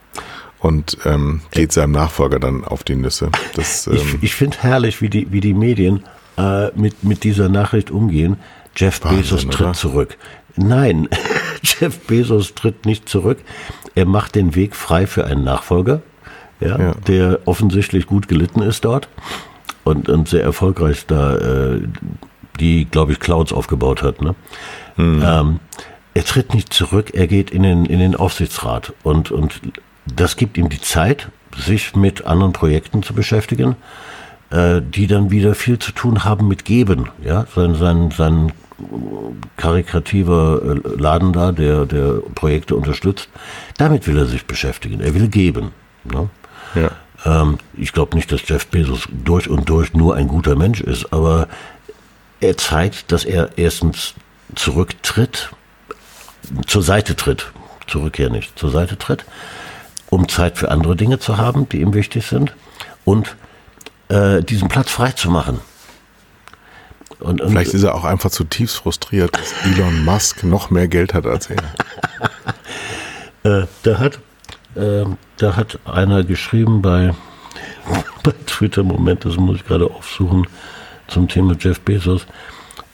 und 0.58 0.98
ähm, 1.04 1.42
geht 1.50 1.72
seinem 1.72 1.92
Nachfolger 1.92 2.38
dann 2.38 2.64
auf 2.64 2.84
die 2.84 2.96
Nüsse. 2.96 3.30
Das, 3.54 3.86
ähm, 3.86 3.94
ich 3.94 4.22
ich 4.22 4.34
finde 4.34 4.58
herrlich, 4.60 5.00
wie 5.00 5.08
die, 5.08 5.30
wie 5.32 5.40
die 5.40 5.54
Medien 5.54 6.04
äh, 6.38 6.68
mit, 6.74 7.04
mit 7.04 7.24
dieser 7.24 7.48
Nachricht 7.48 7.90
umgehen. 7.90 8.36
Jeff 8.76 9.02
Wahnsinn, 9.04 9.20
Bezos 9.22 9.44
tritt 9.46 9.60
oder? 9.60 9.72
zurück. 9.72 10.16
Nein, 10.56 11.08
Jeff 11.62 11.98
Bezos 12.00 12.54
tritt 12.54 12.86
nicht 12.86 13.08
zurück. 13.08 13.38
Er 13.94 14.06
macht 14.06 14.34
den 14.34 14.54
Weg 14.54 14.74
frei 14.74 15.06
für 15.06 15.24
einen 15.24 15.44
Nachfolger, 15.44 16.00
ja, 16.60 16.78
ja. 16.78 16.92
der 17.06 17.40
offensichtlich 17.44 18.06
gut 18.06 18.28
gelitten 18.28 18.62
ist 18.62 18.84
dort 18.84 19.08
und, 19.84 20.08
und 20.08 20.28
sehr 20.28 20.42
erfolgreich 20.42 21.06
da 21.06 21.36
äh, 21.36 21.80
die, 22.60 22.84
glaube 22.84 23.12
ich, 23.12 23.20
Clouds 23.20 23.52
aufgebaut 23.52 24.02
hat. 24.02 24.20
Ne? 24.22 24.34
Mhm. 24.96 25.22
Ähm, 25.24 25.60
er 26.14 26.24
tritt 26.24 26.54
nicht 26.54 26.72
zurück, 26.72 27.12
er 27.14 27.26
geht 27.26 27.50
in 27.50 27.62
den, 27.62 27.86
in 27.86 27.98
den 27.98 28.14
Aufsichtsrat 28.14 28.92
und, 29.02 29.30
und 29.30 29.60
das 30.06 30.36
gibt 30.36 30.58
ihm 30.58 30.68
die 30.68 30.80
Zeit, 30.80 31.28
sich 31.56 31.94
mit 31.96 32.26
anderen 32.26 32.52
Projekten 32.52 33.02
zu 33.02 33.14
beschäftigen, 33.14 33.76
äh, 34.50 34.80
die 34.82 35.06
dann 35.06 35.30
wieder 35.30 35.54
viel 35.54 35.78
zu 35.78 35.92
tun 35.92 36.24
haben 36.24 36.48
mit 36.48 36.64
Geben. 36.64 37.08
Ja? 37.24 37.46
Sein, 37.54 37.74
sein, 37.74 38.10
sein 38.10 38.52
karikativer 39.56 40.60
äh, 40.62 41.00
Laden 41.00 41.32
da, 41.32 41.52
der, 41.52 41.86
der 41.86 42.20
Projekte 42.34 42.76
unterstützt, 42.76 43.28
damit 43.78 44.06
will 44.06 44.18
er 44.18 44.26
sich 44.26 44.46
beschäftigen. 44.46 45.00
Er 45.00 45.14
will 45.14 45.28
geben. 45.28 45.70
Ne? 46.04 46.28
Ja. 46.74 46.90
Ähm, 47.24 47.58
ich 47.74 47.92
glaube 47.92 48.16
nicht, 48.16 48.32
dass 48.32 48.48
Jeff 48.48 48.66
Bezos 48.66 49.08
durch 49.24 49.48
und 49.48 49.68
durch 49.68 49.94
nur 49.94 50.16
ein 50.16 50.28
guter 50.28 50.56
Mensch 50.56 50.80
ist, 50.80 51.12
aber 51.12 51.48
er 52.42 52.56
zeigt, 52.56 53.12
dass 53.12 53.24
er 53.24 53.50
erstens 53.56 54.14
zurücktritt, 54.54 55.50
zur 56.66 56.82
Seite 56.82 57.16
tritt, 57.16 57.52
zurückkehr 57.86 58.30
nicht, 58.30 58.58
zur 58.58 58.70
Seite 58.70 58.98
tritt, 58.98 59.24
um 60.10 60.28
Zeit 60.28 60.58
für 60.58 60.70
andere 60.70 60.96
Dinge 60.96 61.18
zu 61.18 61.38
haben, 61.38 61.68
die 61.68 61.80
ihm 61.80 61.94
wichtig 61.94 62.26
sind 62.26 62.52
und 63.04 63.36
äh, 64.08 64.42
diesen 64.42 64.68
Platz 64.68 64.90
frei 64.90 65.12
zu 65.12 65.30
machen. 65.30 65.60
Und, 67.20 67.40
und 67.40 67.50
Vielleicht 67.50 67.72
ist 67.72 67.84
er 67.84 67.94
auch 67.94 68.04
einfach 68.04 68.30
zutiefst 68.30 68.76
frustriert, 68.76 69.36
dass 69.36 69.52
Elon 69.64 70.04
Musk 70.04 70.42
noch 70.42 70.70
mehr 70.70 70.88
Geld 70.88 71.14
hat 71.14 71.24
als 71.24 71.48
er. 71.48 71.62
äh, 73.62 73.66
da 73.84 73.98
hat 73.98 74.18
äh, 74.74 75.04
da 75.36 75.56
hat 75.56 75.78
einer 75.84 76.24
geschrieben 76.24 76.82
bei, 76.82 77.14
bei 78.22 78.32
Twitter, 78.46 78.82
Moment, 78.82 79.24
das 79.24 79.36
muss 79.36 79.56
ich 79.56 79.66
gerade 79.66 79.86
aufsuchen, 79.86 80.46
zum 81.12 81.28
Thema 81.28 81.54
Jeff 81.58 81.80
Bezos. 81.80 82.26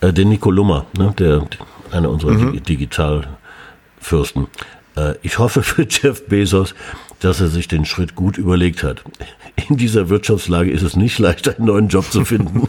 Äh, 0.00 0.12
der 0.12 0.24
Nico 0.24 0.50
Lummer, 0.50 0.86
ne, 0.96 1.14
der, 1.18 1.46
einer 1.90 2.10
unserer 2.10 2.32
mhm. 2.32 2.62
Digitalfürsten. 2.62 4.48
Äh, 4.96 5.14
ich 5.22 5.38
hoffe 5.38 5.62
für 5.62 5.86
Jeff 5.88 6.26
Bezos, 6.26 6.74
dass 7.20 7.40
er 7.40 7.48
sich 7.48 7.68
den 7.68 7.84
Schritt 7.84 8.14
gut 8.14 8.38
überlegt 8.38 8.82
hat. 8.82 9.02
In 9.68 9.76
dieser 9.76 10.08
Wirtschaftslage 10.08 10.70
ist 10.70 10.82
es 10.82 10.96
nicht 10.96 11.18
leicht, 11.18 11.48
einen 11.48 11.66
neuen 11.66 11.88
Job 11.88 12.04
zu 12.10 12.24
finden. 12.24 12.68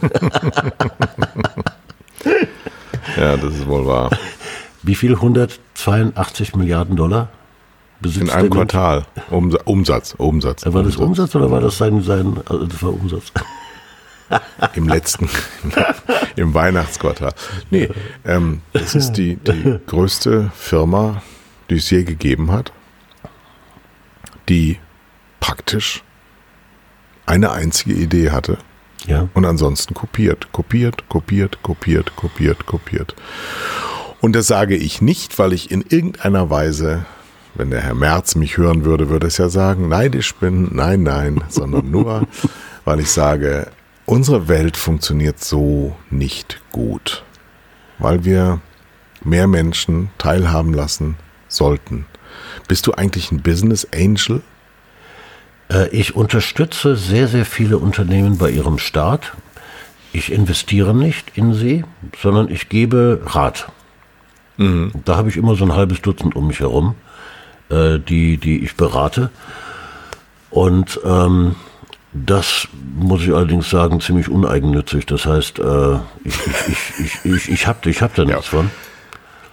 ja, 3.16 3.36
das 3.36 3.54
ist 3.54 3.66
wohl 3.66 3.86
wahr. 3.86 4.10
Wie 4.82 4.94
viel? 4.94 5.14
182 5.14 6.56
Milliarden 6.56 6.96
Dollar? 6.96 7.28
besitzt 8.00 8.24
In 8.24 8.30
einem? 8.30 8.50
Quartal. 8.50 9.04
Umsa- 9.30 9.62
Umsatz, 9.64 10.14
Umsatz. 10.16 10.64
War 10.66 10.82
das 10.82 10.96
Umsatz. 10.96 11.06
Umsatz 11.06 11.34
oder 11.36 11.50
war 11.50 11.60
das 11.60 11.78
sein, 11.78 12.02
sein 12.02 12.40
also 12.46 12.66
das 12.66 12.82
war 12.82 12.92
Umsatz? 12.94 13.32
Im 14.74 14.88
letzten, 14.88 15.28
im 16.36 16.54
Weihnachtsquartal. 16.54 17.32
Nee, 17.70 17.88
ähm, 18.24 18.60
es 18.72 18.94
ist 18.94 19.12
die, 19.12 19.36
die 19.36 19.78
größte 19.86 20.50
Firma, 20.54 21.22
die 21.68 21.76
es 21.76 21.90
je 21.90 22.04
gegeben 22.04 22.52
hat, 22.52 22.72
die 24.48 24.78
praktisch 25.40 26.02
eine 27.26 27.52
einzige 27.52 27.94
Idee 27.94 28.30
hatte 28.30 28.58
Ja. 29.06 29.28
und 29.34 29.44
ansonsten 29.44 29.94
kopiert, 29.94 30.52
kopiert, 30.52 31.08
kopiert, 31.08 31.62
kopiert, 31.62 32.14
kopiert, 32.16 32.66
kopiert. 32.66 33.14
Und 34.20 34.34
das 34.36 34.46
sage 34.46 34.76
ich 34.76 35.00
nicht, 35.00 35.38
weil 35.38 35.52
ich 35.52 35.70
in 35.70 35.82
irgendeiner 35.88 36.50
Weise, 36.50 37.04
wenn 37.54 37.70
der 37.70 37.80
Herr 37.80 37.94
Merz 37.94 38.34
mich 38.34 38.56
hören 38.58 38.84
würde, 38.84 39.08
würde 39.08 39.26
es 39.28 39.38
ja 39.38 39.48
sagen, 39.48 39.88
neidisch 39.88 40.34
bin, 40.34 40.68
nein, 40.74 41.02
nein, 41.02 41.42
sondern 41.48 41.90
nur, 41.90 42.26
weil 42.84 43.00
ich 43.00 43.10
sage, 43.10 43.68
unsere 44.10 44.48
Welt 44.48 44.76
funktioniert 44.76 45.42
so 45.42 45.96
nicht 46.10 46.60
gut, 46.72 47.22
weil 47.98 48.24
wir 48.24 48.60
mehr 49.22 49.46
Menschen 49.46 50.10
teilhaben 50.18 50.74
lassen 50.74 51.16
sollten. 51.46 52.06
Bist 52.66 52.86
du 52.86 52.92
eigentlich 52.92 53.30
ein 53.30 53.42
Business 53.42 53.86
Angel? 53.94 54.42
Äh, 55.70 55.88
Ich 55.90 56.16
unterstütze 56.16 56.96
sehr, 56.96 57.28
sehr 57.28 57.46
viele 57.46 57.78
Unternehmen 57.78 58.36
bei 58.36 58.50
ihrem 58.50 58.78
Start. 58.78 59.32
Ich 60.12 60.32
investiere 60.32 60.92
nicht 60.92 61.36
in 61.36 61.54
sie, 61.54 61.84
sondern 62.20 62.50
ich 62.50 62.68
gebe 62.68 63.20
Rat. 63.24 63.70
Da 64.58 65.16
habe 65.16 65.30
ich 65.30 65.38
immer 65.38 65.54
so 65.54 65.64
ein 65.64 65.72
halbes 65.72 66.02
Dutzend 66.02 66.36
um 66.36 66.48
mich 66.48 66.60
herum, 66.60 66.96
äh, 67.70 67.98
die, 67.98 68.36
die 68.36 68.58
ich 68.62 68.74
berate. 68.74 69.30
Und 70.50 71.00
ähm, 71.04 71.54
das 72.12 72.66
muss 72.96 73.22
ich 73.22 73.32
allerdings 73.32 73.70
sagen, 73.70 74.00
ziemlich 74.00 74.28
uneigennützig. 74.28 75.06
Das 75.06 75.26
heißt, 75.26 75.58
äh, 75.60 75.94
ich, 76.24 76.34
ich, 76.46 76.98
ich, 76.98 77.24
ich, 77.24 77.48
ich, 77.50 77.66
habe 77.66 77.88
ich 77.88 78.02
hab 78.02 78.14
da 78.14 78.24
nichts 78.24 78.46
von. 78.48 78.70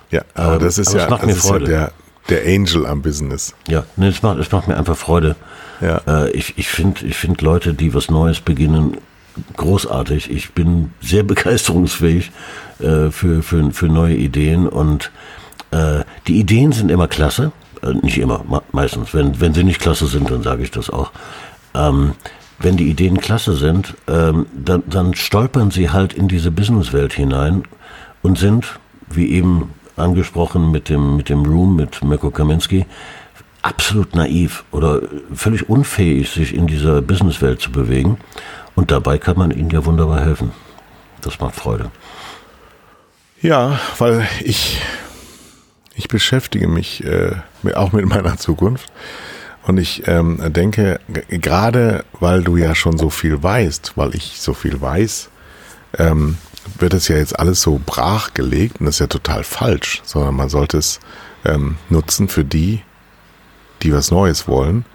Ja, 0.10 0.22
aber 0.34 0.54
Ähm, 0.56 0.60
das 0.62 0.78
ist 0.78 0.94
ja, 0.94 1.10
macht 1.10 1.22
das 1.24 1.28
mir 1.28 1.34
ist 1.34 1.50
ja 1.50 1.60
der, 1.60 1.92
der 2.30 2.46
Angel 2.46 2.86
am 2.88 3.02
Business. 3.02 3.54
Ja, 3.68 3.84
nee, 3.96 4.08
es 4.08 4.24
macht, 4.24 4.40
es 4.40 4.52
macht 4.52 4.68
mir 4.68 4.78
einfach 4.78 4.98
Freude. 4.98 5.36
Ja. 5.82 6.02
Äh, 6.08 6.32
ich 6.32 6.58
ich 6.58 6.70
finde 6.70 7.06
ich 7.06 7.16
find 7.18 7.42
Leute, 7.42 7.74
die 7.74 7.94
was 7.94 8.10
Neues 8.10 8.40
beginnen, 8.40 8.98
großartig. 9.56 10.32
Ich 10.32 10.54
bin 10.54 10.92
sehr 11.02 11.24
begeisterungsfähig 11.32 12.32
äh, 12.80 13.12
für, 13.12 13.44
für, 13.44 13.72
für 13.72 13.88
neue 13.88 14.16
Ideen 14.16 14.68
und 14.68 15.12
äh, 15.72 16.04
die 16.28 16.40
Ideen 16.40 16.72
sind 16.72 16.90
immer 16.90 17.08
klasse. 17.08 17.52
Äh, 17.84 17.94
nicht 18.02 18.18
immer, 18.18 18.44
me- 18.50 18.64
meistens. 18.72 19.14
Wenn, 19.14 19.40
wenn 19.40 19.54
sie 19.54 19.64
nicht 19.64 19.80
klasse 19.82 20.08
sind, 20.08 20.32
dann 20.32 20.42
sage 20.42 20.64
ich 20.64 20.72
das 20.72 20.90
auch. 20.90 21.12
Ähm, 21.76 22.14
wenn 22.60 22.78
die 22.78 22.90
Ideen 22.90 23.18
klasse 23.20 23.56
sind, 23.56 23.96
ähm, 24.08 24.48
dann, 24.54 24.84
dann 24.88 25.14
stolpern 25.14 25.72
sie 25.72 25.90
halt 25.90 26.14
in 26.14 26.28
diese 26.28 26.52
Businesswelt 26.52 27.14
hinein 27.14 27.64
und 28.22 28.38
sind, 28.38 28.80
wie 29.10 29.32
eben 29.32 29.74
angesprochen 29.96 30.72
mit 30.72 30.90
dem, 30.90 31.18
mit 31.18 31.30
dem 31.30 31.46
Room, 31.46 31.76
mit 31.76 32.04
Mirko 32.04 32.32
Kaminski, 32.32 32.86
absolut 33.62 34.16
naiv 34.16 34.64
oder 34.72 35.02
völlig 35.34 35.70
unfähig, 35.70 36.30
sich 36.30 36.54
in 36.54 36.68
dieser 36.68 37.02
Businesswelt 37.02 37.62
zu 37.62 37.72
bewegen. 37.72 38.18
Und 38.76 38.92
dabei 38.92 39.18
kann 39.18 39.38
man 39.38 39.52
ihnen 39.52 39.72
ja 39.72 39.86
wunderbar 39.86 40.22
helfen. 40.22 40.52
Das 41.22 41.40
macht 41.40 41.56
Freude. 41.56 41.92
Ja, 43.42 43.80
weil 43.98 44.28
ich, 44.44 44.82
ich 45.96 46.08
beschäftige 46.08 46.68
mich 46.68 47.04
äh, 47.04 47.36
auch 47.76 47.92
mit 47.92 48.06
meiner 48.06 48.38
Zukunft. 48.38 48.92
Und 49.68 49.78
ich 49.78 50.08
ähm, 50.08 50.40
denke, 50.54 51.02
gerade 51.28 52.06
weil 52.22 52.42
du 52.42 52.56
ja 52.56 52.74
schon 52.74 52.98
so 52.98 53.10
viel 53.10 53.44
weißt, 53.44 53.94
weil 53.96 54.16
ich 54.16 54.40
so 54.40 54.54
viel 54.54 54.80
weiß, 54.80 55.30
ähm, 55.98 56.38
wird 56.80 56.94
es 56.94 57.10
ja 57.10 57.18
jetzt 57.18 57.38
alles 57.38 57.62
so 57.62 57.80
brach 57.86 58.34
gelegt 58.34 58.80
und 58.80 58.86
das 58.86 58.96
ist 58.96 59.00
ja 59.00 59.08
total 59.08 59.44
falsch, 59.44 60.02
sondern 60.06 60.36
man 60.36 60.48
sollte 60.48 60.78
es 60.78 61.02
ähm, 61.44 61.76
nutzen 61.90 62.30
für 62.30 62.46
die, 62.46 62.82
die 63.84 63.92
was 63.92 64.10
Neues 64.10 64.48
wollen 64.48 64.86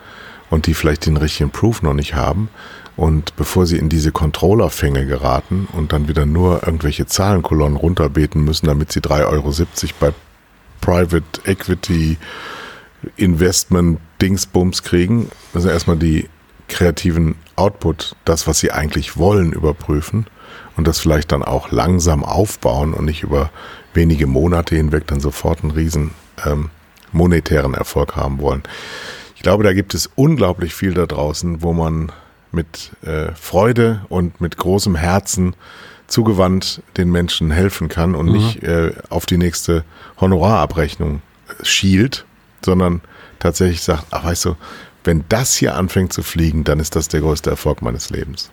und 0.48 0.66
die 0.66 0.74
vielleicht 0.74 1.04
den 1.04 1.18
richtigen 1.18 1.50
Proof 1.50 1.82
noch 1.82 1.94
nicht 1.94 2.14
haben. 2.14 2.48
Und 2.96 3.36
bevor 3.36 3.66
sie 3.66 3.76
in 3.76 3.90
diese 3.90 4.10
Controllerfänge 4.10 5.06
geraten 5.06 5.68
und 5.72 5.92
dann 5.92 6.08
wieder 6.08 6.24
nur 6.24 6.62
irgendwelche 6.64 7.04
Zahlenkolonnen 7.04 7.76
runterbeten 7.76 8.42
müssen, 8.42 8.66
damit 8.66 8.90
sie 8.90 9.00
3,70 9.00 9.26
Euro 9.26 9.52
bei 10.00 10.12
Private 10.80 11.40
Equity 11.44 12.16
Investment 12.16 12.18
Dingsbums 14.20 14.82
kriegen, 14.82 15.30
müssen 15.52 15.70
erstmal 15.70 15.96
die 15.96 16.28
kreativen 16.68 17.34
Output, 17.56 18.16
das, 18.24 18.46
was 18.46 18.60
sie 18.60 18.72
eigentlich 18.72 19.16
wollen, 19.16 19.52
überprüfen 19.52 20.26
und 20.76 20.86
das 20.86 20.98
vielleicht 20.98 21.32
dann 21.32 21.42
auch 21.42 21.70
langsam 21.70 22.24
aufbauen 22.24 22.94
und 22.94 23.04
nicht 23.04 23.22
über 23.22 23.50
wenige 23.94 24.26
Monate 24.26 24.74
hinweg 24.76 25.06
dann 25.06 25.20
sofort 25.20 25.62
einen 25.62 25.72
riesen 25.72 26.12
ähm, 26.44 26.70
monetären 27.12 27.74
Erfolg 27.74 28.16
haben 28.16 28.40
wollen. 28.40 28.62
Ich 29.36 29.42
glaube, 29.42 29.64
da 29.64 29.72
gibt 29.72 29.94
es 29.94 30.08
unglaublich 30.14 30.74
viel 30.74 30.94
da 30.94 31.06
draußen, 31.06 31.62
wo 31.62 31.72
man 31.72 32.12
mit 32.52 32.92
äh, 33.02 33.32
Freude 33.34 34.02
und 34.08 34.40
mit 34.40 34.56
großem 34.56 34.94
Herzen 34.94 35.54
zugewandt 36.06 36.82
den 36.96 37.10
Menschen 37.10 37.50
helfen 37.50 37.88
kann 37.88 38.14
und 38.14 38.26
nicht 38.26 38.62
äh, 38.62 38.92
auf 39.08 39.26
die 39.26 39.38
nächste 39.38 39.84
Honorarabrechnung 40.20 41.22
äh, 41.48 41.64
schielt, 41.64 42.26
sondern 42.64 43.00
tatsächlich 43.38 43.82
sagt, 43.82 44.06
ach 44.10 44.24
weißt 44.24 44.44
du, 44.46 44.56
wenn 45.04 45.24
das 45.28 45.54
hier 45.54 45.74
anfängt 45.74 46.12
zu 46.12 46.22
fliegen, 46.22 46.64
dann 46.64 46.78
ist 46.78 46.96
das 46.96 47.08
der 47.08 47.20
größte 47.20 47.50
Erfolg 47.50 47.82
meines 47.82 48.10
Lebens. 48.10 48.50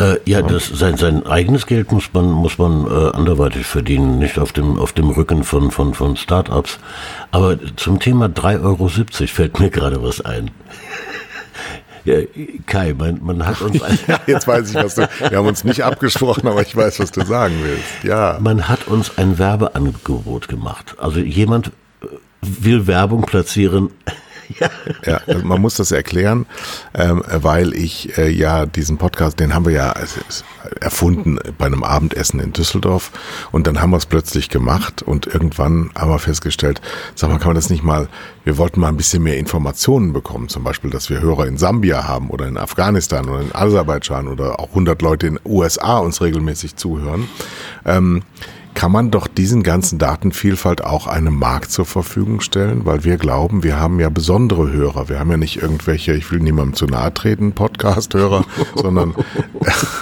Äh, 0.00 0.18
ja, 0.26 0.42
das, 0.42 0.68
sein, 0.68 0.96
sein 0.96 1.26
eigenes 1.26 1.66
Geld 1.66 1.90
muss 1.90 2.12
man, 2.12 2.30
muss 2.30 2.56
man 2.56 2.86
äh, 2.86 3.16
anderweitig 3.16 3.66
verdienen, 3.66 4.18
nicht 4.18 4.38
auf 4.38 4.52
dem, 4.52 4.78
auf 4.78 4.92
dem 4.92 5.10
Rücken 5.10 5.42
von, 5.42 5.72
von, 5.72 5.92
von 5.92 6.16
Start-ups. 6.16 6.78
Aber 7.32 7.58
zum 7.76 7.98
Thema 7.98 8.26
3,70 8.26 8.62
Euro 8.62 8.88
fällt 8.88 9.58
mir 9.58 9.70
gerade 9.70 10.02
was 10.02 10.20
ein. 10.20 10.50
Ja, 12.04 12.20
Kai, 12.64 12.94
man, 12.94 13.20
man 13.22 13.44
hat 13.44 13.60
uns 13.60 13.82
ein, 13.82 13.98
Jetzt 14.26 14.46
weiß 14.46 14.70
ich, 14.70 14.76
was 14.76 14.94
du. 14.94 15.06
Wir 15.28 15.36
haben 15.36 15.46
uns 15.46 15.64
nicht 15.64 15.84
abgesprochen, 15.84 16.48
aber 16.48 16.62
ich 16.62 16.74
weiß, 16.74 17.00
was 17.00 17.10
du 17.10 17.22
sagen 17.26 17.54
willst. 17.62 17.84
Ja. 18.02 18.38
man 18.40 18.66
hat 18.66 18.86
uns 18.86 19.18
ein 19.18 19.36
Werbeangebot 19.38 20.48
gemacht. 20.48 20.94
Also 20.98 21.20
jemand 21.20 21.72
will 22.42 22.86
Werbung 22.86 23.22
platzieren. 23.22 23.90
ja. 24.60 24.70
Ja, 25.04 25.20
man 25.44 25.60
muss 25.60 25.76
das 25.76 25.92
erklären, 25.92 26.46
ähm, 26.94 27.22
weil 27.26 27.74
ich 27.74 28.16
äh, 28.18 28.30
ja 28.30 28.66
diesen 28.66 28.98
Podcast, 28.98 29.40
den 29.40 29.54
haben 29.54 29.66
wir 29.66 29.72
ja 29.72 29.94
erfunden 30.80 31.38
bei 31.56 31.66
einem 31.66 31.82
Abendessen 31.82 32.40
in 32.40 32.52
Düsseldorf 32.52 33.10
und 33.52 33.66
dann 33.66 33.80
haben 33.80 33.90
wir 33.90 33.96
es 33.96 34.06
plötzlich 34.06 34.48
gemacht 34.48 35.02
und 35.02 35.26
irgendwann 35.26 35.90
haben 35.96 36.10
wir 36.10 36.18
festgestellt, 36.18 36.80
sag 37.14 37.30
mal, 37.30 37.38
kann 37.38 37.48
man 37.48 37.56
das 37.56 37.70
nicht 37.70 37.82
mal, 37.82 38.08
wir 38.44 38.58
wollten 38.58 38.80
mal 38.80 38.88
ein 38.88 38.96
bisschen 38.96 39.22
mehr 39.22 39.38
Informationen 39.38 40.12
bekommen, 40.12 40.48
zum 40.48 40.64
Beispiel, 40.64 40.90
dass 40.90 41.10
wir 41.10 41.20
Hörer 41.20 41.46
in 41.46 41.58
Sambia 41.58 42.06
haben 42.06 42.30
oder 42.30 42.46
in 42.46 42.56
Afghanistan 42.56 43.28
oder 43.28 43.42
in 43.42 43.54
Aserbaidschan 43.54 44.28
oder 44.28 44.60
auch 44.60 44.70
100 44.70 45.00
Leute 45.02 45.26
in 45.26 45.40
USA 45.44 45.98
uns 45.98 46.20
regelmäßig 46.20 46.76
zuhören. 46.76 47.28
Ähm, 47.84 48.22
kann 48.78 48.92
man 48.92 49.10
doch 49.10 49.26
diesen 49.26 49.64
ganzen 49.64 49.98
Datenvielfalt 49.98 50.84
auch 50.84 51.08
einem 51.08 51.36
Markt 51.36 51.72
zur 51.72 51.84
Verfügung 51.84 52.40
stellen, 52.40 52.86
weil 52.86 53.02
wir 53.02 53.16
glauben, 53.16 53.64
wir 53.64 53.76
haben 53.76 53.98
ja 53.98 54.08
besondere 54.08 54.70
Hörer. 54.70 55.08
Wir 55.08 55.18
haben 55.18 55.32
ja 55.32 55.36
nicht 55.36 55.60
irgendwelche, 55.60 56.14
ich 56.14 56.30
will 56.30 56.38
niemandem 56.38 56.74
zu 56.74 56.86
nahe 56.86 57.12
treten, 57.12 57.54
Podcast-Hörer, 57.54 58.44
sondern 58.76 59.16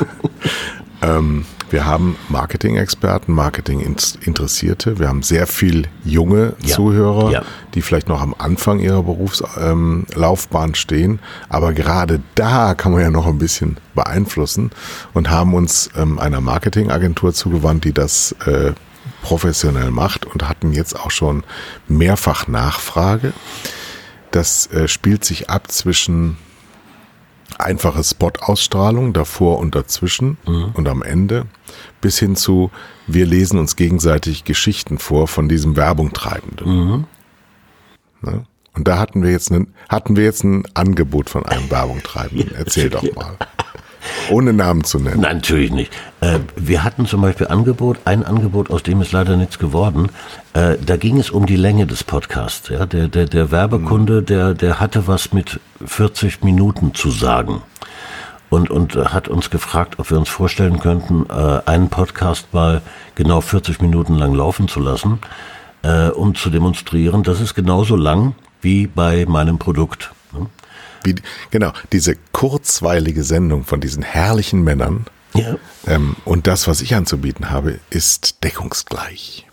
ähm, 1.00 1.46
wir 1.70 1.84
haben 1.84 2.16
Marketing-Experten, 2.28 3.32
Marketing-Interessierte, 3.32 4.98
wir 4.98 5.08
haben 5.08 5.22
sehr 5.22 5.46
viel 5.46 5.88
junge 6.04 6.54
Ja, 6.62 6.74
Zuhörer, 6.74 7.30
ja. 7.30 7.42
die 7.74 7.82
vielleicht 7.82 8.08
noch 8.08 8.20
am 8.20 8.34
Anfang 8.38 8.78
ihrer 8.78 9.02
Berufslaufbahn 9.02 10.68
ähm, 10.70 10.74
stehen. 10.74 11.18
Aber 11.48 11.72
gerade 11.72 12.20
da 12.34 12.74
kann 12.74 12.92
man 12.92 13.00
ja 13.00 13.10
noch 13.10 13.26
ein 13.26 13.38
bisschen 13.38 13.78
beeinflussen 13.94 14.70
und 15.12 15.30
haben 15.30 15.54
uns 15.54 15.90
ähm, 15.96 16.18
einer 16.18 16.40
Marketingagentur 16.40 17.34
zugewandt, 17.34 17.84
die 17.84 17.92
das 17.92 18.32
äh, 18.46 18.72
professionell 19.22 19.90
macht 19.90 20.24
und 20.24 20.48
hatten 20.48 20.72
jetzt 20.72 20.98
auch 20.98 21.10
schon 21.10 21.42
mehrfach 21.88 22.46
Nachfrage. 22.46 23.32
Das 24.30 24.66
äh, 24.68 24.86
spielt 24.86 25.24
sich 25.24 25.50
ab 25.50 25.70
zwischen 25.70 26.36
einfache 27.58 28.02
Spot-Ausstrahlung 28.04 29.12
davor 29.12 29.58
und 29.58 29.74
dazwischen 29.74 30.38
und 30.74 30.88
am 30.88 31.02
Ende 31.02 31.46
bis 32.00 32.18
hin 32.18 32.36
zu 32.36 32.70
wir 33.06 33.26
lesen 33.26 33.58
uns 33.58 33.76
gegenseitig 33.76 34.44
Geschichten 34.44 34.98
vor 34.98 35.28
von 35.28 35.48
diesem 35.48 35.76
Werbungtreibenden. 35.76 37.06
Ne? 38.22 38.44
Und 38.74 38.86
da 38.86 38.98
hatten 38.98 39.22
wir 39.22 39.30
jetzt 39.30 39.50
einen, 39.50 39.74
hatten 39.88 40.16
wir 40.16 40.24
jetzt 40.24 40.44
ein 40.44 40.64
Angebot 40.74 41.30
von 41.30 41.46
einem 41.46 41.70
Werbungtreibenden. 41.70 42.54
Erzähl 42.56 42.90
doch 42.90 43.02
mal. 43.14 43.36
Ohne 44.30 44.52
Namen 44.52 44.84
zu 44.84 44.98
nennen. 44.98 45.20
Nein, 45.20 45.36
natürlich 45.36 45.70
nicht. 45.70 45.92
Äh, 46.20 46.40
wir 46.56 46.84
hatten 46.84 47.06
zum 47.06 47.20
Beispiel 47.20 47.48
Angebot, 47.48 47.98
ein 48.04 48.24
Angebot, 48.24 48.70
aus 48.70 48.82
dem 48.82 49.00
ist 49.00 49.12
leider 49.12 49.36
nichts 49.36 49.58
geworden. 49.58 50.10
Äh, 50.54 50.76
da 50.84 50.96
ging 50.96 51.18
es 51.18 51.30
um 51.30 51.46
die 51.46 51.56
Länge 51.56 51.86
des 51.86 52.04
Podcasts. 52.04 52.68
Ja? 52.68 52.86
Der, 52.86 53.08
der, 53.08 53.26
der 53.26 53.50
Werbekunde, 53.50 54.22
der, 54.22 54.54
der 54.54 54.80
hatte 54.80 55.06
was 55.06 55.32
mit 55.32 55.60
40 55.84 56.42
Minuten 56.42 56.94
zu 56.94 57.10
sagen. 57.10 57.62
Und, 58.48 58.70
und 58.70 58.94
hat 58.94 59.28
uns 59.28 59.50
gefragt, 59.50 59.98
ob 59.98 60.10
wir 60.10 60.18
uns 60.18 60.28
vorstellen 60.28 60.78
könnten, 60.78 61.26
äh, 61.28 61.60
einen 61.66 61.88
Podcast 61.88 62.52
mal 62.52 62.80
genau 63.16 63.40
40 63.40 63.80
Minuten 63.80 64.14
lang 64.14 64.34
laufen 64.34 64.68
zu 64.68 64.78
lassen, 64.80 65.18
äh, 65.82 66.08
um 66.08 66.34
zu 66.34 66.50
demonstrieren, 66.50 67.24
das 67.24 67.40
ist 67.40 67.54
genauso 67.54 67.96
lang 67.96 68.34
wie 68.60 68.86
bei 68.86 69.26
meinem 69.26 69.58
Produkt. 69.58 70.12
Wie, 71.06 71.14
genau, 71.50 71.72
diese 71.92 72.16
kurzweilige 72.32 73.22
Sendung 73.22 73.64
von 73.64 73.80
diesen 73.80 74.02
herrlichen 74.02 74.62
Männern 74.64 75.06
Ja. 75.34 75.56
ähm, 75.86 76.16
und 76.24 76.46
das, 76.46 76.66
was 76.68 76.80
ich 76.82 76.94
anzubieten 76.94 77.48
habe, 77.50 77.78
ist 77.90 78.42
deckungsgleich. 78.44 79.46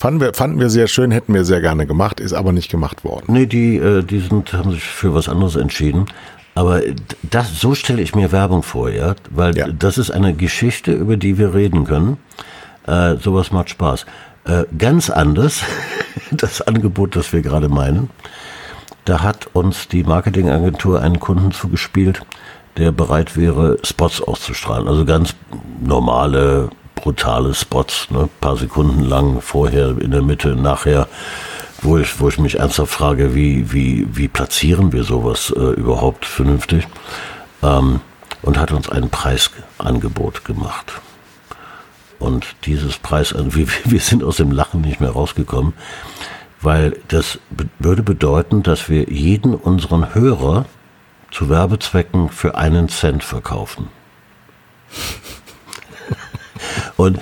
Fanden 0.00 0.20
wir, 0.20 0.32
fanden 0.34 0.60
wir 0.60 0.70
sehr 0.70 0.86
schön, 0.86 1.10
hätten 1.10 1.34
wir 1.34 1.44
sehr 1.44 1.60
gerne 1.60 1.86
gemacht, 1.86 2.20
ist 2.20 2.32
aber 2.32 2.52
nicht 2.52 2.70
gemacht 2.70 3.04
worden. 3.04 3.24
Nee, 3.32 3.46
die, 3.46 3.76
äh, 3.76 4.02
die 4.04 4.20
sind, 4.20 4.52
haben 4.52 4.70
sich 4.70 4.84
für 4.84 5.12
was 5.14 5.28
anderes 5.28 5.56
entschieden. 5.56 6.06
Aber 6.54 6.80
das, 7.22 7.60
so 7.60 7.74
stelle 7.74 8.02
ich 8.02 8.14
mir 8.14 8.30
Werbung 8.32 8.62
vor, 8.62 8.90
ja, 8.90 9.14
weil 9.30 9.56
Ja. 9.56 9.68
das 9.68 9.98
ist 9.98 10.10
eine 10.10 10.34
Geschichte, 10.34 10.92
über 10.92 11.16
die 11.16 11.38
wir 11.38 11.54
reden 11.54 11.84
können. 11.84 12.16
Äh, 12.86 13.16
sowas 13.16 13.50
macht 13.52 13.70
Spaß. 13.70 14.06
Äh, 14.44 14.64
ganz 14.76 15.10
anders, 15.10 15.62
das 16.30 16.62
Angebot, 16.62 17.16
das 17.16 17.32
wir 17.32 17.42
gerade 17.42 17.68
meinen. 17.68 18.08
Da 19.08 19.22
hat 19.22 19.48
uns 19.54 19.88
die 19.88 20.04
Marketingagentur 20.04 21.00
einen 21.00 21.18
Kunden 21.18 21.50
zugespielt, 21.50 22.20
der 22.76 22.92
bereit 22.92 23.38
wäre, 23.38 23.78
Spots 23.82 24.20
auszustrahlen. 24.20 24.86
Also 24.86 25.06
ganz 25.06 25.34
normale, 25.80 26.68
brutale 26.94 27.54
Spots, 27.54 28.10
ne? 28.10 28.28
paar 28.42 28.58
Sekunden 28.58 29.02
lang, 29.02 29.40
vorher, 29.40 29.96
in 29.98 30.10
der 30.10 30.20
Mitte, 30.20 30.54
nachher, 30.56 31.08
wo 31.80 31.96
ich, 31.96 32.20
wo 32.20 32.28
ich 32.28 32.38
mich 32.38 32.58
ernsthaft 32.58 32.92
frage, 32.92 33.34
wie, 33.34 33.72
wie, 33.72 34.06
wie 34.10 34.28
platzieren 34.28 34.92
wir 34.92 35.04
sowas 35.04 35.54
äh, 35.56 35.58
überhaupt 35.58 36.26
vernünftig? 36.26 36.86
Ähm, 37.62 38.00
und 38.42 38.58
hat 38.58 38.72
uns 38.72 38.90
ein 38.90 39.08
Preisangebot 39.08 40.44
gemacht. 40.44 41.00
Und 42.18 42.44
dieses 42.66 42.98
Preis, 42.98 43.34
wir, 43.38 43.68
wir 43.86 44.00
sind 44.00 44.22
aus 44.22 44.36
dem 44.36 44.52
Lachen 44.52 44.82
nicht 44.82 45.00
mehr 45.00 45.12
rausgekommen, 45.12 45.72
weil 46.60 46.98
das 47.08 47.38
würde 47.78 48.02
bedeuten, 48.02 48.62
dass 48.62 48.88
wir 48.88 49.10
jeden 49.10 49.54
unseren 49.54 50.14
Hörer 50.14 50.66
zu 51.30 51.48
Werbezwecken 51.48 52.30
für 52.30 52.56
einen 52.56 52.88
Cent 52.88 53.22
verkaufen. 53.22 53.88
Und 56.96 57.20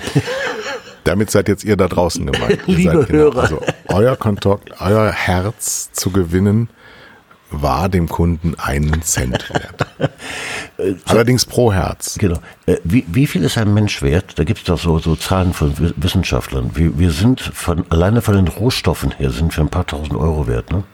Damit 1.07 1.31
seid 1.31 1.47
jetzt 1.47 1.63
ihr 1.63 1.77
da 1.77 1.87
draußen 1.87 2.29
gemeint. 2.29 2.59
Liebe 2.67 3.03
seid 3.03 3.09
Hörer. 3.09 3.41
Also 3.41 3.61
euer 3.87 4.17
Kontakt, 4.17 4.81
euer 4.81 5.09
Herz 5.09 5.89
zu 5.93 6.11
gewinnen, 6.11 6.69
war 7.49 7.87
dem 7.87 8.09
Kunden 8.09 8.55
einen 8.59 9.01
Cent 9.03 9.49
wert. 9.49 9.86
Allerdings 11.05 11.45
pro 11.45 11.73
Herz. 11.73 12.17
Genau. 12.19 12.39
Äh, 12.65 12.77
Wie, 12.83 13.03
wie 13.07 13.25
viel 13.27 13.43
ist 13.43 13.57
ein 13.57 13.73
Mensch 13.73 14.01
wert? 14.01 14.37
Da 14.37 14.43
gibt 14.43 14.59
es 14.59 14.65
doch 14.65 14.79
so, 14.79 14.99
so 14.99 15.15
Zahlen 15.15 15.53
von 15.53 15.77
Wi- 15.79 15.93
Wissenschaftlern. 15.97 16.71
Wir, 16.75 16.97
wir 16.99 17.11
sind 17.11 17.41
von, 17.41 17.85
alleine 17.89 18.21
von 18.21 18.35
den 18.35 18.47
Rohstoffen 18.47 19.11
her 19.11 19.31
sind 19.31 19.55
wir 19.57 19.63
ein 19.63 19.69
paar 19.69 19.87
tausend 19.87 20.13
Euro 20.15 20.47
wert, 20.47 20.71
ne? 20.71 20.83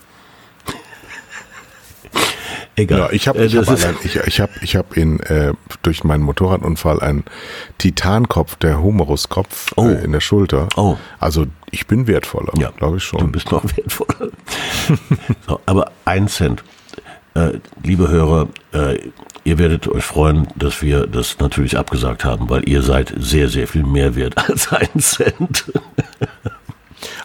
Egal. 2.76 2.99
Ja, 2.99 3.10
ich 3.12 3.28
habe 3.28 3.39
Äh, 3.39 3.45
ich 3.45 3.56
hab 3.58 3.68
allein, 3.68 3.95
ich, 4.04 4.16
ich 4.16 4.39
hab, 4.41 4.49
ich 4.64 4.76
hab 4.76 4.97
in, 4.97 5.20
äh, 5.22 5.54
durch 5.84 6.04
meinen 6.04 6.24
Motorradunfall 6.24 6.99
einen 7.01 7.24
Titankopf, 7.78 8.56
der 8.56 8.82
Humeruskopf 8.82 9.74
Oh. 9.76 9.88
äh, 9.89 10.04
in 10.04 10.12
der 10.12 10.22
Schulter. 10.22 10.70
Oh. 10.76 10.97
Also 11.20 11.45
ich 11.70 11.86
bin 11.86 12.08
wertvoller, 12.08 12.54
Ja, 12.58 12.72
glaube 12.72 12.97
ich 12.97 13.04
Du 13.10 13.20
schon. 13.20 13.32
bist 13.32 13.51
noch 13.51 13.64
wertvoller. 13.78 14.32
so, 15.47 15.60
aber 15.68 15.91
ein 16.06 16.28
Cent. 16.28 16.64
Äh, 17.36 17.60
liebe 17.84 18.10
Hörer, 18.10 18.48
äh, 18.74 19.00
ihr 19.44 19.58
werdet 19.58 19.88
euch 19.88 20.04
freuen, 20.04 20.48
dass 20.56 20.82
wir 20.82 21.08
das 21.08 21.40
natürlich 21.40 21.78
abgesagt 21.78 22.24
haben, 22.24 22.50
weil 22.50 22.68
ihr 22.70 22.84
seid 22.84 23.14
sehr, 23.18 23.50
sehr 23.50 23.68
viel 23.68 23.84
mehr 23.84 24.16
wert 24.16 24.38
als 24.50 24.72
ein 24.72 25.00
Cent. 25.00 25.72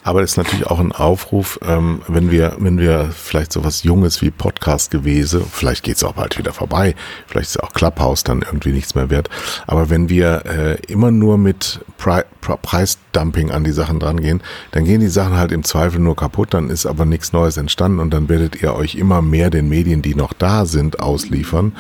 Aber 0.03 0.22
es 0.22 0.33
ist 0.33 0.37
natürlich 0.37 0.66
auch 0.66 0.81
ein 0.81 0.93
Aufruf, 0.93 1.59
ähm, 1.66 2.03
wenn 2.09 2.31
wir, 2.31 2.57
wenn 2.59 2.79
wir 2.79 3.11
vielleicht 3.12 3.53
sowas 3.53 3.83
Junges 3.83 4.22
wie 4.22 4.31
Podcast 4.31 4.91
gewesen, 4.91 5.45
vielleicht 5.51 5.83
geht's 5.83 6.05
auch 6.05 6.14
bald 6.14 6.39
wieder 6.39 6.53
vorbei, 6.53 6.95
vielleicht 7.26 7.51
ist 7.51 7.62
auch 7.62 7.72
Clubhouse 7.72 8.24
dann 8.24 8.43
irgendwie 8.43 8.72
nichts 8.72 8.95
mehr 8.95 9.11
wert. 9.11 9.29
Aber 9.66 9.91
wenn 9.91 10.09
wir 10.09 10.45
äh, 10.47 10.74
immer 10.93 11.11
nur 11.11 11.39
mit 11.39 11.81
Pri 11.97 12.22
Pri 12.41 12.57
Preisdumping 12.62 13.51
an 13.51 13.64
die 13.64 13.72
Sachen 13.72 14.01
drangehen, 14.01 14.43
dann 14.70 14.85
gehen 14.85 15.01
die 15.01 15.09
Sachen 15.09 15.37
halt 15.37 15.53
im 15.53 15.64
Zweifel 15.64 16.01
nur 16.01 16.16
kaputt, 16.16 16.55
dann 16.55 16.70
ist 16.70 16.87
aber 16.87 17.05
nichts 17.05 17.33
Neues 17.33 17.57
entstanden 17.57 17.99
und 17.99 18.11
dann 18.11 18.29
werdet 18.29 18.62
ihr 18.62 18.74
euch 18.74 18.95
immer 18.95 19.22
mehr 19.22 19.51
den 19.51 19.68
Medien, 19.68 20.03
die 20.03 20.14
noch 20.14 20.33
da 20.33 20.64
sind, 20.64 21.01
ausliefern, 21.01 21.76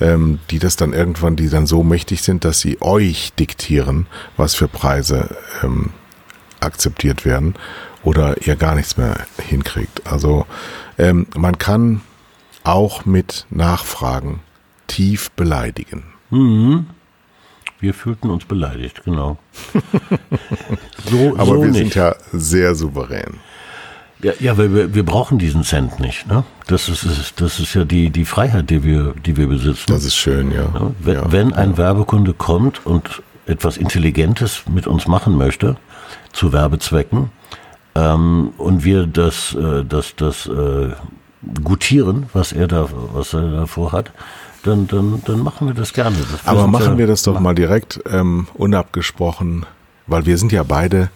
ähm, 0.00 0.40
die 0.50 0.58
das 0.58 0.76
dann 0.76 0.92
irgendwann, 0.92 1.36
die 1.36 1.48
dann 1.48 1.66
so 1.66 1.82
mächtig 1.82 2.22
sind, 2.22 2.44
dass 2.44 2.60
sie 2.60 2.80
euch 2.80 3.32
diktieren, 3.38 4.06
was 4.36 4.54
für 4.54 4.68
Preise 4.68 5.36
ähm, 5.62 5.90
akzeptiert 6.60 7.24
werden 7.24 7.54
oder 8.02 8.46
ihr 8.46 8.56
gar 8.56 8.74
nichts 8.74 8.96
mehr 8.96 9.26
hinkriegt. 9.38 10.06
Also 10.06 10.46
ähm, 10.98 11.26
man 11.36 11.58
kann 11.58 12.00
auch 12.64 13.04
mit 13.04 13.46
Nachfragen 13.50 14.40
tief 14.86 15.30
beleidigen. 15.32 16.04
Wir 17.80 17.94
fühlten 17.94 18.30
uns 18.30 18.44
beleidigt, 18.44 19.04
genau. 19.04 19.38
so, 21.10 21.34
Aber 21.36 21.46
so 21.46 21.62
wir 21.62 21.68
nicht. 21.68 21.78
sind 21.78 21.94
ja 21.94 22.14
sehr 22.32 22.74
souverän. 22.74 23.38
Ja, 24.22 24.32
ja 24.40 24.58
weil 24.58 24.74
wir, 24.74 24.94
wir 24.94 25.04
brauchen 25.04 25.38
diesen 25.38 25.62
Cent 25.62 26.00
nicht. 26.00 26.26
Ne? 26.26 26.44
Das, 26.66 26.88
ist, 26.88 27.04
ist, 27.04 27.40
das 27.40 27.60
ist 27.60 27.74
ja 27.74 27.84
die, 27.84 28.10
die 28.10 28.24
Freiheit, 28.24 28.68
die 28.70 28.82
wir, 28.82 29.14
die 29.24 29.36
wir 29.36 29.46
besitzen. 29.46 29.84
Das 29.86 30.04
ist 30.04 30.16
schön, 30.16 30.50
ja. 30.50 30.62
Ja, 30.62 30.90
wenn, 30.98 31.14
ja. 31.14 31.32
wenn 31.32 31.52
ein 31.52 31.78
Werbekunde 31.78 32.34
kommt 32.34 32.84
und 32.84 33.22
etwas 33.48 33.76
Intelligentes 33.76 34.62
mit 34.72 34.86
uns 34.86 35.06
machen 35.06 35.36
möchte, 35.36 35.76
zu 36.32 36.52
Werbezwecken, 36.52 37.30
ähm, 37.94 38.52
und 38.58 38.84
wir 38.84 39.06
das, 39.06 39.54
äh, 39.54 39.84
das, 39.84 40.14
das 40.16 40.46
äh, 40.46 40.90
gutieren, 41.64 42.26
was 42.32 42.52
er 42.52 42.68
da, 42.68 42.88
was 43.12 43.32
er 43.34 43.50
da 43.50 43.66
vorhat, 43.66 44.12
dann, 44.62 44.86
dann, 44.86 45.22
dann 45.24 45.40
machen 45.40 45.66
wir 45.68 45.74
das 45.74 45.92
gerne. 45.92 46.16
Das, 46.30 46.46
Aber 46.46 46.66
machen 46.66 46.92
ja- 46.92 46.98
wir 46.98 47.06
das 47.06 47.22
doch 47.22 47.40
mal 47.40 47.54
direkt 47.54 48.00
ähm, 48.10 48.46
unabgesprochen, 48.54 49.66
weil 50.06 50.26
wir 50.26 50.38
sind 50.38 50.52
ja 50.52 50.62
beide 50.62 51.10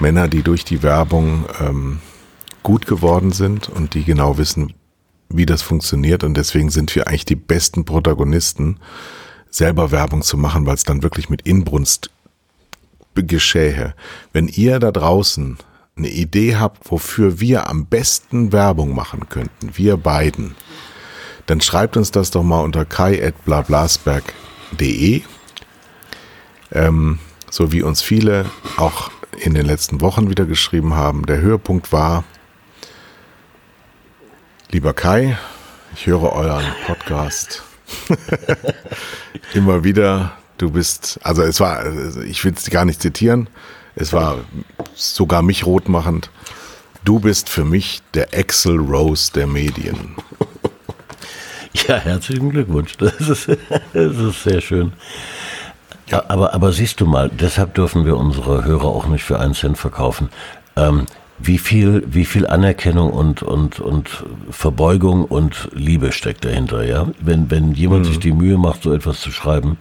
Männer, 0.00 0.28
die 0.28 0.42
durch 0.42 0.64
die 0.64 0.82
Werbung 0.82 1.44
ähm, 1.60 2.00
gut 2.62 2.86
geworden 2.86 3.32
sind 3.32 3.68
und 3.68 3.94
die 3.94 4.04
genau 4.04 4.38
wissen, 4.38 4.72
wie 5.28 5.46
das 5.46 5.62
funktioniert. 5.62 6.24
Und 6.24 6.34
deswegen 6.36 6.70
sind 6.70 6.94
wir 6.94 7.06
eigentlich 7.08 7.24
die 7.26 7.36
besten 7.36 7.84
Protagonisten, 7.84 8.78
selber 9.54 9.90
Werbung 9.92 10.22
zu 10.22 10.36
machen, 10.36 10.66
weil 10.66 10.74
es 10.74 10.82
dann 10.82 11.04
wirklich 11.04 11.30
mit 11.30 11.42
Inbrunst 11.42 12.10
geschähe. 13.14 13.94
Wenn 14.32 14.48
ihr 14.48 14.80
da 14.80 14.90
draußen 14.90 15.58
eine 15.96 16.08
Idee 16.08 16.56
habt, 16.56 16.90
wofür 16.90 17.38
wir 17.38 17.68
am 17.68 17.86
besten 17.86 18.50
Werbung 18.52 18.96
machen 18.96 19.28
könnten, 19.28 19.76
wir 19.76 19.96
beiden, 19.96 20.56
dann 21.46 21.60
schreibt 21.60 21.96
uns 21.96 22.10
das 22.10 22.32
doch 22.32 22.42
mal 22.42 22.62
unter 22.62 22.84
kai.blablasberg.de. 22.84 25.22
Ähm, 26.72 27.20
so 27.48 27.70
wie 27.70 27.82
uns 27.82 28.02
viele 28.02 28.46
auch 28.76 29.12
in 29.38 29.54
den 29.54 29.66
letzten 29.66 30.00
Wochen 30.00 30.30
wieder 30.30 30.46
geschrieben 30.46 30.94
haben. 30.94 31.26
Der 31.26 31.40
Höhepunkt 31.40 31.92
war, 31.92 32.24
lieber 34.70 34.94
Kai, 34.94 35.38
ich 35.94 36.06
höre 36.06 36.32
euren 36.32 36.66
Podcast 36.86 37.62
immer 39.54 39.84
wieder. 39.84 40.32
Du 40.58 40.70
bist, 40.70 41.18
also 41.22 41.42
es 41.42 41.58
war, 41.60 41.84
ich 42.24 42.44
will 42.44 42.54
es 42.56 42.70
gar 42.70 42.84
nicht 42.84 43.02
zitieren, 43.02 43.48
es 43.96 44.12
war 44.12 44.38
sogar 44.94 45.42
mich 45.42 45.66
rotmachend. 45.66 46.30
Du 47.04 47.18
bist 47.18 47.48
für 47.48 47.64
mich 47.64 48.02
der 48.14 48.28
Axel 48.32 48.78
Rose 48.78 49.32
der 49.32 49.46
Medien. 49.46 50.16
Ja, 51.88 51.96
herzlichen 51.96 52.50
Glückwunsch. 52.50 52.96
Das 52.98 53.20
ist, 53.20 53.48
das 53.92 54.16
ist 54.16 54.44
sehr 54.44 54.60
schön. 54.60 54.92
Ja, 56.06 56.24
aber, 56.28 56.54
aber 56.54 56.72
siehst 56.72 57.00
du 57.00 57.06
mal, 57.06 57.28
deshalb 57.28 57.74
dürfen 57.74 58.06
wir 58.06 58.16
unsere 58.16 58.64
Hörer 58.64 58.84
auch 58.84 59.06
nicht 59.06 59.24
für 59.24 59.40
einen 59.40 59.54
Cent 59.54 59.76
verkaufen. 59.76 60.28
Ähm, 60.76 61.06
wie 61.46 61.58
viel, 61.58 62.02
wie 62.06 62.24
viel 62.24 62.46
Anerkennung 62.46 63.10
und, 63.10 63.42
und, 63.42 63.80
und 63.80 64.24
Verbeugung 64.50 65.24
und 65.24 65.68
Liebe 65.72 66.12
steckt 66.12 66.44
dahinter, 66.44 66.84
ja? 66.84 67.08
Wenn, 67.20 67.50
wenn 67.50 67.74
jemand 67.74 68.06
sich 68.06 68.18
die 68.18 68.32
Mühe 68.32 68.58
macht, 68.58 68.82
so 68.82 68.92
etwas 68.92 69.20
zu 69.20 69.30
schreiben, 69.30 69.78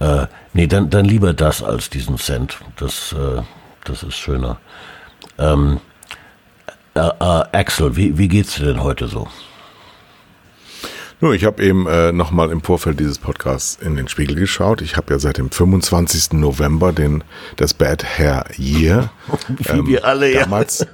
äh, 0.00 0.26
nee, 0.52 0.66
dann, 0.66 0.90
dann 0.90 1.04
lieber 1.04 1.32
das 1.32 1.62
als 1.62 1.90
diesen 1.90 2.18
Cent. 2.18 2.58
Das, 2.76 3.12
äh, 3.12 3.42
das 3.84 4.02
ist 4.02 4.16
schöner. 4.16 4.58
Ähm, 5.38 5.80
äh, 6.94 7.00
äh, 7.00 7.44
Axel, 7.52 7.96
wie, 7.96 8.18
wie 8.18 8.28
geht's 8.28 8.56
dir 8.56 8.66
denn 8.66 8.82
heute 8.82 9.06
so? 9.08 9.28
Nur, 11.22 11.34
ich 11.34 11.44
habe 11.44 11.62
eben 11.62 11.86
äh, 11.86 12.10
nochmal 12.10 12.50
im 12.50 12.62
Vorfeld 12.62 12.98
dieses 12.98 13.20
Podcasts 13.20 13.78
in 13.80 13.94
den 13.94 14.08
Spiegel 14.08 14.34
geschaut. 14.34 14.82
Ich 14.82 14.96
habe 14.96 15.12
ja 15.14 15.20
seit 15.20 15.38
dem 15.38 15.52
25. 15.52 16.32
November 16.32 16.92
den, 16.92 17.22
das 17.54 17.74
Bad 17.74 18.04
Hair 18.18 18.46
Year. 18.58 19.12
Wie 19.48 19.86
wir 19.86 20.04
alle, 20.04 20.34
ja. 20.34 20.40
damals, 20.40 20.84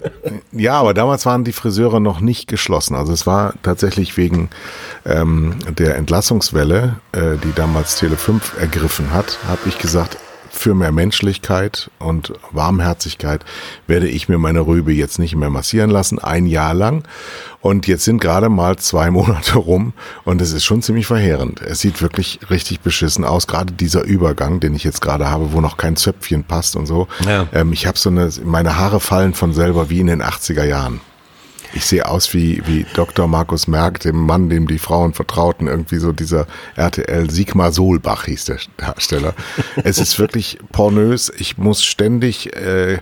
ja. 0.52 0.74
aber 0.74 0.92
damals 0.92 1.24
waren 1.24 1.44
die 1.44 1.52
Friseure 1.52 1.98
noch 1.98 2.20
nicht 2.20 2.46
geschlossen. 2.46 2.94
Also 2.94 3.14
es 3.14 3.26
war 3.26 3.54
tatsächlich 3.62 4.18
wegen 4.18 4.50
ähm, 5.06 5.56
der 5.66 5.96
Entlassungswelle, 5.96 6.96
äh, 7.12 7.38
die 7.42 7.54
damals 7.54 7.98
Tele5 7.98 8.58
ergriffen 8.60 9.14
hat, 9.14 9.38
habe 9.48 9.62
ich 9.66 9.78
gesagt, 9.78 10.18
für 10.51 10.74
mehr 10.74 10.92
Menschlichkeit 10.92 11.90
und 11.99 12.32
Warmherzigkeit 12.51 13.44
werde 13.86 14.09
ich 14.09 14.28
mir 14.28 14.38
meine 14.38 14.66
Rübe 14.66 14.92
jetzt 14.92 15.18
nicht 15.18 15.36
mehr 15.36 15.51
massieren 15.51 15.90
lassen, 15.90 16.18
ein 16.18 16.46
Jahr 16.46 16.74
lang. 16.74 17.05
Und 17.61 17.86
jetzt 17.86 18.05
sind 18.05 18.20
gerade 18.20 18.49
mal 18.49 18.76
zwei 18.76 19.11
Monate 19.12 19.59
rum 19.59 19.92
und 20.24 20.40
es 20.40 20.53
ist 20.53 20.64
schon 20.64 20.82
ziemlich 20.82 21.07
verheerend. 21.07 21.61
Es 21.61 21.80
sieht 21.80 22.03
wirklich 22.03 22.40
richtig 22.51 22.80
beschissen 22.80 23.24
aus, 23.24 23.46
gerade 23.46 23.72
dieser 23.72 24.05
Übergang, 24.05 24.61
den 24.61 24.74
ich 24.74 24.84
jetzt 24.84 25.01
gerade 25.01 25.30
habe, 25.30 25.53
wo 25.53 25.61
noch 25.61 25.76
kein 25.76 25.96
Zöpfchen 25.96 26.44
passt 26.44 26.76
und 26.76 26.86
so. 26.86 27.09
Ja. 27.26 27.49
Ähm, 27.53 27.72
ich 27.72 27.86
habe 27.86 27.99
so 27.99 28.11
eine, 28.11 28.30
meine 28.44 28.78
Haare 28.78 29.01
fallen 29.01 29.34
von 29.34 29.53
selber 29.53 29.90
wie 29.90 30.01
in 30.01 30.07
den 30.07 30.22
80er 30.22 30.64
Jahren. 30.64 31.01
Ich 31.78 31.86
sehe 31.86 32.06
aus 32.06 32.34
wie, 32.34 32.60
wie 32.66 32.84
Dr. 32.92 33.28
Markus 33.28 33.68
Merck, 33.68 34.00
dem 34.00 34.16
Mann, 34.26 34.48
dem 34.48 34.66
die 34.66 34.80
Frauen 34.80 35.14
vertrauten, 35.14 35.68
irgendwie 35.68 35.98
so 35.98 36.10
dieser 36.10 36.48
RTL 36.74 37.30
Sigmar 37.30 37.70
Solbach 37.70 38.24
hieß 38.24 38.46
der 38.46 38.58
Darsteller. 38.78 39.32
es 39.84 40.00
ist 40.00 40.18
wirklich 40.18 40.58
pornös. 40.72 41.32
Ich 41.38 41.56
muss 41.56 41.84
ständig 41.84 42.56
äh, 42.56 42.98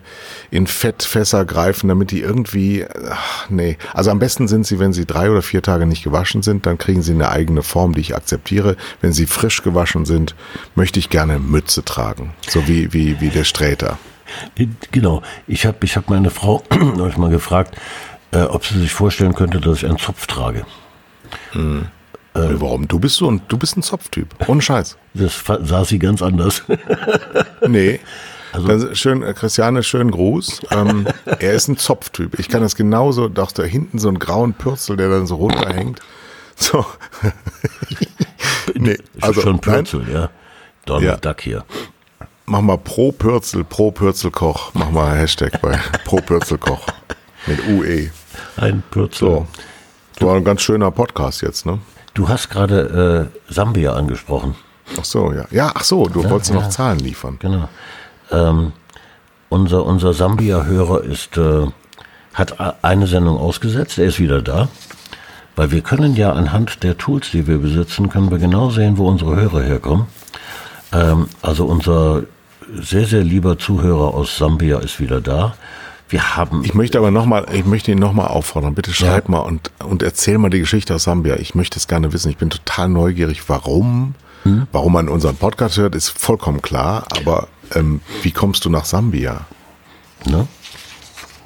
in 0.50 0.66
Fettfässer 0.66 1.46
greifen, 1.46 1.88
damit 1.88 2.10
die 2.10 2.20
irgendwie, 2.20 2.84
ach, 3.10 3.48
nee. 3.48 3.78
Also 3.94 4.10
am 4.10 4.18
besten 4.18 4.46
sind 4.46 4.66
sie, 4.66 4.78
wenn 4.78 4.92
sie 4.92 5.06
drei 5.06 5.30
oder 5.30 5.40
vier 5.40 5.62
Tage 5.62 5.86
nicht 5.86 6.04
gewaschen 6.04 6.42
sind, 6.42 6.66
dann 6.66 6.76
kriegen 6.76 7.00
sie 7.00 7.12
eine 7.12 7.30
eigene 7.30 7.62
Form, 7.62 7.94
die 7.94 8.02
ich 8.02 8.14
akzeptiere. 8.14 8.76
Wenn 9.00 9.14
sie 9.14 9.24
frisch 9.24 9.62
gewaschen 9.62 10.04
sind, 10.04 10.34
möchte 10.74 10.98
ich 10.98 11.08
gerne 11.08 11.38
Mütze 11.38 11.82
tragen. 11.82 12.34
So 12.46 12.68
wie, 12.68 12.92
wie, 12.92 13.22
wie 13.22 13.30
der 13.30 13.44
Sträter. 13.44 13.98
Genau. 14.90 15.22
Ich 15.46 15.64
habe 15.64 15.78
ich 15.82 15.96
hab 15.96 16.10
meine 16.10 16.30
Frau 16.30 16.62
euch 16.98 17.16
mal 17.16 17.30
gefragt, 17.30 17.76
äh, 18.36 18.44
ob 18.44 18.64
sie 18.64 18.78
sich 18.78 18.92
vorstellen 18.92 19.34
könnte, 19.34 19.60
dass 19.60 19.78
ich 19.78 19.86
einen 19.86 19.98
Zopf 19.98 20.26
trage. 20.26 20.66
Hm. 21.52 21.86
Äh, 22.34 22.60
Warum? 22.60 22.86
Du 22.86 22.98
bist 22.98 23.16
so 23.16 23.30
ein, 23.30 23.40
du 23.48 23.56
bist 23.56 23.76
ein 23.76 23.82
Zopftyp. 23.82 24.28
Ohne 24.46 24.62
Scheiß. 24.62 24.96
Das 25.14 25.42
sah 25.46 25.84
sie 25.86 25.98
ganz 25.98 26.20
anders. 26.20 26.62
nee. 27.66 28.00
Also, 28.52 28.94
schön, 28.94 29.22
äh, 29.22 29.32
Christiane, 29.32 29.82
schönen 29.82 30.10
Gruß. 30.10 30.60
Ähm, 30.70 31.06
er 31.24 31.54
ist 31.54 31.68
ein 31.68 31.78
Zopftyp. 31.78 32.38
Ich 32.38 32.50
kann 32.50 32.60
das 32.60 32.76
genauso, 32.76 33.28
doch 33.28 33.50
da 33.52 33.62
hinten 33.62 33.98
so 33.98 34.08
einen 34.08 34.18
grauen 34.18 34.52
Pürzel, 34.52 34.98
der 34.98 35.08
dann 35.08 35.26
so 35.26 35.36
runterhängt. 35.36 36.00
So. 36.54 36.84
nee, 38.74 38.98
also 39.22 39.40
schon 39.40 39.58
Pürzel, 39.60 40.00
nein. 40.00 40.12
ja. 40.12 40.30
Donald 40.84 41.04
ja. 41.04 41.16
Duck 41.16 41.40
hier. 41.40 41.64
Mach 42.44 42.60
mal 42.60 42.78
pro 42.78 43.12
Pürzel, 43.12 43.64
pro 43.64 43.90
Pürzelkoch. 43.90 44.72
Mach 44.74 44.90
mal 44.90 45.16
Hashtag 45.16 45.60
bei 45.62 45.78
pro 46.04 46.16
Pürzelkoch. 46.18 46.86
Mit 47.46 47.66
UE. 47.68 48.10
Ein 48.56 48.82
Pürzel. 48.90 49.46
So. 50.18 50.26
War 50.26 50.36
ein 50.36 50.44
ganz 50.44 50.62
schöner 50.62 50.90
Podcast 50.90 51.42
jetzt, 51.42 51.66
ne? 51.66 51.78
Du 52.14 52.28
hast 52.28 52.48
gerade 52.48 53.30
äh, 53.48 53.52
Sambia 53.52 53.92
angesprochen. 53.92 54.54
Ach 54.98 55.04
so, 55.04 55.32
ja. 55.32 55.44
Ja, 55.50 55.72
ach 55.74 55.84
so, 55.84 56.06
du 56.06 56.22
ja, 56.22 56.30
wolltest 56.30 56.52
ja. 56.52 56.60
noch 56.60 56.68
Zahlen 56.70 56.98
liefern. 56.98 57.36
Genau. 57.40 57.68
Ähm, 58.30 58.72
unser 59.48 59.84
unser 59.84 60.14
Sambia-Hörer 60.14 61.04
ist, 61.04 61.36
äh, 61.36 61.66
hat 62.34 62.56
eine 62.82 63.06
Sendung 63.06 63.38
ausgesetzt, 63.38 63.98
er 63.98 64.06
ist 64.06 64.18
wieder 64.18 64.42
da. 64.42 64.68
Weil 65.56 65.70
wir 65.70 65.80
können 65.80 66.16
ja 66.16 66.32
anhand 66.32 66.82
der 66.82 66.98
Tools, 66.98 67.30
die 67.30 67.46
wir 67.46 67.58
besitzen, 67.58 68.10
können 68.10 68.30
wir 68.30 68.38
genau 68.38 68.70
sehen, 68.70 68.98
wo 68.98 69.08
unsere 69.08 69.36
Hörer 69.36 69.62
herkommen. 69.62 70.06
Ähm, 70.92 71.28
also 71.42 71.66
unser 71.66 72.24
sehr, 72.74 73.06
sehr 73.06 73.22
lieber 73.22 73.58
Zuhörer 73.58 74.14
aus 74.14 74.36
Sambia 74.36 74.78
ist 74.78 75.00
wieder 75.00 75.20
da. 75.20 75.54
Wir 76.08 76.36
haben. 76.36 76.64
Ich 76.64 76.74
möchte 76.74 76.98
aber 76.98 77.10
nochmal, 77.10 77.46
ich 77.52 77.64
möchte 77.64 77.90
ihn 77.90 77.98
nochmal 77.98 78.28
auffordern. 78.28 78.74
Bitte 78.74 78.92
schreib 78.92 79.24
ja. 79.24 79.30
mal 79.30 79.40
und, 79.40 79.70
und 79.84 80.02
erzähl 80.02 80.38
mal 80.38 80.50
die 80.50 80.60
Geschichte 80.60 80.94
aus 80.94 81.04
Sambia. 81.04 81.36
Ich 81.36 81.54
möchte 81.54 81.78
es 81.78 81.88
gerne 81.88 82.12
wissen. 82.12 82.30
Ich 82.30 82.36
bin 82.36 82.50
total 82.50 82.88
neugierig, 82.88 83.48
warum, 83.48 84.14
hm? 84.44 84.68
warum 84.70 84.92
man 84.92 85.08
unseren 85.08 85.36
Podcast 85.36 85.76
hört, 85.78 85.94
ist 85.96 86.10
vollkommen 86.10 86.62
klar. 86.62 87.06
Aber 87.10 87.48
ähm, 87.74 88.00
wie 88.22 88.30
kommst 88.30 88.64
du 88.64 88.70
nach 88.70 88.84
Sambia? 88.84 89.46
Ne? 90.26 90.46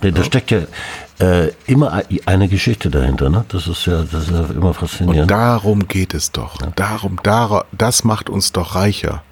Da 0.02 0.08
ja. 0.08 0.24
steckt 0.24 0.50
ja 0.50 0.60
äh, 1.20 1.52
immer 1.66 2.02
eine 2.26 2.48
Geschichte 2.48 2.90
dahinter, 2.90 3.28
ne? 3.28 3.44
Das 3.48 3.66
ist 3.66 3.86
ja, 3.86 4.02
das 4.02 4.24
ist 4.24 4.30
ja 4.30 4.46
immer 4.46 4.72
faszinierend. 4.74 5.22
Und 5.22 5.30
darum 5.30 5.88
geht 5.88 6.14
es 6.14 6.32
doch. 6.32 6.60
Ja. 6.60 6.72
Darum, 6.76 7.18
dar, 7.22 7.66
das 7.72 8.04
macht 8.04 8.30
uns 8.30 8.52
doch 8.52 8.74
reicher 8.74 9.22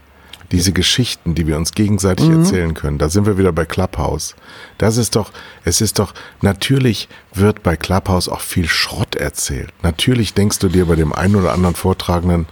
diese 0.52 0.72
Geschichten, 0.72 1.34
die 1.34 1.46
wir 1.46 1.56
uns 1.56 1.72
gegenseitig 1.72 2.28
mhm. 2.28 2.40
erzählen 2.40 2.74
können. 2.74 2.98
Da 2.98 3.08
sind 3.08 3.26
wir 3.26 3.36
wieder 3.38 3.52
bei 3.52 3.64
Clubhouse. 3.64 4.34
Das 4.78 4.96
ist 4.96 5.16
doch, 5.16 5.30
es 5.64 5.80
ist 5.80 5.98
doch, 5.98 6.14
natürlich 6.40 7.08
wird 7.34 7.62
bei 7.62 7.76
Clubhouse 7.76 8.28
auch 8.28 8.40
viel 8.40 8.68
Schrott 8.68 9.14
erzählt. 9.14 9.72
Natürlich 9.82 10.34
denkst 10.34 10.58
du 10.58 10.68
dir 10.68 10.86
bei 10.86 10.96
dem 10.96 11.12
einen 11.12 11.36
oder 11.36 11.52
anderen 11.52 11.74
Vortragenden, 11.74 12.46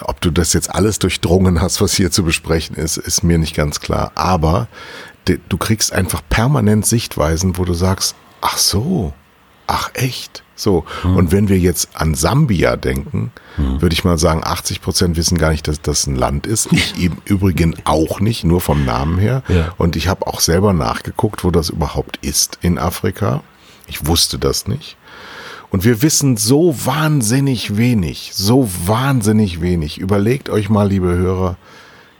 ob 0.00 0.20
du 0.20 0.30
das 0.30 0.52
jetzt 0.52 0.74
alles 0.74 0.98
durchdrungen 0.98 1.60
hast, 1.60 1.80
was 1.80 1.94
hier 1.94 2.10
zu 2.10 2.24
besprechen 2.24 2.76
ist, 2.76 2.96
ist 2.96 3.22
mir 3.22 3.38
nicht 3.38 3.54
ganz 3.54 3.80
klar. 3.80 4.12
Aber 4.14 4.68
du 5.24 5.58
kriegst 5.58 5.92
einfach 5.92 6.22
permanent 6.28 6.86
Sichtweisen, 6.86 7.58
wo 7.58 7.64
du 7.64 7.74
sagst, 7.74 8.14
ach 8.40 8.58
so, 8.58 9.12
ach 9.70 9.90
echt? 9.94 10.42
So. 10.56 10.84
Hm. 11.02 11.16
Und 11.16 11.32
wenn 11.32 11.48
wir 11.48 11.58
jetzt 11.58 11.90
an 11.94 12.14
Sambia 12.14 12.76
denken, 12.76 13.32
hm. 13.56 13.80
würde 13.80 13.92
ich 13.92 14.04
mal 14.04 14.18
sagen, 14.18 14.42
80 14.44 14.82
Prozent 14.82 15.16
wissen 15.16 15.38
gar 15.38 15.50
nicht, 15.50 15.68
dass 15.68 15.80
das 15.80 16.06
ein 16.06 16.16
Land 16.16 16.46
ist. 16.46 16.72
Ich 16.72 17.02
im 17.02 17.18
Übrigen 17.24 17.76
auch 17.84 18.20
nicht, 18.20 18.44
nur 18.44 18.60
vom 18.60 18.84
Namen 18.84 19.18
her. 19.18 19.42
Ja. 19.48 19.72
Und 19.78 19.96
ich 19.96 20.08
habe 20.08 20.26
auch 20.26 20.40
selber 20.40 20.72
nachgeguckt, 20.72 21.44
wo 21.44 21.50
das 21.50 21.70
überhaupt 21.70 22.18
ist 22.18 22.58
in 22.62 22.78
Afrika. 22.78 23.42
Ich 23.86 24.06
wusste 24.06 24.38
das 24.38 24.66
nicht. 24.66 24.96
Und 25.70 25.84
wir 25.84 26.02
wissen 26.02 26.36
so 26.36 26.74
wahnsinnig 26.84 27.76
wenig, 27.76 28.32
so 28.34 28.68
wahnsinnig 28.86 29.60
wenig. 29.60 29.98
Überlegt 29.98 30.50
euch 30.50 30.68
mal, 30.68 30.88
liebe 30.88 31.14
Hörer, 31.14 31.56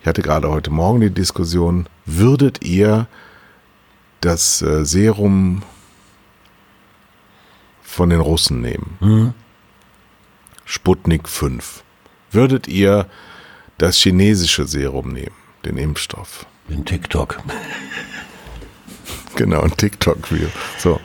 ich 0.01 0.07
hatte 0.07 0.23
gerade 0.23 0.49
heute 0.49 0.71
Morgen 0.71 1.01
die 1.01 1.11
Diskussion, 1.11 1.89
würdet 2.07 2.65
ihr 2.65 3.09
das 4.21 4.63
äh, 4.63 4.85
Serum 4.85 5.63
von 7.91 8.11
den 8.11 8.21
Russen 8.21 8.61
nehmen. 8.61 8.97
Mhm. 9.01 9.35
Sputnik 10.65 11.29
5. 11.29 11.83
Würdet 12.31 12.69
ihr 12.69 13.07
das 13.79 13.97
chinesische 13.97 14.67
Serum 14.67 15.13
nehmen, 15.13 15.35
den 15.65 15.77
Impfstoff? 15.77 16.47
Den 16.69 16.85
TikTok. 16.85 17.43
genau, 19.35 19.63
ein 19.63 19.77
TikTok-Video. 19.77 20.49
So. 20.79 21.01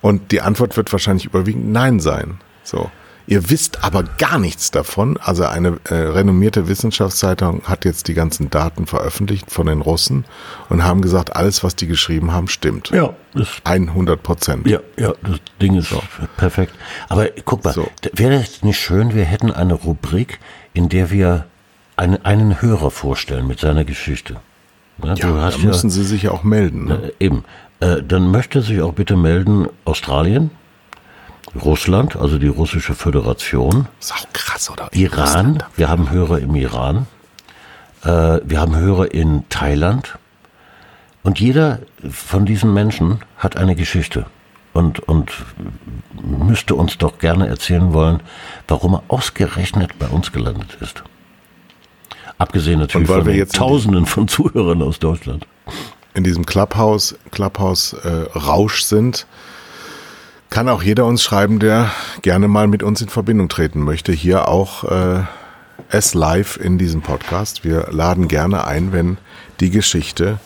Und 0.00 0.32
die 0.32 0.40
Antwort 0.40 0.76
wird 0.76 0.90
wahrscheinlich 0.92 1.26
überwiegend 1.26 1.70
Nein 1.70 2.00
sein. 2.00 2.40
So. 2.64 2.90
Ihr 3.26 3.48
wisst 3.48 3.82
aber 3.84 4.02
gar 4.02 4.38
nichts 4.38 4.70
davon. 4.70 5.16
Also 5.16 5.44
eine 5.44 5.78
äh, 5.84 5.94
renommierte 5.94 6.68
Wissenschaftszeitung 6.68 7.62
hat 7.64 7.84
jetzt 7.84 8.08
die 8.08 8.14
ganzen 8.14 8.50
Daten 8.50 8.86
veröffentlicht 8.86 9.50
von 9.50 9.66
den 9.66 9.80
Russen 9.80 10.24
und 10.68 10.84
haben 10.84 11.00
gesagt, 11.00 11.34
alles, 11.34 11.64
was 11.64 11.74
die 11.74 11.86
geschrieben 11.86 12.32
haben, 12.32 12.48
stimmt. 12.48 12.90
Ja. 12.90 13.14
100 13.64 14.22
Prozent. 14.22 14.66
Ja, 14.66 14.80
ja, 14.98 15.14
das 15.22 15.38
Ding 15.60 15.76
ist 15.76 15.88
so. 15.88 16.02
perfekt. 16.36 16.74
Aber 17.08 17.28
guck 17.44 17.64
mal, 17.64 17.72
so. 17.72 17.88
wäre 18.12 18.34
es 18.34 18.62
nicht 18.62 18.78
schön, 18.78 19.14
wir 19.14 19.24
hätten 19.24 19.50
eine 19.50 19.74
Rubrik, 19.74 20.38
in 20.74 20.88
der 20.88 21.10
wir 21.10 21.46
einen, 21.96 22.24
einen 22.24 22.60
Hörer 22.60 22.90
vorstellen 22.90 23.46
mit 23.46 23.58
seiner 23.60 23.84
Geschichte. 23.84 24.36
Ja, 25.02 25.14
ja 25.14 25.50
da 25.50 25.58
müssen 25.58 25.90
Sie 25.90 26.04
sich 26.04 26.24
ja 26.24 26.30
auch 26.30 26.44
melden. 26.44 26.86
Ne? 26.86 27.12
Äh, 27.18 27.24
eben. 27.24 27.44
Äh, 27.80 28.02
dann 28.02 28.30
möchte 28.30 28.62
sich 28.62 28.80
auch 28.82 28.92
bitte 28.92 29.16
melden 29.16 29.68
Australien, 29.84 30.50
Russland, 31.62 32.16
also 32.16 32.38
die 32.38 32.48
russische 32.48 32.94
Föderation. 32.94 33.88
Ist 34.00 34.12
auch 34.12 34.26
krass, 34.32 34.70
oder? 34.70 34.88
Iran, 34.92 35.62
wir 35.76 35.88
haben 35.88 36.10
Hörer 36.10 36.38
im 36.38 36.54
Iran. 36.54 37.06
Äh, 38.02 38.40
wir 38.44 38.60
haben 38.60 38.76
Hörer 38.76 39.12
in 39.12 39.48
Thailand. 39.48 40.18
Und 41.22 41.40
jeder 41.40 41.80
von 42.10 42.44
diesen 42.44 42.74
Menschen 42.74 43.20
hat 43.38 43.56
eine 43.56 43.74
Geschichte 43.74 44.26
und, 44.74 45.00
und 45.00 45.32
müsste 46.22 46.74
uns 46.74 46.98
doch 46.98 47.18
gerne 47.18 47.46
erzählen 47.46 47.94
wollen, 47.94 48.20
warum 48.68 48.94
er 48.94 49.02
ausgerechnet 49.08 49.98
bei 49.98 50.06
uns 50.08 50.32
gelandet 50.32 50.76
ist. 50.80 51.02
Abgesehen 52.36 52.80
natürlich 52.80 53.08
von 53.08 53.24
den 53.24 53.48
Tausenden 53.48 54.06
von 54.06 54.28
Zuhörern 54.28 54.82
aus 54.82 54.98
Deutschland. 54.98 55.46
In 56.14 56.24
diesem 56.24 56.44
Clubhouse, 56.44 57.16
Clubhouse 57.30 57.94
äh, 57.94 58.08
Rausch 58.36 58.82
sind, 58.82 59.26
kann 60.54 60.68
auch 60.68 60.84
jeder 60.84 61.04
uns 61.06 61.20
schreiben, 61.20 61.58
der 61.58 61.90
gerne 62.22 62.46
mal 62.46 62.68
mit 62.68 62.84
uns 62.84 63.00
in 63.02 63.08
Verbindung 63.08 63.48
treten 63.48 63.82
möchte. 63.82 64.12
Hier 64.12 64.46
auch 64.46 64.84
äh, 64.84 65.24
es 65.88 66.14
live 66.14 66.58
in 66.58 66.78
diesem 66.78 67.02
Podcast. 67.02 67.64
Wir 67.64 67.88
laden 67.90 68.28
gerne 68.28 68.64
ein, 68.64 68.92
wenn 68.92 69.18
die 69.58 69.70
Geschichte 69.70 70.38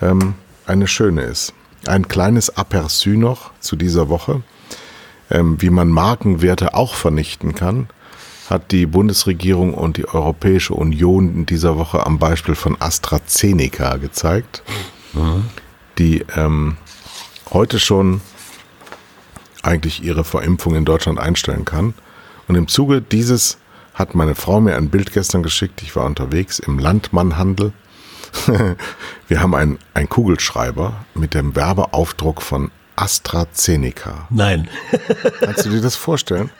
ähm, 0.00 0.36
eine 0.64 0.86
schöne 0.86 1.20
ist. 1.24 1.52
Ein 1.86 2.08
kleines 2.08 2.56
Aperçu 2.56 3.18
noch 3.18 3.50
zu 3.60 3.76
dieser 3.76 4.08
Woche, 4.08 4.40
ähm, 5.30 5.60
wie 5.60 5.68
man 5.68 5.88
Markenwerte 5.88 6.72
auch 6.72 6.94
vernichten 6.94 7.54
kann, 7.54 7.88
hat 8.48 8.72
die 8.72 8.86
Bundesregierung 8.86 9.74
und 9.74 9.98
die 9.98 10.08
Europäische 10.08 10.72
Union 10.72 11.28
in 11.34 11.44
dieser 11.44 11.76
Woche 11.76 12.06
am 12.06 12.18
Beispiel 12.18 12.54
von 12.54 12.80
AstraZeneca 12.80 13.98
gezeigt, 13.98 14.62
mhm. 15.12 15.44
die 15.98 16.24
ähm, 16.34 16.78
heute 17.52 17.78
schon 17.78 18.22
eigentlich 19.62 20.02
ihre 20.02 20.24
Verimpfung 20.24 20.74
in 20.74 20.84
Deutschland 20.84 21.18
einstellen 21.18 21.64
kann. 21.64 21.94
Und 22.48 22.56
im 22.56 22.68
Zuge 22.68 23.00
dieses 23.00 23.58
hat 23.94 24.14
meine 24.14 24.34
Frau 24.34 24.60
mir 24.60 24.76
ein 24.76 24.90
Bild 24.90 25.12
gestern 25.12 25.42
geschickt. 25.42 25.82
Ich 25.82 25.94
war 25.96 26.04
unterwegs 26.06 26.58
im 26.58 26.78
Landmannhandel. 26.78 27.72
Wir 29.28 29.40
haben 29.40 29.54
einen, 29.54 29.78
einen 29.94 30.08
Kugelschreiber 30.08 31.04
mit 31.14 31.34
dem 31.34 31.54
Werbeaufdruck 31.54 32.40
von 32.40 32.70
AstraZeneca. 32.96 34.26
Nein. 34.30 34.68
Kannst 35.40 35.66
du 35.66 35.70
dir 35.70 35.80
das 35.80 35.96
vorstellen? 35.96 36.50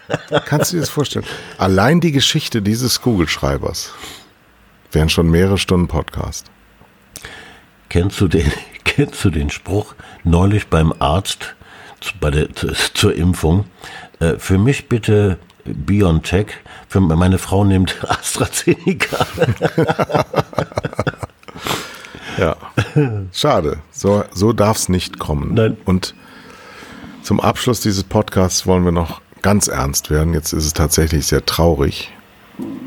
Kannst 0.47 0.73
du 0.73 0.77
dir 0.77 0.81
das 0.81 0.91
vorstellen? 0.91 1.25
Allein 1.59 2.01
die 2.01 2.13
Geschichte 2.13 2.63
dieses 2.63 3.01
Kugelschreibers 3.01 3.93
wären 4.91 5.09
schon 5.09 5.31
mehrere 5.31 5.59
Stunden 5.59 5.89
Podcast. 5.89 6.47
Kennst 7.89 8.21
du 8.21 8.29
den, 8.29 8.51
kennst 8.85 9.25
du 9.25 9.31
den 9.31 9.51
Spruch 9.51 9.95
neulich 10.25 10.69
beim 10.69 10.93
Arzt 10.99 11.55
bei 12.21 12.31
der, 12.31 12.49
zur 12.95 13.15
Impfung? 13.15 13.65
Äh, 14.21 14.39
für 14.39 14.59
mich 14.59 14.89
bitte 14.89 15.39
BioNTech, 15.65 16.47
für 16.89 17.01
meine 17.01 17.39
Frau 17.39 17.65
nimmt 17.65 17.97
AstraZeneca. 18.09 19.27
ja, 22.39 22.57
schade. 23.33 23.79
So, 23.91 24.25
so 24.33 24.53
darf 24.53 24.77
es 24.77 24.89
nicht 24.89 25.19
kommen. 25.19 25.55
Nein. 25.55 25.77
Und 25.85 26.15
zum 27.23 27.41
Abschluss 27.41 27.81
dieses 27.81 28.05
Podcasts 28.05 28.67
wollen 28.67 28.85
wir 28.85 28.93
noch 28.93 29.21
ganz 29.43 29.69
ernst 29.69 30.11
werden. 30.11 30.35
Jetzt 30.35 30.53
ist 30.53 30.65
es 30.67 30.73
tatsächlich 30.73 31.27
sehr 31.27 31.45
traurig 31.45 32.11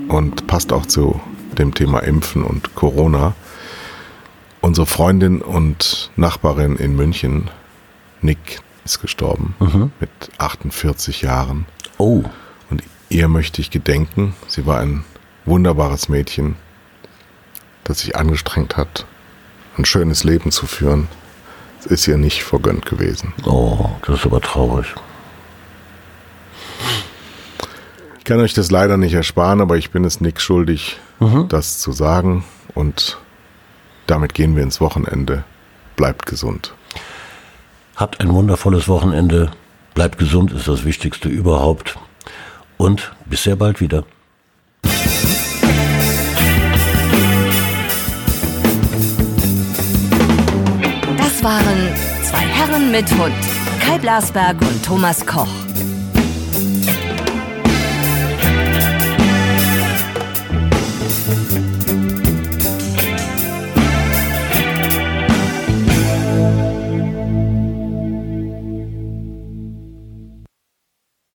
und 0.08 0.48
passt 0.48 0.74
auch 0.74 0.86
zu 0.86 1.20
dem 1.58 1.74
Thema 1.74 2.00
Impfen 2.00 2.44
und 2.44 2.76
Corona. 2.76 3.34
Unsere 4.62 4.88
Freundin 4.88 5.42
und 5.42 6.12
Nachbarin 6.16 6.76
in 6.78 6.96
München, 6.96 7.50
Nick, 8.22 8.62
ist 8.86 9.02
gestorben 9.02 9.56
mhm. 9.60 9.92
mit 10.00 10.10
48 10.38 11.22
Jahren. 11.22 11.66
Oh. 11.98 12.24
Und 12.70 12.84
ihr 13.10 13.28
möchte 13.28 13.60
ich 13.62 13.72
gedenken. 13.72 14.36
Sie 14.48 14.66
war 14.66 14.80
ein 14.80 15.04
wunderbares 15.46 16.08
Mädchen, 16.08 16.56
das 17.84 18.00
sich 18.00 18.16
angestrengt 18.16 18.78
hat, 18.78 19.06
ein 19.78 19.86
schönes 19.86 20.24
Leben 20.24 20.52
zu 20.52 20.66
führen 20.66 21.08
ist 21.86 22.08
ihr 22.08 22.18
nicht 22.18 22.44
vergönnt 22.44 22.86
gewesen. 22.86 23.34
Oh, 23.46 23.90
das 24.06 24.20
ist 24.20 24.26
aber 24.26 24.42
traurig. 24.42 24.88
Ich 28.18 28.26
kann 28.26 28.40
euch 28.40 28.54
das 28.54 28.72
leider 28.72 28.98
nicht 28.98 29.14
ersparen, 29.14 29.62
aber 29.62 29.78
ich 29.78 29.92
bin 29.92 30.04
es 30.04 30.20
Nick 30.20 30.42
schuldig, 30.42 31.00
mhm. 31.20 31.48
das 31.48 31.80
zu 31.80 31.92
sagen. 31.92 32.44
Und 32.74 33.18
damit 34.08 34.34
gehen 34.34 34.56
wir 34.56 34.64
ins 34.64 34.82
Wochenende. 34.82 35.44
Bleibt 35.96 36.26
gesund. 36.26 36.74
Habt 37.96 38.20
ein 38.20 38.34
wundervolles 38.34 38.88
Wochenende. 38.88 39.52
Bleibt 39.94 40.18
gesund 40.18 40.52
ist 40.52 40.68
das 40.68 40.84
Wichtigste 40.84 41.30
überhaupt. 41.30 41.98
Und 42.78 43.14
bis 43.26 43.44
sehr 43.44 43.56
bald 43.56 43.80
wieder. 43.80 44.04
waren 51.46 51.94
zwei 52.24 52.40
Herren 52.40 52.90
mit 52.90 53.08
Hund, 53.20 53.36
Kai 53.80 54.00
Blasberg 54.00 54.60
und 54.62 54.84
Thomas 54.84 55.24
Koch. 55.24 55.65